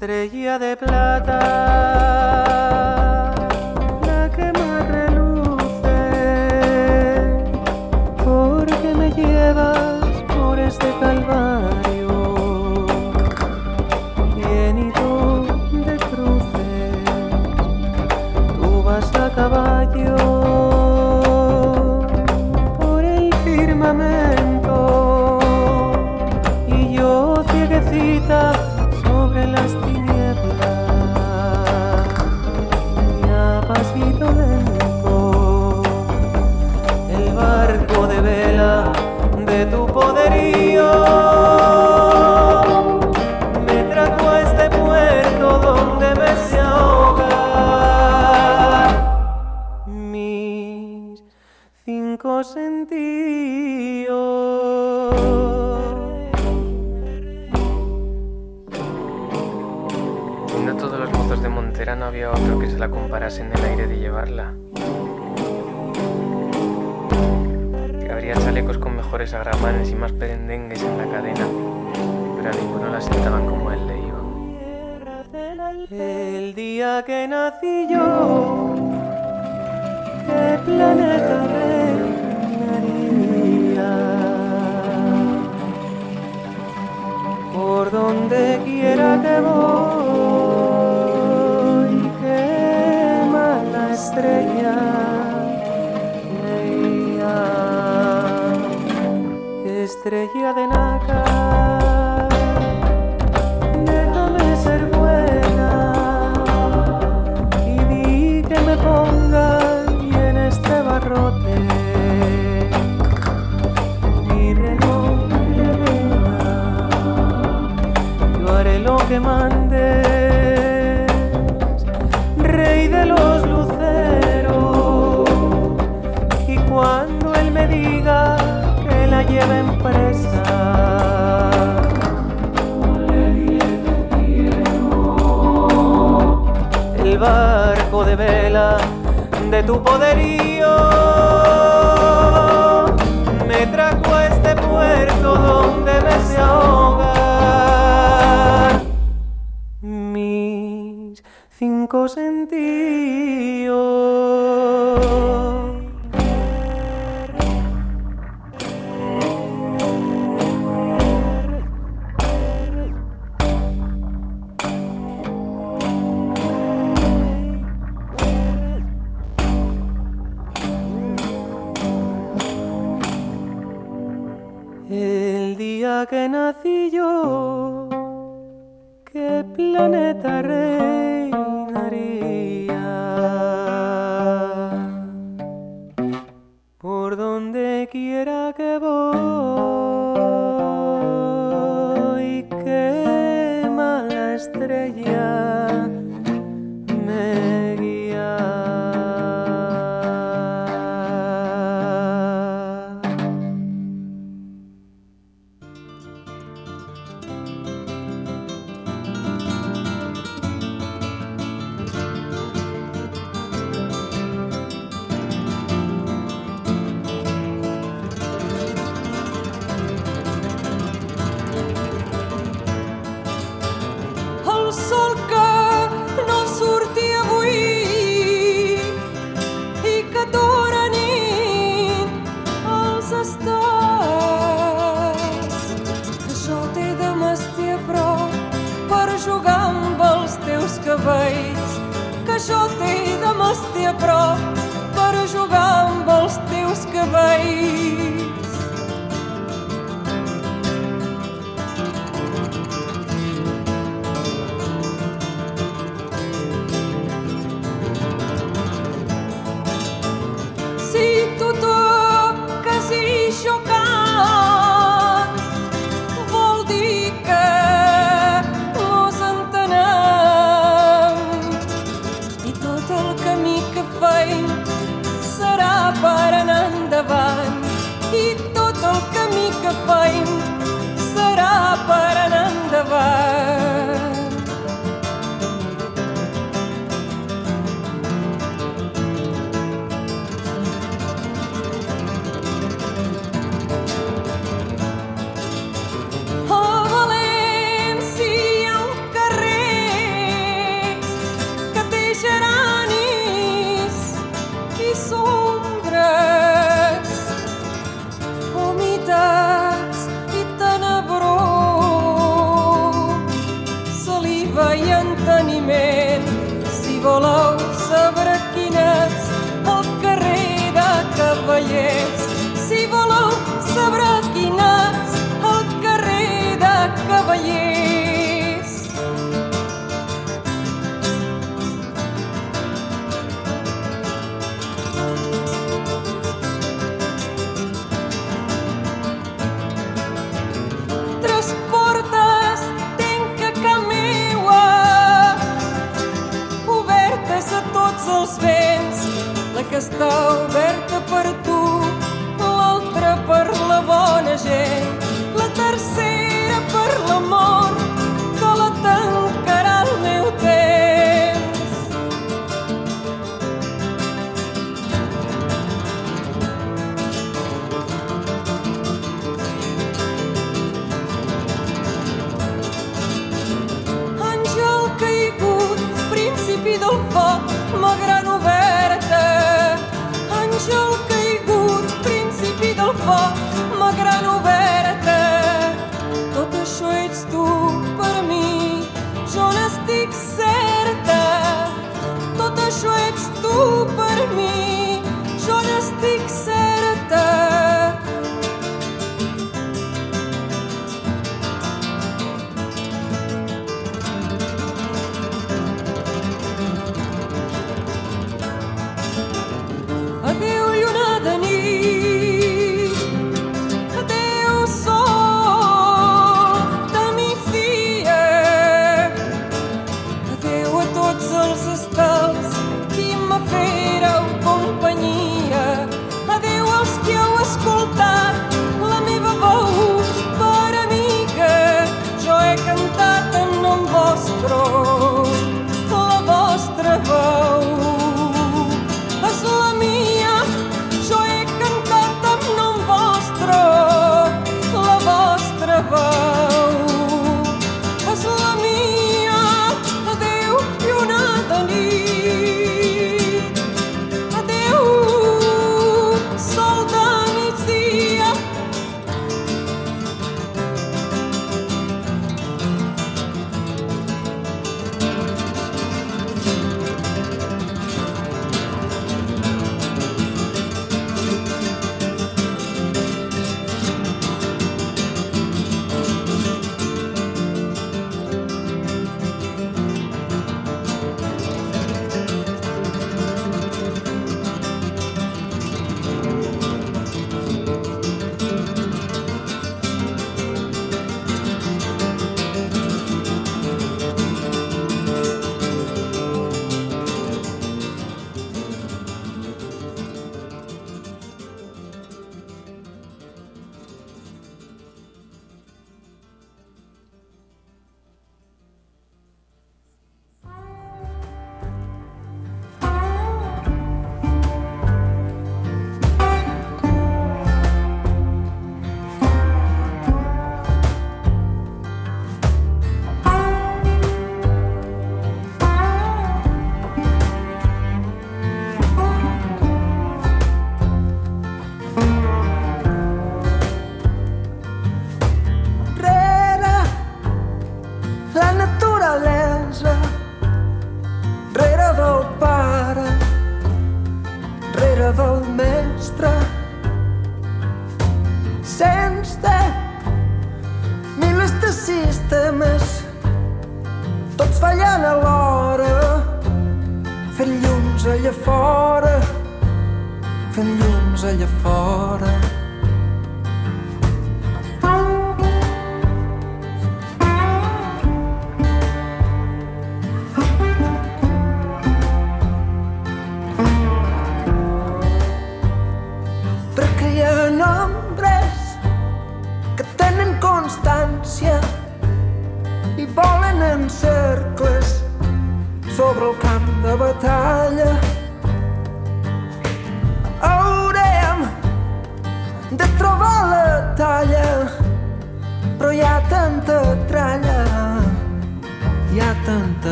Estrella 0.00 0.60
de 0.60 0.76
plata, 0.76 1.40
la 4.06 4.30
que 4.30 4.52
más 4.52 4.86
reluce, 4.86 5.98
porque 8.24 8.94
me 8.94 9.10
llevas 9.10 10.22
por 10.28 10.56
este 10.60 10.86
calvario, 11.00 11.67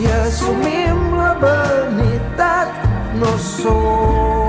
i 0.00 0.06
assumim 0.06 1.00
la 1.16 1.32
vanitat 1.42 2.68
no 3.20 3.32
som 3.38 4.39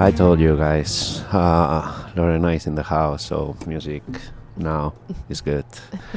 I 0.00 0.12
told 0.12 0.38
you 0.38 0.56
guys, 0.56 1.24
uh, 1.32 2.10
Lorena 2.14 2.48
is 2.50 2.68
in 2.68 2.76
the 2.76 2.84
house, 2.84 3.26
so 3.26 3.56
music 3.66 4.04
now 4.56 4.94
is 5.28 5.40
good. 5.40 5.64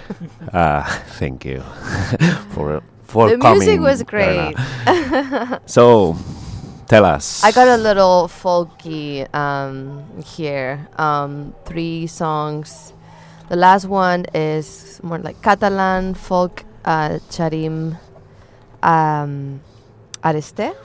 uh, 0.53 0.83
thank 1.17 1.45
you 1.45 1.61
for 2.53 2.83
for 3.01 3.29
the 3.31 3.37
coming. 3.37 3.59
music 3.59 3.79
was 3.81 4.03
great. 4.03 4.55
So, 5.65 6.15
tell 6.85 7.05
us. 7.05 7.43
I 7.43 7.51
got 7.51 7.67
a 7.67 7.77
little 7.77 8.27
folky 8.29 9.25
um, 9.33 10.05
here. 10.23 10.87
Um, 10.97 11.55
three 11.65 12.05
songs. 12.05 12.93
The 13.49 13.55
last 13.55 13.85
one 13.85 14.25
is 14.35 14.99
more 15.01 15.17
like 15.17 15.41
Catalan 15.41 16.13
folk, 16.13 16.63
uh, 16.85 17.17
Xarim 17.29 17.97
um, 18.83 19.59
Aresté. 20.23 20.75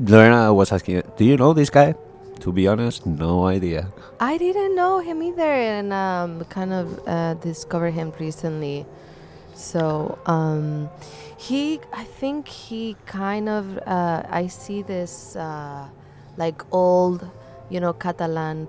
Lorena 0.00 0.54
was 0.54 0.70
asking, 0.70 1.02
do 1.16 1.24
you 1.24 1.36
know 1.36 1.52
this 1.52 1.70
guy? 1.70 1.94
To 2.40 2.52
be 2.52 2.68
honest, 2.68 3.04
no 3.04 3.46
idea. 3.46 3.88
I 4.20 4.38
didn't 4.38 4.76
know 4.76 5.00
him 5.00 5.22
either, 5.22 5.42
and 5.42 5.92
um, 5.92 6.44
kind 6.44 6.72
of 6.72 7.00
uh, 7.08 7.34
discovered 7.34 7.92
him 7.92 8.12
recently. 8.20 8.86
So 9.54 10.18
um, 10.26 10.88
he, 11.36 11.80
I 11.92 12.04
think 12.04 12.46
he 12.46 12.96
kind 13.06 13.48
of, 13.48 13.78
uh, 13.78 14.22
I 14.30 14.46
see 14.46 14.82
this 14.82 15.34
uh, 15.34 15.88
like 16.36 16.62
old, 16.72 17.28
you 17.68 17.80
know, 17.80 17.92
Catalan 17.92 18.68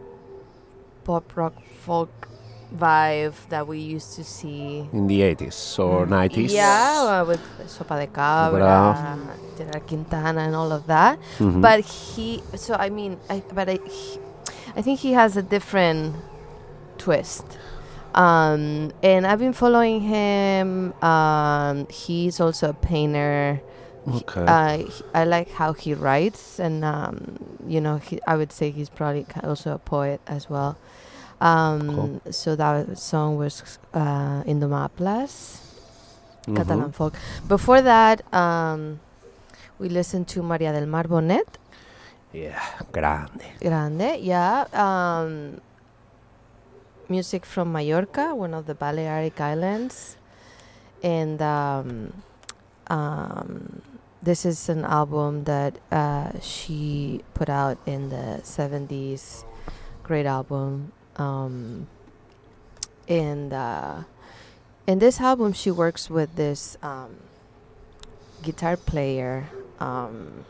pop 1.04 1.38
rock 1.38 1.54
folk 1.82 2.29
vibe 2.76 3.34
that 3.50 3.68
we 3.68 3.80
used 3.80 4.16
to 4.16 4.24
see 4.24 4.88
In 4.94 5.08
the 5.08 5.22
80s 5.22 5.80
or 5.80 6.06
90s? 6.06 6.52
Yeah, 6.52 7.24
with 7.24 7.42
Sopa 7.66 8.00
de 8.00 8.08
Cabra, 8.08 8.60
Cabra. 8.60 9.36
Gerard 9.58 9.88
Quintana, 9.88 10.42
and 10.42 10.56
all 10.56 10.72
of 10.72 10.86
that. 10.88 11.20
Mhm. 11.40 11.62
But 11.62 11.82
he, 11.82 12.42
so 12.56 12.76
I 12.76 12.90
mean, 12.90 13.18
I, 13.30 13.42
but 13.54 13.70
I, 13.70 13.80
he, 13.86 14.20
I 14.76 14.82
think 14.82 15.00
he 15.00 15.14
has 15.14 15.36
a 15.38 15.42
different 15.44 16.16
twist. 16.98 17.46
Um, 18.16 18.92
and 19.04 19.26
I've 19.28 19.40
been 19.40 19.54
following 19.54 20.02
him. 20.02 20.94
Um, 21.04 21.88
he's 21.90 22.40
also 22.40 22.70
a 22.70 22.74
painter. 22.74 23.62
Okay. 24.08 24.46
Uh, 24.48 24.78
he- 24.90 25.04
I 25.14 25.24
like 25.26 25.52
how 25.52 25.74
he 25.74 25.94
writes, 25.94 26.60
and 26.60 26.84
um, 26.86 27.38
you 27.68 27.80
know, 27.82 27.98
he, 27.98 28.20
I 28.26 28.36
would 28.38 28.52
say 28.52 28.72
he's 28.72 28.90
probably 28.90 29.26
also 29.44 29.74
a 29.74 29.78
poet 29.78 30.22
as 30.28 30.50
well. 30.50 30.78
Um, 31.42 32.20
So 32.32 32.56
that 32.56 32.98
song 32.98 33.38
was 33.38 33.64
uh, 33.94 34.44
Indomables, 34.44 35.62
Catalan 36.56 36.92
Mhm. 36.92 36.94
folk. 36.94 37.14
Before 37.48 37.82
that, 37.82 38.22
um, 38.34 39.00
we 39.80 39.88
listened 39.90 40.28
to 40.36 40.44
Maria 40.44 40.72
del 40.74 40.86
Mar 40.88 41.04
Bonet. 41.08 41.48
Yeah, 42.34 42.60
grande. 42.92 43.42
Grande, 43.62 44.20
yeah. 44.20 44.66
Um, 44.74 45.62
music 47.08 47.46
from 47.46 47.72
Mallorca, 47.72 48.36
one 48.36 48.54
of 48.54 48.66
the 48.68 48.76
Balearic 48.76 49.40
Islands. 49.42 50.18
And 51.02 51.42
um, 51.42 52.12
um, 52.88 53.82
this 54.22 54.46
is 54.46 54.68
an 54.70 54.84
album 54.86 55.46
that 55.46 55.80
uh, 55.92 56.38
she 56.42 57.24
put 57.34 57.50
out 57.50 57.78
in 57.86 58.10
the 58.10 58.42
70s. 58.44 59.46
Great 60.04 60.26
album. 60.26 60.92
Um, 61.20 61.88
and 63.08 63.54
uh, 63.54 64.04
in 64.88 65.00
this 65.00 65.20
album, 65.20 65.54
she 65.54 65.70
works 65.70 66.10
with 66.10 66.36
this 66.36 66.78
um, 66.82 67.18
guitar 68.42 68.78
player. 68.78 69.50
Um, 69.80 70.46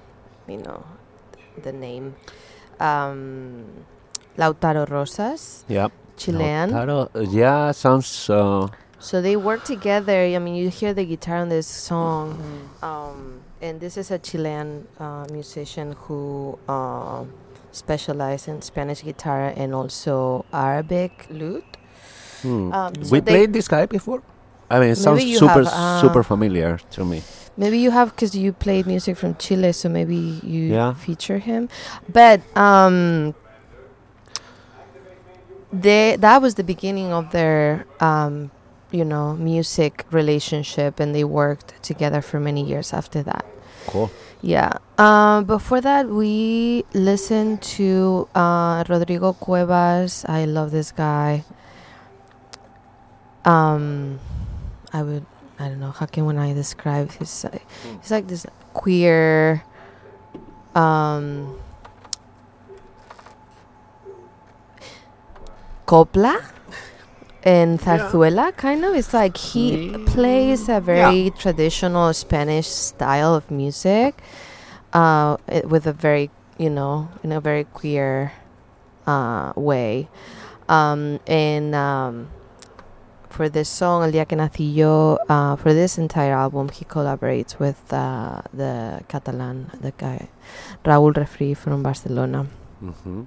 you 0.47 0.57
know, 0.57 0.85
the 1.61 1.71
name. 1.73 2.15
Um, 2.79 3.65
Lautaro 4.37 4.89
Rosas. 4.89 5.65
Yep. 5.67 5.91
Chilean. 6.17 6.71
Lautaro, 6.71 7.09
uh, 7.15 7.19
yeah, 7.29 7.71
sounds. 7.71 8.29
Uh, 8.29 8.67
So 8.99 9.21
they 9.21 9.37
work 9.37 9.63
together. 9.63 10.27
I 10.27 10.37
mean, 10.39 10.55
you 10.55 10.67
hear 10.67 10.93
the 10.93 11.05
guitar 11.05 11.37
on 11.37 11.47
this 11.47 11.67
song, 11.67 12.35
um, 12.83 13.39
and 13.61 13.79
this 13.79 13.95
is 13.95 14.11
a 14.11 14.19
Chilean 14.19 14.87
uh, 14.99 15.23
musician 15.31 15.95
who 16.03 16.59
specializes 17.71 18.47
in 18.47 18.61
Spanish 18.61 19.03
guitar 19.03 19.53
and 19.55 19.73
also 19.73 20.45
Arabic 20.53 21.27
lute. 21.29 21.77
hmm. 22.41 22.71
Um, 22.71 23.03
so 23.03 23.11
we 23.11 23.21
played 23.21 23.53
this 23.53 23.67
guy 23.67 23.85
before? 23.85 24.23
I 24.69 24.79
mean, 24.79 24.89
it 24.91 24.95
sounds 24.97 25.23
super, 25.25 25.47
have, 25.47 25.67
uh, 25.67 26.01
super 26.01 26.23
familiar 26.23 26.79
to 26.91 27.05
me. 27.05 27.23
Maybe 27.57 27.79
you 27.79 27.91
have 27.91 28.15
because 28.15 28.35
you 28.35 28.53
played 28.53 28.85
music 28.85 29.17
from 29.17 29.35
Chile, 29.35 29.73
so 29.73 29.89
maybe 29.89 30.15
you 30.43 30.73
Yeah. 30.73 30.93
feature 30.93 31.39
him. 31.39 31.69
But 32.07 32.41
um, 32.55 33.33
they 35.73 36.15
that 36.19 36.41
was 36.41 36.55
the 36.55 36.63
beginning 36.63 37.11
of 37.11 37.31
their 37.31 37.85
um, 37.99 38.51
you 38.91 39.03
know 39.03 39.35
music 39.35 40.05
relationship, 40.11 40.99
and 40.99 41.13
they 41.13 41.23
worked 41.23 41.81
together 41.83 42.21
for 42.21 42.39
many 42.39 42.63
years 42.63 42.93
after 42.93 43.23
that. 43.23 43.45
Cool. 43.87 44.11
Yeah. 44.41 44.73
Um, 44.97 45.45
before 45.45 45.81
that, 45.81 46.07
we 46.07 46.85
listened 46.93 47.61
to 47.79 48.27
uh, 48.35 48.83
Rodrigo 48.87 49.33
Cuevas. 49.33 50.25
I 50.27 50.45
love 50.45 50.71
this 50.71 50.91
guy. 50.91 51.43
Um, 53.43 54.19
I 54.93 55.03
would. 55.03 55.25
I 55.59 55.67
don't 55.67 55.79
know. 55.79 55.91
How 55.91 56.05
can 56.05 56.25
when 56.25 56.37
I 56.37 56.53
describe 56.53 57.11
his? 57.11 57.43
Uh, 57.43 57.57
he's 58.01 58.11
like 58.11 58.27
this 58.27 58.45
queer. 58.73 59.63
Um, 60.75 61.59
copla 65.85 66.39
and 67.43 67.79
zarzuela 67.79 68.55
kind 68.55 68.83
of? 68.85 68.95
It's 68.95 69.13
like 69.13 69.37
he 69.37 69.95
plays 70.05 70.67
a 70.69 70.79
very 70.81 71.31
traditional 71.37 72.13
spanish 72.13 72.67
style 72.67 73.33
of 73.35 73.49
music 73.51 74.19
uh, 74.93 75.37
it- 75.47 75.69
with 75.69 75.87
a 75.87 75.93
very 75.93 76.29
you 76.57 76.69
know 76.69 77.07
in 77.23 77.31
a 77.31 77.39
very 77.39 77.63
queer 77.63 78.33
uh, 79.07 79.53
way. 79.55 80.07
Um, 80.67 81.19
and 81.25 81.73
um, 81.73 82.29
for 83.29 83.49
this 83.49 83.69
song 83.69 84.03
El 84.03 84.11
Día 84.11 84.27
que 84.27 84.37
Nací 84.37 84.73
Yo 84.75 85.17
uh, 85.29 85.55
for 85.55 85.73
this 85.73 85.97
entire 85.97 86.33
album 86.33 86.69
he 86.69 86.85
collaborates 86.85 87.57
with 87.57 87.81
uh, 87.93 88.41
the 88.53 89.01
Catalan 89.07 89.71
the 89.81 89.91
guy 89.97 90.29
Raúl 90.85 91.15
Refree 91.15 91.53
from 91.53 91.81
Barcelona. 91.83 92.45
Hmm 92.81 93.23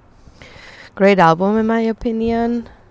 great 0.95 1.17
album 1.19 1.57
in 1.57 1.65
my 1.65 1.81
opinion. 1.81 2.63
Cool. 2.63 2.82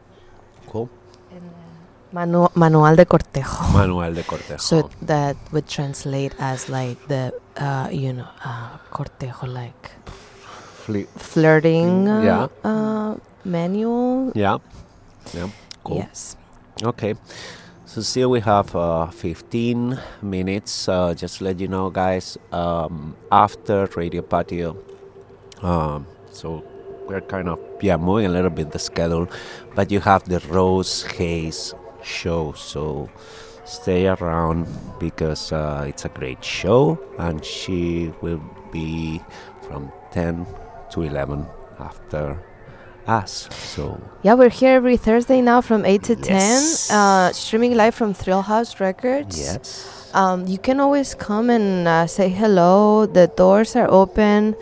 Manu- 2.12 2.50
Manual 2.54 2.96
de 2.96 3.06
Cortejo 3.06 3.72
Manual 3.72 4.14
de 4.14 4.22
Cortejo. 4.22 4.58
so 4.60 4.90
that 5.02 5.36
would 5.52 5.66
translate 5.66 6.34
as 6.38 6.68
like 6.68 6.98
the 7.08 7.32
uh, 7.56 7.88
you 7.90 8.12
know 8.12 8.26
uh, 8.44 8.76
cortejo 8.90 9.46
like 9.46 9.90
Fli- 10.86 11.06
flirting 11.16 12.08
uh, 12.08 12.22
Yeah. 12.22 12.48
uh, 12.64 13.14
manual 13.44 14.32
Yeah. 14.34 14.58
Yeah. 15.32 15.48
Cool. 15.84 15.96
Yes. 15.98 16.36
Okay. 16.82 17.14
So 17.86 18.00
still 18.00 18.30
we 18.30 18.40
have 18.40 18.74
uh, 18.74 19.06
15 19.10 19.98
minutes. 20.22 20.88
Uh, 20.88 21.12
just 21.14 21.38
to 21.38 21.44
let 21.44 21.60
you 21.60 21.68
know, 21.68 21.90
guys. 21.90 22.38
Um, 22.50 23.14
after 23.30 23.86
Radio 23.96 24.22
Patio, 24.22 24.76
um, 25.62 26.06
so 26.32 26.64
we're 27.06 27.20
kind 27.20 27.48
of 27.48 27.58
yeah 27.82 27.96
moving 27.96 28.26
a 28.26 28.30
little 28.30 28.50
bit 28.50 28.70
the 28.72 28.78
schedule, 28.78 29.28
but 29.74 29.90
you 29.90 30.00
have 30.00 30.24
the 30.24 30.38
Rose 30.48 31.02
Hayes 31.18 31.74
show, 32.04 32.52
so 32.52 33.08
stay 33.64 34.06
around 34.06 34.66
because 34.98 35.52
uh, 35.52 35.84
it's 35.88 36.04
a 36.04 36.08
great 36.08 36.42
show, 36.44 36.98
and 37.18 37.44
she 37.44 38.12
will 38.20 38.42
be 38.72 39.20
from 39.62 39.92
10 40.12 40.46
to 40.92 41.02
11 41.02 41.46
after 41.78 42.38
us. 43.06 43.48
So 43.52 44.00
Yeah, 44.22 44.34
we're 44.34 44.48
here 44.50 44.72
every 44.74 44.96
Thursday 44.96 45.40
now 45.40 45.60
from 45.60 45.84
8 45.84 46.02
to 46.04 46.16
10, 46.16 46.62
uh, 46.90 47.32
streaming 47.32 47.74
live 47.76 47.94
from 47.94 48.14
Thrill 48.14 48.42
House 48.42 48.78
Records. 48.80 49.38
yes, 49.38 50.10
Um, 50.14 50.46
you 50.46 50.58
can 50.58 50.78
always 50.78 51.14
come 51.14 51.48
and 51.50 51.88
uh, 51.88 52.06
say 52.06 52.28
hello. 52.28 53.06
The 53.06 53.28
doors 53.28 53.74
are 53.76 53.88
open. 53.90 54.54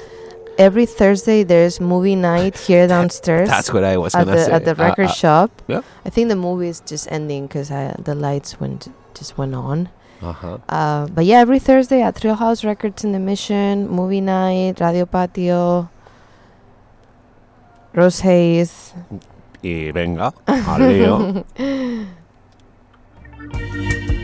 Every 0.60 0.84
Thursday 0.84 1.42
there's 1.42 1.80
movie 1.80 2.16
night 2.16 2.54
here 2.58 2.86
downstairs. 2.86 3.48
that's 3.54 3.72
what 3.72 3.82
I 3.82 3.96
was 3.96 4.14
at 4.14 4.26
gonna 4.26 4.36
the, 4.36 4.44
say. 4.44 4.52
At 4.52 4.64
the 4.68 4.72
Uh, 4.76 4.84
record 4.88 5.08
uh, 5.08 5.12
shop. 5.22 5.50
yeah. 5.66 5.80
I 6.04 6.10
think 6.10 6.28
the 6.28 6.36
movie 6.36 6.68
is 6.68 6.80
just 6.84 7.08
ending 7.10 7.46
because 7.48 7.70
the 7.70 8.14
lights 8.14 8.60
went 8.60 8.92
just 9.16 9.38
went 9.40 9.54
on. 9.56 9.88
uh-huh. 10.20 10.58
Uh, 10.68 11.06
but 11.08 11.24
yeah, 11.24 11.40
every 11.40 11.58
Thursday 11.58 12.02
at 12.04 12.14
Thrill 12.14 12.36
House 12.36 12.62
Records 12.62 13.02
in 13.04 13.12
the 13.12 13.18
Mission, 13.18 13.88
movie 13.88 14.20
night, 14.20 14.78
Radio 14.80 15.06
Patio, 15.08 15.88
Rose 17.96 18.20
Hayes. 18.20 18.92
Y 19.64 19.90
venga, 19.92 20.32
al 20.46 21.44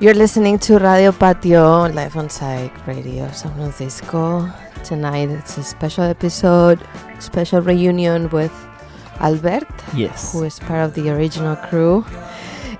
You're 0.00 0.14
listening 0.14 0.58
to 0.60 0.78
Radio 0.78 1.12
Patio 1.12 1.86
live 1.92 2.16
on 2.16 2.30
Psych 2.30 2.72
Radio 2.86 3.30
San 3.32 3.52
Francisco. 3.54 4.48
Tonight 4.82 5.28
it's 5.28 5.58
a 5.58 5.62
special 5.62 6.04
episode, 6.04 6.80
special 7.18 7.60
reunion 7.60 8.30
with 8.30 8.52
Albert, 9.20 9.68
Yes. 9.94 10.32
who 10.32 10.44
is 10.44 10.58
part 10.58 10.80
of 10.88 10.94
the 10.94 11.10
original 11.10 11.54
crew. 11.68 12.04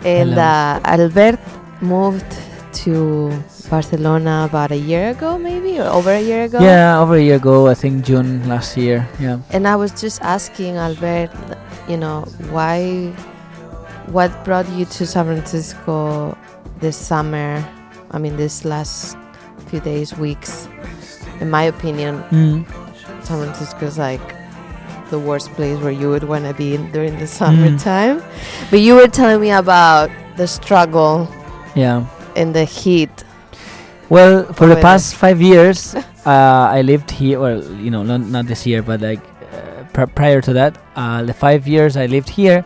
And 0.03 0.39
uh, 0.39 0.81
Albert 0.85 1.39
moved 1.83 2.25
to 2.89 3.29
Barcelona 3.69 4.47
about 4.49 4.71
a 4.73 4.77
year 4.81 5.11
ago, 5.11 5.37
maybe, 5.37 5.79
or 5.79 5.85
over 5.93 6.11
a 6.13 6.23
year 6.23 6.45
ago. 6.45 6.59
Yeah, 6.61 6.99
over 6.99 7.17
a 7.17 7.21
year 7.23 7.37
ago, 7.37 7.69
I 7.69 7.75
think 7.75 8.03
June 8.07 8.49
last 8.49 8.79
year. 8.79 9.07
Yeah. 9.21 9.41
And 9.51 9.69
I 9.69 9.77
was 9.77 9.93
just 9.93 10.23
asking 10.23 10.77
Albert, 10.77 11.29
you 11.87 11.99
know, 11.99 12.23
why, 12.49 13.13
what 14.09 14.33
brought 14.43 14.67
you 14.71 14.87
to 14.97 15.07
San 15.07 15.27
Francisco 15.27 16.35
this 16.81 16.97
summer? 16.97 17.65
I 18.11 18.19
mean, 18.19 18.37
this 18.37 18.65
last 18.65 19.17
few 19.67 19.81
days, 19.81 20.17
weeks. 20.17 20.69
In 21.41 21.51
my 21.51 21.65
opinion, 21.65 22.23
Mm. 22.31 22.65
San 23.25 23.39
Francisco 23.45 23.87
is 23.87 23.99
like 23.99 24.21
the 25.11 25.19
worst 25.19 25.51
place 25.55 25.79
where 25.81 25.93
you 25.93 26.09
would 26.09 26.25
want 26.25 26.45
to 26.45 26.55
be 26.55 26.75
in 26.75 26.91
during 26.93 27.19
the 27.19 27.27
summertime. 27.27 28.23
But 28.71 28.81
you 28.81 28.95
were 28.95 29.09
telling 29.09 29.41
me 29.41 29.51
about 29.51 30.11
the 30.37 30.47
struggle 30.47 31.29
Yeah. 31.75 32.05
in 32.35 32.53
the 32.53 32.65
heat. 32.65 33.11
Well, 34.09 34.45
for 34.55 34.67
the 34.67 34.77
past 34.77 35.15
five 35.23 35.41
years, 35.41 35.95
uh, 36.27 36.67
I 36.77 36.83
lived 36.83 37.11
here. 37.11 37.39
Well, 37.41 37.63
you 37.79 37.91
know, 37.91 38.03
not, 38.03 38.21
not 38.21 38.47
this 38.47 38.67
year, 38.67 38.83
but 38.83 39.01
like 39.01 39.21
uh, 39.55 39.85
pr- 39.93 40.07
prior 40.15 40.41
to 40.43 40.53
that, 40.55 40.79
uh, 40.97 41.23
the 41.23 41.33
five 41.35 41.67
years 41.69 41.97
I 41.97 42.07
lived 42.07 42.29
here, 42.29 42.65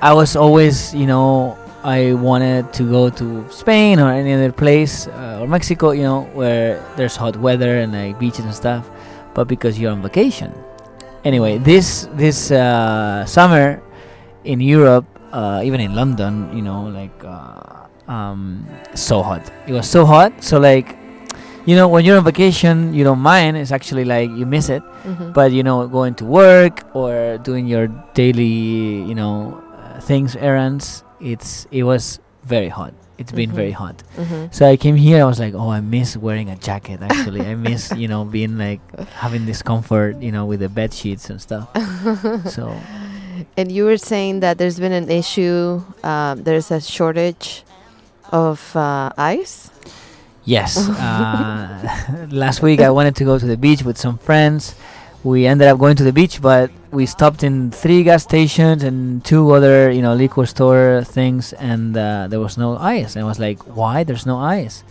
I 0.00 0.12
was 0.14 0.34
always, 0.34 0.92
you 0.94 1.06
know, 1.06 1.56
I 1.84 2.12
wanted 2.14 2.72
to 2.74 2.88
go 2.88 3.10
to 3.10 3.44
Spain 3.50 3.98
or 3.98 4.10
any 4.12 4.32
other 4.32 4.52
place 4.52 5.08
uh, 5.08 5.40
or 5.40 5.48
Mexico, 5.48 5.90
you 5.90 6.02
know, 6.02 6.22
where 6.32 6.78
there's 6.96 7.16
hot 7.16 7.36
weather 7.36 7.78
and 7.78 7.92
like 7.92 8.18
beaches 8.18 8.44
and 8.44 8.54
stuff. 8.54 8.88
But 9.34 9.48
because 9.48 9.78
you're 9.78 9.90
on 9.90 10.02
vacation, 10.02 10.52
anyway, 11.24 11.58
this 11.58 12.08
this 12.14 12.50
uh, 12.52 13.24
summer 13.26 13.82
in 14.44 14.60
Europe, 14.60 15.06
uh, 15.32 15.62
even 15.64 15.80
in 15.80 15.94
London, 15.94 16.54
you 16.54 16.62
know, 16.62 16.82
like 16.86 17.14
uh, 17.24 17.86
um, 18.10 18.66
so 18.94 19.22
hot. 19.22 19.42
It 19.66 19.72
was 19.72 19.88
so 19.88 20.04
hot. 20.04 20.32
So 20.42 20.60
like, 20.60 20.96
you 21.66 21.74
know, 21.76 21.88
when 21.88 22.04
you're 22.04 22.18
on 22.18 22.24
vacation, 22.24 22.92
you 22.94 23.02
don't 23.04 23.20
mind. 23.20 23.56
It's 23.56 23.72
actually 23.72 24.04
like 24.04 24.30
you 24.30 24.46
miss 24.46 24.68
it. 24.68 24.82
Mhm. 25.04 25.32
But 25.32 25.50
you 25.52 25.62
know, 25.62 25.86
going 25.88 26.14
to 26.16 26.24
work 26.24 26.84
or 26.94 27.38
doing 27.42 27.66
your 27.66 27.88
daily, 28.14 29.02
you 29.02 29.14
know, 29.14 29.58
uh, 29.74 29.98
things, 30.00 30.36
errands, 30.36 31.02
it's 31.22 31.66
it 31.70 31.84
was 31.84 32.18
very 32.44 32.68
hot. 32.68 32.92
It's 33.18 33.30
been 33.30 33.50
Mhm. 33.50 33.54
very 33.54 33.70
hot. 33.70 34.02
Mhm. 34.18 34.52
So 34.52 34.66
I 34.66 34.76
came 34.76 34.96
here. 34.96 35.22
I 35.22 35.26
was 35.26 35.38
like, 35.38 35.54
oh, 35.54 35.70
I 35.70 35.80
miss 35.80 36.16
wearing 36.16 36.48
a 36.50 36.56
jacket. 36.56 37.00
Actually, 37.02 37.46
I 37.46 37.54
miss 37.54 37.92
you 37.96 38.08
know 38.08 38.24
being 38.36 38.58
like 38.58 38.80
having 39.14 39.46
this 39.46 39.62
comfort, 39.62 40.20
you 40.20 40.32
know, 40.32 40.44
with 40.46 40.60
the 40.60 40.68
bed 40.68 40.92
sheets 40.92 41.30
and 41.30 41.40
stuff. 41.40 41.68
so 42.50 42.74
And 43.56 43.70
you 43.72 43.84
were 43.84 43.96
saying 43.98 44.40
that 44.40 44.58
there's 44.58 44.78
been 44.78 44.92
an 44.92 45.10
issue. 45.10 45.82
Um, 46.02 46.42
there's 46.42 46.70
a 46.70 46.80
shortage 46.80 47.64
of 48.32 48.58
uh, 48.76 49.10
ice. 49.16 49.70
Yes. 50.44 50.74
Uh, 50.98 52.26
last 52.30 52.62
week 52.62 52.80
I 52.80 52.90
wanted 52.90 53.14
to 53.16 53.24
go 53.24 53.38
to 53.38 53.46
the 53.46 53.56
beach 53.56 53.82
with 53.84 53.96
some 53.98 54.18
friends. 54.18 54.74
We 55.22 55.46
ended 55.46 55.68
up 55.68 55.78
going 55.78 55.94
to 55.96 56.04
the 56.04 56.12
beach, 56.12 56.42
but 56.42 56.70
we 56.92 57.06
stopped 57.06 57.42
in 57.42 57.70
three 57.70 58.04
gas 58.04 58.22
stations 58.22 58.84
and 58.84 59.24
two 59.24 59.50
other, 59.50 59.90
you 59.90 60.02
know, 60.02 60.14
liquor 60.14 60.46
store 60.46 61.02
things, 61.04 61.52
and 61.54 61.96
uh, 61.96 62.28
there 62.28 62.38
was 62.38 62.58
no 62.58 62.76
ice. 62.76 63.16
And 63.16 63.24
I 63.24 63.26
was 63.26 63.40
like, 63.40 63.58
"Why? 63.76 64.04
There's 64.04 64.26
no 64.26 64.38
ice." 64.38 64.84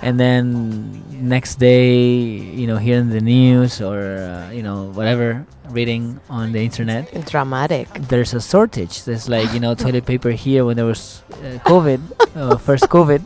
And 0.00 0.20
then 0.20 1.02
next 1.10 1.56
day, 1.56 1.96
you 1.98 2.68
know, 2.68 2.76
hearing 2.76 3.08
the 3.08 3.20
news 3.20 3.80
or 3.80 3.98
uh, 3.98 4.50
you 4.52 4.62
know 4.62 4.92
whatever, 4.92 5.44
reading 5.70 6.20
on 6.28 6.52
the 6.52 6.60
internet, 6.60 7.08
dramatic. 7.26 7.88
There's 7.94 8.34
a 8.34 8.40
shortage. 8.40 9.04
There's 9.04 9.28
like 9.28 9.52
you 9.52 9.60
know 9.60 9.74
toilet 9.74 10.04
paper 10.06 10.30
here 10.30 10.64
when 10.64 10.76
there 10.76 10.86
was 10.86 11.24
uh, 11.32 11.58
COVID, 11.64 12.00
uh, 12.36 12.56
first 12.58 12.84
COVID, 12.84 13.24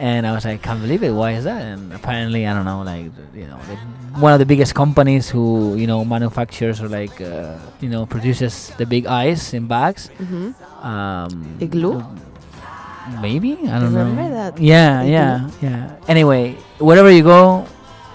and 0.00 0.26
I 0.26 0.32
was 0.32 0.44
like, 0.48 0.62
can't 0.64 0.80
believe 0.80 1.02
it. 1.04 1.12
Why 1.12 1.32
is 1.36 1.44
that? 1.44 1.60
And 1.60 1.92
apparently, 1.92 2.46
I 2.48 2.54
don't 2.56 2.64
know, 2.64 2.80
like 2.82 3.12
you 3.36 3.46
know, 3.46 3.60
the, 3.68 3.76
one 4.18 4.32
of 4.32 4.40
the 4.40 4.46
biggest 4.48 4.74
companies 4.74 5.28
who 5.28 5.76
you 5.76 5.86
know 5.86 6.04
manufactures 6.04 6.80
or 6.80 6.88
like 6.88 7.20
uh, 7.20 7.58
you 7.84 7.88
know 7.92 8.06
produces 8.06 8.72
the 8.80 8.86
big 8.86 9.04
ice 9.06 9.52
in 9.54 9.68
bags. 9.68 10.08
Mhm. 10.18 10.56
Um, 10.82 11.30
Igloo? 11.60 12.00
Maybe 13.20 13.52
I 13.66 13.80
don't 13.80 13.92
Remember 13.94 14.22
know. 14.22 14.34
that 14.38 14.58
Yeah, 14.60 15.00
igloo? 15.02 15.12
yeah, 15.12 15.50
yeah. 15.62 15.96
Anyway, 16.08 16.52
wherever 16.78 17.10
you 17.10 17.22
go, 17.24 17.66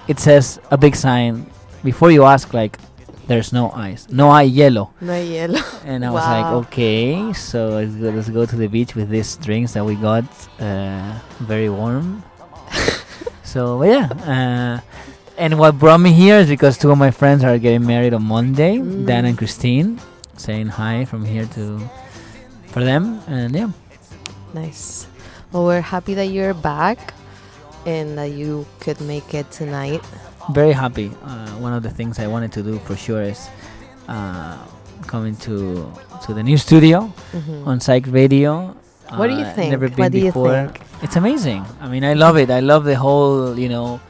it 0.08 0.18
says 0.18 0.58
a 0.70 0.78
big 0.78 0.94
sign 0.96 1.46
before 1.84 2.10
you 2.10 2.24
ask 2.24 2.52
like. 2.54 2.78
There's 3.26 3.52
no 3.52 3.70
ice. 3.72 4.06
No 4.10 4.30
hay 4.34 4.48
hielo. 4.50 4.90
No 5.00 5.12
hielo. 5.12 5.58
And 5.84 6.04
I 6.04 6.10
was 6.10 6.22
like, 6.22 6.46
okay, 6.66 7.32
so 7.32 7.68
let's 7.70 7.94
go, 7.94 8.10
let's 8.10 8.28
go 8.30 8.46
to 8.46 8.56
the 8.56 8.68
beach 8.68 8.94
with 8.94 9.08
these 9.10 9.36
drinks 9.36 9.72
that 9.74 9.84
we 9.84 9.94
got, 9.96 10.24
uh, 10.60 11.18
very 11.40 11.68
warm. 11.68 12.22
so 13.42 13.82
yeah, 13.82 14.06
uh, 14.26 14.80
and 15.38 15.58
what 15.58 15.78
brought 15.78 15.98
me 16.00 16.12
here 16.12 16.36
is 16.38 16.48
because 16.48 16.78
two 16.78 16.90
of 16.90 16.98
my 16.98 17.10
friends 17.10 17.42
are 17.44 17.58
getting 17.58 17.84
married 17.86 18.14
on 18.14 18.22
Monday, 18.22 18.78
Dan 18.78 19.24
Mm. 19.24 19.28
and 19.28 19.38
Christine, 19.38 20.00
saying 20.36 20.68
hi 20.68 21.04
from 21.04 21.24
here 21.24 21.46
to 21.58 21.80
for 22.70 22.82
them, 22.84 23.20
and 23.26 23.54
yeah, 23.54 23.70
Nice. 24.54 25.06
Well, 25.52 25.64
we're 25.66 25.80
happy 25.82 26.14
that 26.14 26.26
you're 26.26 26.54
back 26.54 27.14
and 27.86 28.16
that 28.18 28.30
you 28.32 28.66
could 28.80 29.00
make 29.00 29.34
it 29.34 29.50
tonight. 29.50 30.02
Very 30.52 30.72
happy. 30.72 31.10
Uh, 31.24 31.48
one 31.58 31.72
of 31.72 31.82
the 31.82 31.90
things 31.90 32.18
I 32.18 32.26
wanted 32.26 32.52
to 32.52 32.62
do 32.62 32.78
for 32.86 32.96
sure 32.96 33.22
is 33.22 33.48
uh, 34.08 34.56
coming 35.06 35.36
to 35.46 35.86
to 36.24 36.34
the 36.34 36.42
new 36.42 36.56
studio 36.56 37.12
Mhm. 37.34 37.66
on 37.66 37.80
Psych 37.80 38.06
Radio. 38.10 38.74
What 39.14 39.28
do 39.30 39.34
you 39.34 39.44
Uh, 39.46 39.54
think? 39.54 39.70
Never 39.70 39.88
What 39.88 39.96
been 39.96 40.12
you 40.12 40.32
before. 40.32 40.72
It's 41.02 41.16
amazing. 41.16 41.64
I 41.80 41.86
mean, 41.88 42.04
I 42.04 42.14
love 42.14 42.36
it. 42.36 42.50
I 42.50 42.60
love 42.60 42.84
the 42.84 42.96
whole 42.96 43.58
you 43.58 43.68
know 43.68 44.00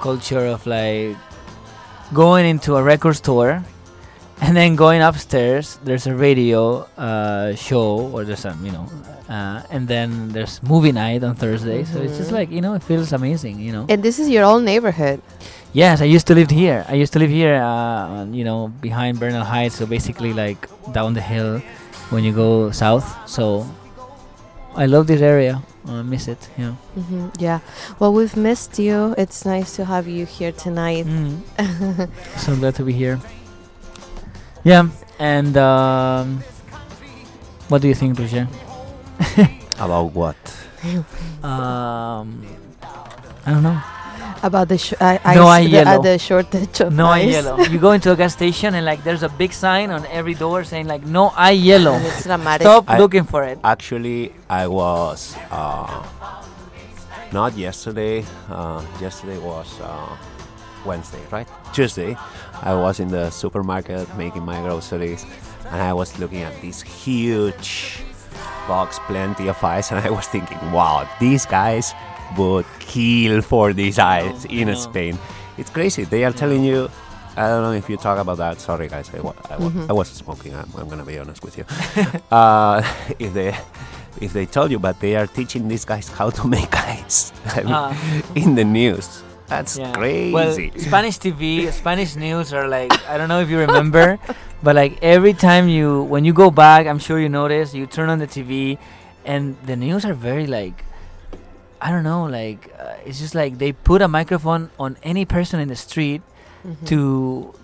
culture 0.00 0.46
of 0.46 0.66
like 0.66 1.16
going 2.12 2.44
into 2.46 2.76
a 2.76 2.82
record 2.82 3.16
store 3.16 3.62
and 4.40 4.56
then 4.56 4.76
going 4.76 5.00
upstairs. 5.02 5.78
There's 5.84 6.06
a 6.06 6.14
radio 6.14 6.86
uh, 6.98 7.54
show 7.54 8.10
or 8.12 8.24
there's 8.24 8.40
some 8.40 8.58
you 8.66 8.72
know, 8.72 8.86
uh, 9.30 9.62
and 9.70 9.88
then 9.88 10.28
there's 10.32 10.60
movie 10.62 10.92
night 10.92 11.22
on 11.24 11.34
Thursday. 11.36 11.84
So 11.84 12.00
it's 12.02 12.18
just 12.18 12.30
Mhm. 12.30 12.38
like 12.40 12.48
you 12.50 12.60
know, 12.60 12.74
it 12.74 12.82
feels 12.82 13.12
amazing. 13.12 13.60
You 13.60 13.72
know. 13.72 13.84
And 13.88 14.02
this 14.02 14.18
is 14.18 14.28
your 14.28 14.44
own 14.44 14.64
neighborhood. 14.64 15.20
Yes, 15.72 16.02
I 16.02 16.04
used 16.04 16.26
to 16.26 16.34
live 16.34 16.50
here. 16.50 16.84
I 16.88 16.94
used 16.94 17.12
to 17.14 17.18
live 17.18 17.30
here, 17.30 17.56
uh, 17.56 18.24
you 18.26 18.44
know, 18.44 18.68
behind 18.80 19.18
Bernal 19.18 19.44
Heights. 19.44 19.76
So 19.76 19.86
basically, 19.86 20.32
like 20.34 20.68
down 20.92 21.14
the 21.14 21.20
hill 21.22 21.60
when 22.10 22.24
you 22.24 22.32
go 22.32 22.70
south. 22.70 23.06
So 23.28 23.64
I 24.76 24.84
love 24.86 25.06
this 25.06 25.22
area. 25.22 25.62
I 25.88 26.02
miss 26.02 26.28
it. 26.28 26.48
Yeah. 26.58 26.72
hmm 26.94 27.28
Yeah. 27.38 27.60
Well, 27.98 28.12
we've 28.12 28.36
missed 28.36 28.78
you. 28.78 29.14
It's 29.16 29.44
nice 29.46 29.74
to 29.76 29.84
have 29.86 30.06
you 30.06 30.26
here 30.26 30.52
tonight. 30.52 31.06
Mm. 31.06 31.40
So 32.36 32.54
glad 32.56 32.74
to 32.76 32.84
be 32.84 32.92
here. 32.92 33.18
Yeah, 34.64 34.88
and 35.18 35.56
um, 35.56 36.42
what 37.68 37.82
do 37.82 37.88
you 37.88 37.94
think, 37.94 38.18
Roger? 38.18 38.46
About 39.78 40.12
what? 40.12 40.36
um, 41.42 42.46
I 43.44 43.50
don't 43.50 43.62
know. 43.62 43.80
About 44.42 44.68
the 44.68 44.76
sh- 44.78 44.94
uh, 45.00 45.18
no 45.34 45.46
ice, 45.46 45.66
hay 45.66 45.70
the, 45.70 45.88
uh, 45.88 45.98
the 46.00 46.18
shortage 46.18 46.80
of 46.80 46.92
no 46.92 47.12
hay 47.12 47.28
ice. 47.28 47.44
hielo. 47.44 47.70
You 47.70 47.78
go 47.78 47.92
into 47.92 48.10
a 48.10 48.16
gas 48.16 48.32
station 48.32 48.74
and 48.74 48.84
like 48.84 49.04
there's 49.04 49.22
a 49.22 49.28
big 49.28 49.52
sign 49.52 49.90
on 49.92 50.04
every 50.06 50.34
door 50.34 50.64
saying 50.64 50.88
like 50.88 51.06
no 51.06 51.28
hay 51.30 51.54
yellow. 51.54 51.94
It's 51.94 52.24
dramatic. 52.24 52.66
Stop 52.66 52.90
I- 52.90 52.98
looking 52.98 53.22
for 53.24 53.44
it. 53.44 53.58
Actually, 53.62 54.32
I 54.50 54.66
was 54.66 55.36
uh, 55.52 56.02
not 57.32 57.56
yesterday. 57.56 58.24
Uh, 58.50 58.84
yesterday 59.00 59.38
was 59.38 59.80
uh, 59.80 60.16
Wednesday, 60.84 61.22
right? 61.30 61.46
Tuesday. 61.72 62.16
I 62.62 62.74
was 62.74 62.98
in 62.98 63.08
the 63.08 63.30
supermarket 63.30 64.08
making 64.16 64.42
my 64.44 64.60
groceries, 64.60 65.24
and 65.70 65.80
I 65.80 65.92
was 65.92 66.18
looking 66.18 66.42
at 66.42 66.60
this 66.60 66.82
huge 66.82 68.02
box, 68.66 68.98
plenty 69.06 69.48
of 69.48 69.62
ice, 69.62 69.90
and 69.92 70.00
I 70.00 70.10
was 70.10 70.26
thinking, 70.26 70.58
wow, 70.72 71.08
these 71.20 71.46
guys 71.46 71.94
would 72.38 72.66
kill 72.78 73.42
for 73.42 73.72
this 73.72 73.98
ice 73.98 74.44
in 74.46 74.68
no. 74.68 74.74
Spain. 74.74 75.18
It's 75.58 75.70
crazy. 75.70 76.04
They 76.04 76.24
are 76.24 76.32
telling 76.32 76.64
you. 76.64 76.88
I 77.34 77.48
don't 77.48 77.62
know 77.62 77.72
if 77.72 77.88
you 77.88 77.96
talk 77.96 78.18
about 78.18 78.36
that. 78.38 78.60
Sorry, 78.60 78.88
guys. 78.88 79.08
I, 79.14 79.20
wa- 79.20 79.32
I, 79.48 79.56
wa- 79.56 79.70
Mhm. 79.70 79.88
I 79.88 79.92
wasn't 79.94 80.18
smoking. 80.18 80.54
I'm, 80.54 80.68
I'm 80.76 80.86
gonna 80.86 81.04
be 81.04 81.18
honest 81.18 81.42
with 81.42 81.56
you. 81.56 81.64
uh, 82.30 82.82
if 83.18 83.32
they 83.32 83.56
if 84.20 84.34
they 84.34 84.44
told 84.44 84.70
you, 84.70 84.78
but 84.78 85.00
they 85.00 85.16
are 85.16 85.26
teaching 85.26 85.66
these 85.66 85.86
guys 85.86 86.08
how 86.08 86.28
to 86.28 86.46
make 86.46 86.68
ice 86.76 87.32
I 87.56 87.62
mean, 87.62 87.72
Ah. 87.72 87.96
in 88.34 88.54
the 88.54 88.64
news. 88.64 89.22
That's 89.48 89.78
Yeah. 89.78 89.92
crazy. 89.92 90.32
Well, 90.32 90.52
Spanish 90.76 91.16
TV, 91.18 91.72
Spanish 91.80 92.16
news 92.16 92.52
are 92.52 92.68
like 92.68 92.92
I 93.08 93.16
don't 93.16 93.28
know 93.32 93.40
if 93.40 93.48
you 93.48 93.58
remember, 93.58 94.18
but 94.62 94.76
like 94.76 94.98
every 95.02 95.32
time 95.32 95.68
you 95.68 96.02
when 96.12 96.26
you 96.26 96.34
go 96.34 96.50
back, 96.50 96.86
I'm 96.86 96.98
sure 97.00 97.18
you 97.18 97.30
notice 97.30 97.72
you 97.72 97.86
turn 97.86 98.10
on 98.10 98.18
the 98.18 98.26
TV, 98.28 98.76
and 99.24 99.56
the 99.64 99.76
news 99.76 100.04
are 100.04 100.12
very 100.14 100.46
like 100.46 100.84
I 101.84 101.90
don't 101.92 102.04
know, 102.10 102.24
like 102.40 102.62
uh, 102.78 102.94
it's 103.06 103.18
just 103.18 103.34
like 103.34 103.58
they 103.58 103.72
put 103.72 104.00
a 104.02 104.08
microphone 104.18 104.70
on 104.78 104.96
any 105.02 105.24
person 105.36 105.56
in 105.64 105.68
the 105.74 105.80
street 105.88 106.22
Mhm. 106.64 106.86
to 106.90 106.98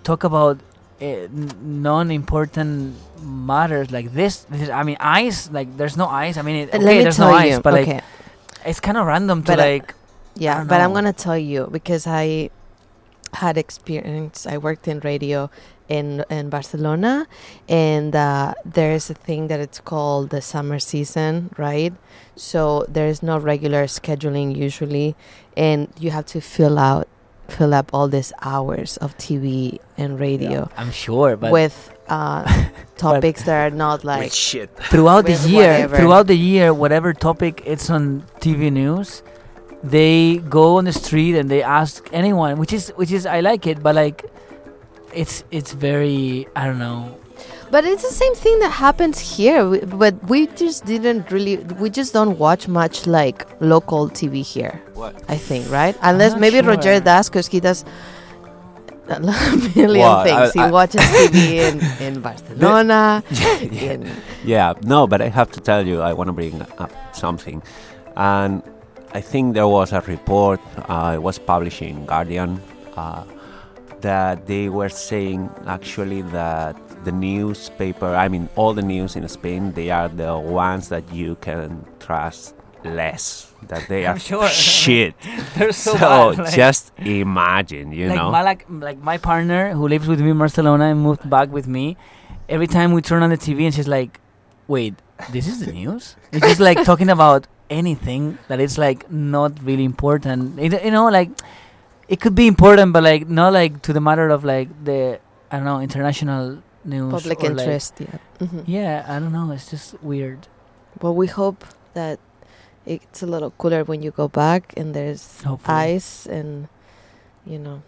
talk 0.03 0.25
about 0.27 0.57
uh, 1.01 1.27
non-important 1.63 2.95
matters 3.23 3.91
like 3.91 4.07
this, 4.13 4.33
this. 4.51 4.69
I 4.69 4.83
mean, 4.83 4.97
ice. 4.99 5.49
Like 5.57 5.69
there's 5.79 5.95
no 5.95 6.07
ice. 6.07 6.35
I 6.35 6.43
mean, 6.47 6.57
it, 6.67 6.73
okay, 6.75 7.03
there's 7.03 7.19
no 7.19 7.31
ice, 7.31 7.59
but 7.59 7.73
okay. 7.75 7.93
like 7.95 8.03
it's 8.65 8.81
kind 8.87 8.97
of 8.97 9.05
random 9.07 9.43
to 9.43 9.51
But, 9.53 9.59
uh, 9.59 9.63
like. 9.63 9.87
Yeah, 10.35 10.57
don't 10.59 10.67
but 10.67 10.79
I'm 10.83 10.93
gonna 10.93 11.13
tell 11.27 11.37
you 11.37 11.67
because 11.71 12.03
I 12.07 12.49
had 13.33 13.57
experience. 13.57 14.45
I 14.47 14.57
worked 14.57 14.87
in 14.87 14.99
radio 14.99 15.49
in 15.87 16.23
in 16.29 16.49
Barcelona, 16.49 17.27
and 17.67 18.15
uh, 18.15 18.53
there's 18.65 19.09
a 19.09 19.13
thing 19.13 19.47
that 19.47 19.59
it's 19.59 19.79
called 19.79 20.29
the 20.29 20.41
summer 20.41 20.79
season, 20.79 21.49
right? 21.57 21.93
So 22.35 22.85
there's 22.87 23.21
no 23.21 23.37
regular 23.37 23.85
scheduling 23.85 24.55
usually, 24.55 25.15
and 25.57 25.91
you 25.99 26.11
have 26.11 26.25
to 26.27 26.41
fill 26.41 26.77
out 26.79 27.07
fill 27.49 27.73
up 27.73 27.89
all 27.93 28.07
these 28.07 28.31
hours 28.41 28.97
of 28.97 29.17
TV 29.17 29.79
and 29.97 30.19
radio 30.19 30.69
I'm 30.77 30.91
sure, 30.91 31.35
but 31.35 31.51
with 31.51 31.91
uh, 32.07 32.69
topics 32.97 33.43
that 33.43 33.73
are 33.73 33.75
not 33.75 34.03
like 34.03 34.31
shit. 34.31 34.69
throughout 34.77 35.25
the 35.25 35.33
year 35.33 35.71
whatever. 35.71 35.97
throughout 35.97 36.27
the 36.27 36.35
year 36.37 36.73
whatever 36.73 37.13
topic 37.13 37.63
it's 37.65 37.89
on 37.89 38.21
tv 38.39 38.71
news 38.71 39.23
they 39.83 40.37
go 40.49 40.77
on 40.77 40.85
the 40.85 40.93
street 40.93 41.35
and 41.35 41.49
they 41.49 41.63
ask 41.63 42.09
anyone 42.11 42.57
which 42.59 42.73
is 42.73 42.89
which 42.97 43.11
is 43.11 43.25
i 43.25 43.39
like 43.39 43.65
it 43.65 43.81
but 43.81 43.95
like 43.95 44.25
it's 45.13 45.43
it's 45.51 45.71
very 45.73 46.47
i 46.55 46.65
don't 46.65 46.79
know 46.79 47.15
But 47.71 47.85
it's 47.85 48.01
the 48.01 48.09
same 48.23 48.33
thing 48.33 48.57
that 48.65 48.73
happens 48.73 49.21
here. 49.21 49.61
We, 49.69 49.85
but 49.85 50.17
we 50.25 50.49
just 50.57 50.89
didn't 50.89 51.29
really. 51.29 51.61
We 51.77 51.93
just 51.93 52.17
don't 52.17 52.33
watch 52.41 52.65
much 52.65 53.05
like 53.05 53.45
local 53.61 54.09
TV 54.09 54.41
here. 54.41 54.81
What? 54.97 55.13
I 55.29 55.37
think, 55.37 55.69
right? 55.69 55.93
Unless 56.01 56.33
not 56.33 56.41
maybe 56.41 56.65
Roger 56.65 56.97
does, 56.97 57.29
because 57.29 57.45
he 57.45 57.61
does 57.61 57.85
a 59.05 59.19
million 59.77 60.01
Well, 60.01 60.25
things. 60.25 60.49
I- 60.49 60.57
he 60.57 60.63
I- 60.65 60.71
watches 60.73 61.01
TV 61.13 61.61
in, 61.69 61.75
in 62.01 62.13
Barcelona. 62.25 63.21
in, 63.69 64.09
yeah, 64.41 64.73
no, 64.81 65.05
but 65.05 65.21
I 65.21 65.29
have 65.29 65.53
to 65.53 65.61
tell 65.61 65.85
you, 65.85 66.01
I 66.01 66.17
want 66.17 66.27
to 66.29 66.33
bring 66.33 66.57
up 66.81 66.89
something. 67.13 67.61
And 68.17 68.65
I 69.13 69.21
think 69.21 69.53
there 69.55 69.67
was 69.67 69.91
a 69.91 70.01
report, 70.01 70.59
uh, 70.87 71.13
it 71.15 71.21
was 71.21 71.39
published 71.39 71.81
in 71.81 72.05
Guardian, 72.05 72.61
uh, 72.95 73.23
that 74.01 74.45
they 74.45 74.69
were 74.69 74.89
saying 74.89 75.49
actually 75.67 76.21
that 76.23 76.75
the 77.05 77.11
newspaper, 77.11 78.07
I 78.15 78.27
mean, 78.27 78.47
all 78.55 78.73
the 78.73 78.81
news 78.83 79.15
in 79.15 79.27
Spain, 79.27 79.71
they 79.73 79.89
are 79.89 80.07
the 80.09 80.37
ones 80.37 80.89
that 80.89 81.11
you 81.11 81.35
can 81.41 81.85
trust 81.99 82.55
less. 82.83 83.51
That 83.67 83.87
they 83.89 84.05
are 84.09 84.17
sure. 84.19 84.47
shit. 84.47 85.15
They're 85.57 85.71
so 85.73 85.93
bad, 85.95 86.37
like- 86.37 86.53
just 86.53 86.91
imagine, 86.99 87.91
you 87.91 88.07
like 88.09 88.17
know. 88.17 88.31
My, 88.31 88.43
like, 88.43 88.65
like 88.69 88.99
my 88.99 89.17
partner 89.17 89.73
who 89.73 89.87
lives 89.87 90.07
with 90.07 90.21
me 90.21 90.29
in 90.29 90.37
Barcelona 90.37 90.85
and 90.85 91.01
moved 91.01 91.27
back 91.29 91.51
with 91.51 91.67
me. 91.67 91.97
Every 92.47 92.67
time 92.67 92.93
we 92.93 93.01
turn 93.01 93.21
on 93.23 93.29
the 93.31 93.37
TV 93.37 93.65
and 93.65 93.73
she's 93.75 93.87
like, 93.87 94.19
"Wait, 94.67 94.95
this 95.31 95.45
is 95.47 95.63
the 95.65 95.71
news?" 95.71 96.15
It's 96.31 96.43
just 96.45 96.59
like 96.59 96.83
talking 96.83 97.09
about 97.09 97.45
anything 97.69 98.37
that 98.47 98.59
is 98.59 98.77
like 98.77 99.09
not 99.11 99.51
really 99.63 99.83
important. 99.83 100.59
It, 100.59 100.83
you 100.83 100.91
know, 100.91 101.07
like 101.09 101.29
it 102.07 102.19
could 102.19 102.35
be 102.35 102.47
important, 102.47 102.93
but 102.93 103.03
like 103.03 103.27
not 103.29 103.53
like 103.53 103.81
to 103.83 103.93
the 103.93 104.01
matter 104.01 104.29
of 104.29 104.43
like 104.43 104.69
the 104.83 105.19
I 105.51 105.57
don't 105.57 105.65
know 105.65 105.79
international 105.79 106.59
news. 106.85 107.11
Public 107.11 107.39
or, 107.43 107.49
like- 107.49 107.59
interest, 107.59 107.93
yeah. 107.99 108.17
Mhm. 108.39 108.63
Yeah, 108.67 109.05
I 109.07 109.19
don't 109.19 109.31
know. 109.31 109.51
It's 109.51 109.69
just 109.69 110.01
weird. 110.01 110.47
Well, 111.01 111.13
we 111.15 111.27
hope 111.27 111.63
that 111.93 112.19
it's 112.85 113.21
a 113.21 113.27
little 113.27 113.51
cooler 113.57 113.83
when 113.83 114.01
you 114.01 114.11
go 114.11 114.27
back 114.27 114.73
and 114.77 114.93
there's 114.93 115.41
Hopefully. 115.43 115.77
ice 115.95 116.25
and 116.25 116.67
you 117.45 117.59
know. 117.59 117.81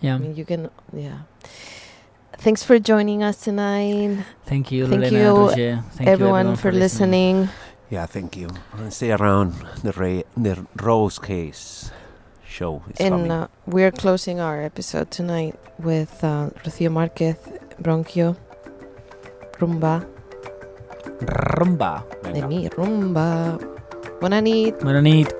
Yeah. 0.00 0.14
I 0.16 0.18
mean, 0.18 0.36
you 0.36 0.44
can. 0.44 0.70
Yeah. 0.92 1.18
Thanks 2.38 2.62
for 2.62 2.78
joining 2.78 3.22
us 3.22 3.36
tonight. 3.38 4.18
Thank 4.44 4.70
you, 4.70 4.86
Thank 4.86 5.02
Lorena, 5.10 5.18
you, 5.18 5.32
Roger. 5.48 5.84
Thank 5.94 6.06
you, 6.08 6.12
everyone, 6.12 6.38
everyone, 6.40 6.56
for 6.56 6.62
for 6.70 6.72
listening. 6.72 7.40
listening. 7.48 7.73
Yeah, 7.90 8.06
thank 8.06 8.36
you. 8.36 8.48
And 8.78 8.92
stay 8.92 9.12
around. 9.12 9.54
The 9.82 9.92
Ra- 9.92 10.26
the 10.36 10.66
Rose 10.82 11.18
Hayes 11.26 11.92
show 12.46 12.82
is 12.90 13.00
And 13.00 13.30
uh, 13.30 13.48
we're 13.66 13.92
closing 13.92 14.40
our 14.40 14.62
episode 14.62 15.10
tonight 15.10 15.58
with 15.78 16.22
uh, 16.24 16.50
Rocío 16.64 16.90
Márquez, 16.90 17.36
Bronquio, 17.80 18.36
Rumba. 19.58 20.06
Rumba. 21.20 22.04
De 22.32 22.46
mi 22.46 22.68
rumba. 22.68 23.58
Buena 24.20 24.40
nit. 24.40 24.80
Buena 24.80 25.00
nit. 25.00 25.32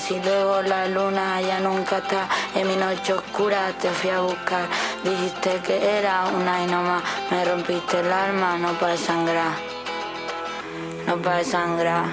Si 0.00 0.14
luego 0.20 0.62
la 0.62 0.86
luna 0.86 1.40
ya 1.40 1.58
nunca 1.58 1.98
está 1.98 2.28
en 2.54 2.68
mi 2.68 2.76
noche 2.76 3.14
oscura, 3.14 3.72
te 3.80 3.90
fui 3.90 4.10
a 4.10 4.20
buscar. 4.20 4.68
Dijiste 5.02 5.60
que 5.66 5.98
era 5.98 6.26
una 6.28 6.62
y 6.62 6.66
no 6.66 6.82
más, 6.82 7.02
me 7.30 7.44
rompiste 7.44 7.98
el 7.98 8.12
alma, 8.12 8.56
no 8.58 8.72
para 8.78 8.96
sangrar, 8.96 9.56
no 11.06 11.16
para 11.16 11.42
sangrar. 11.42 12.06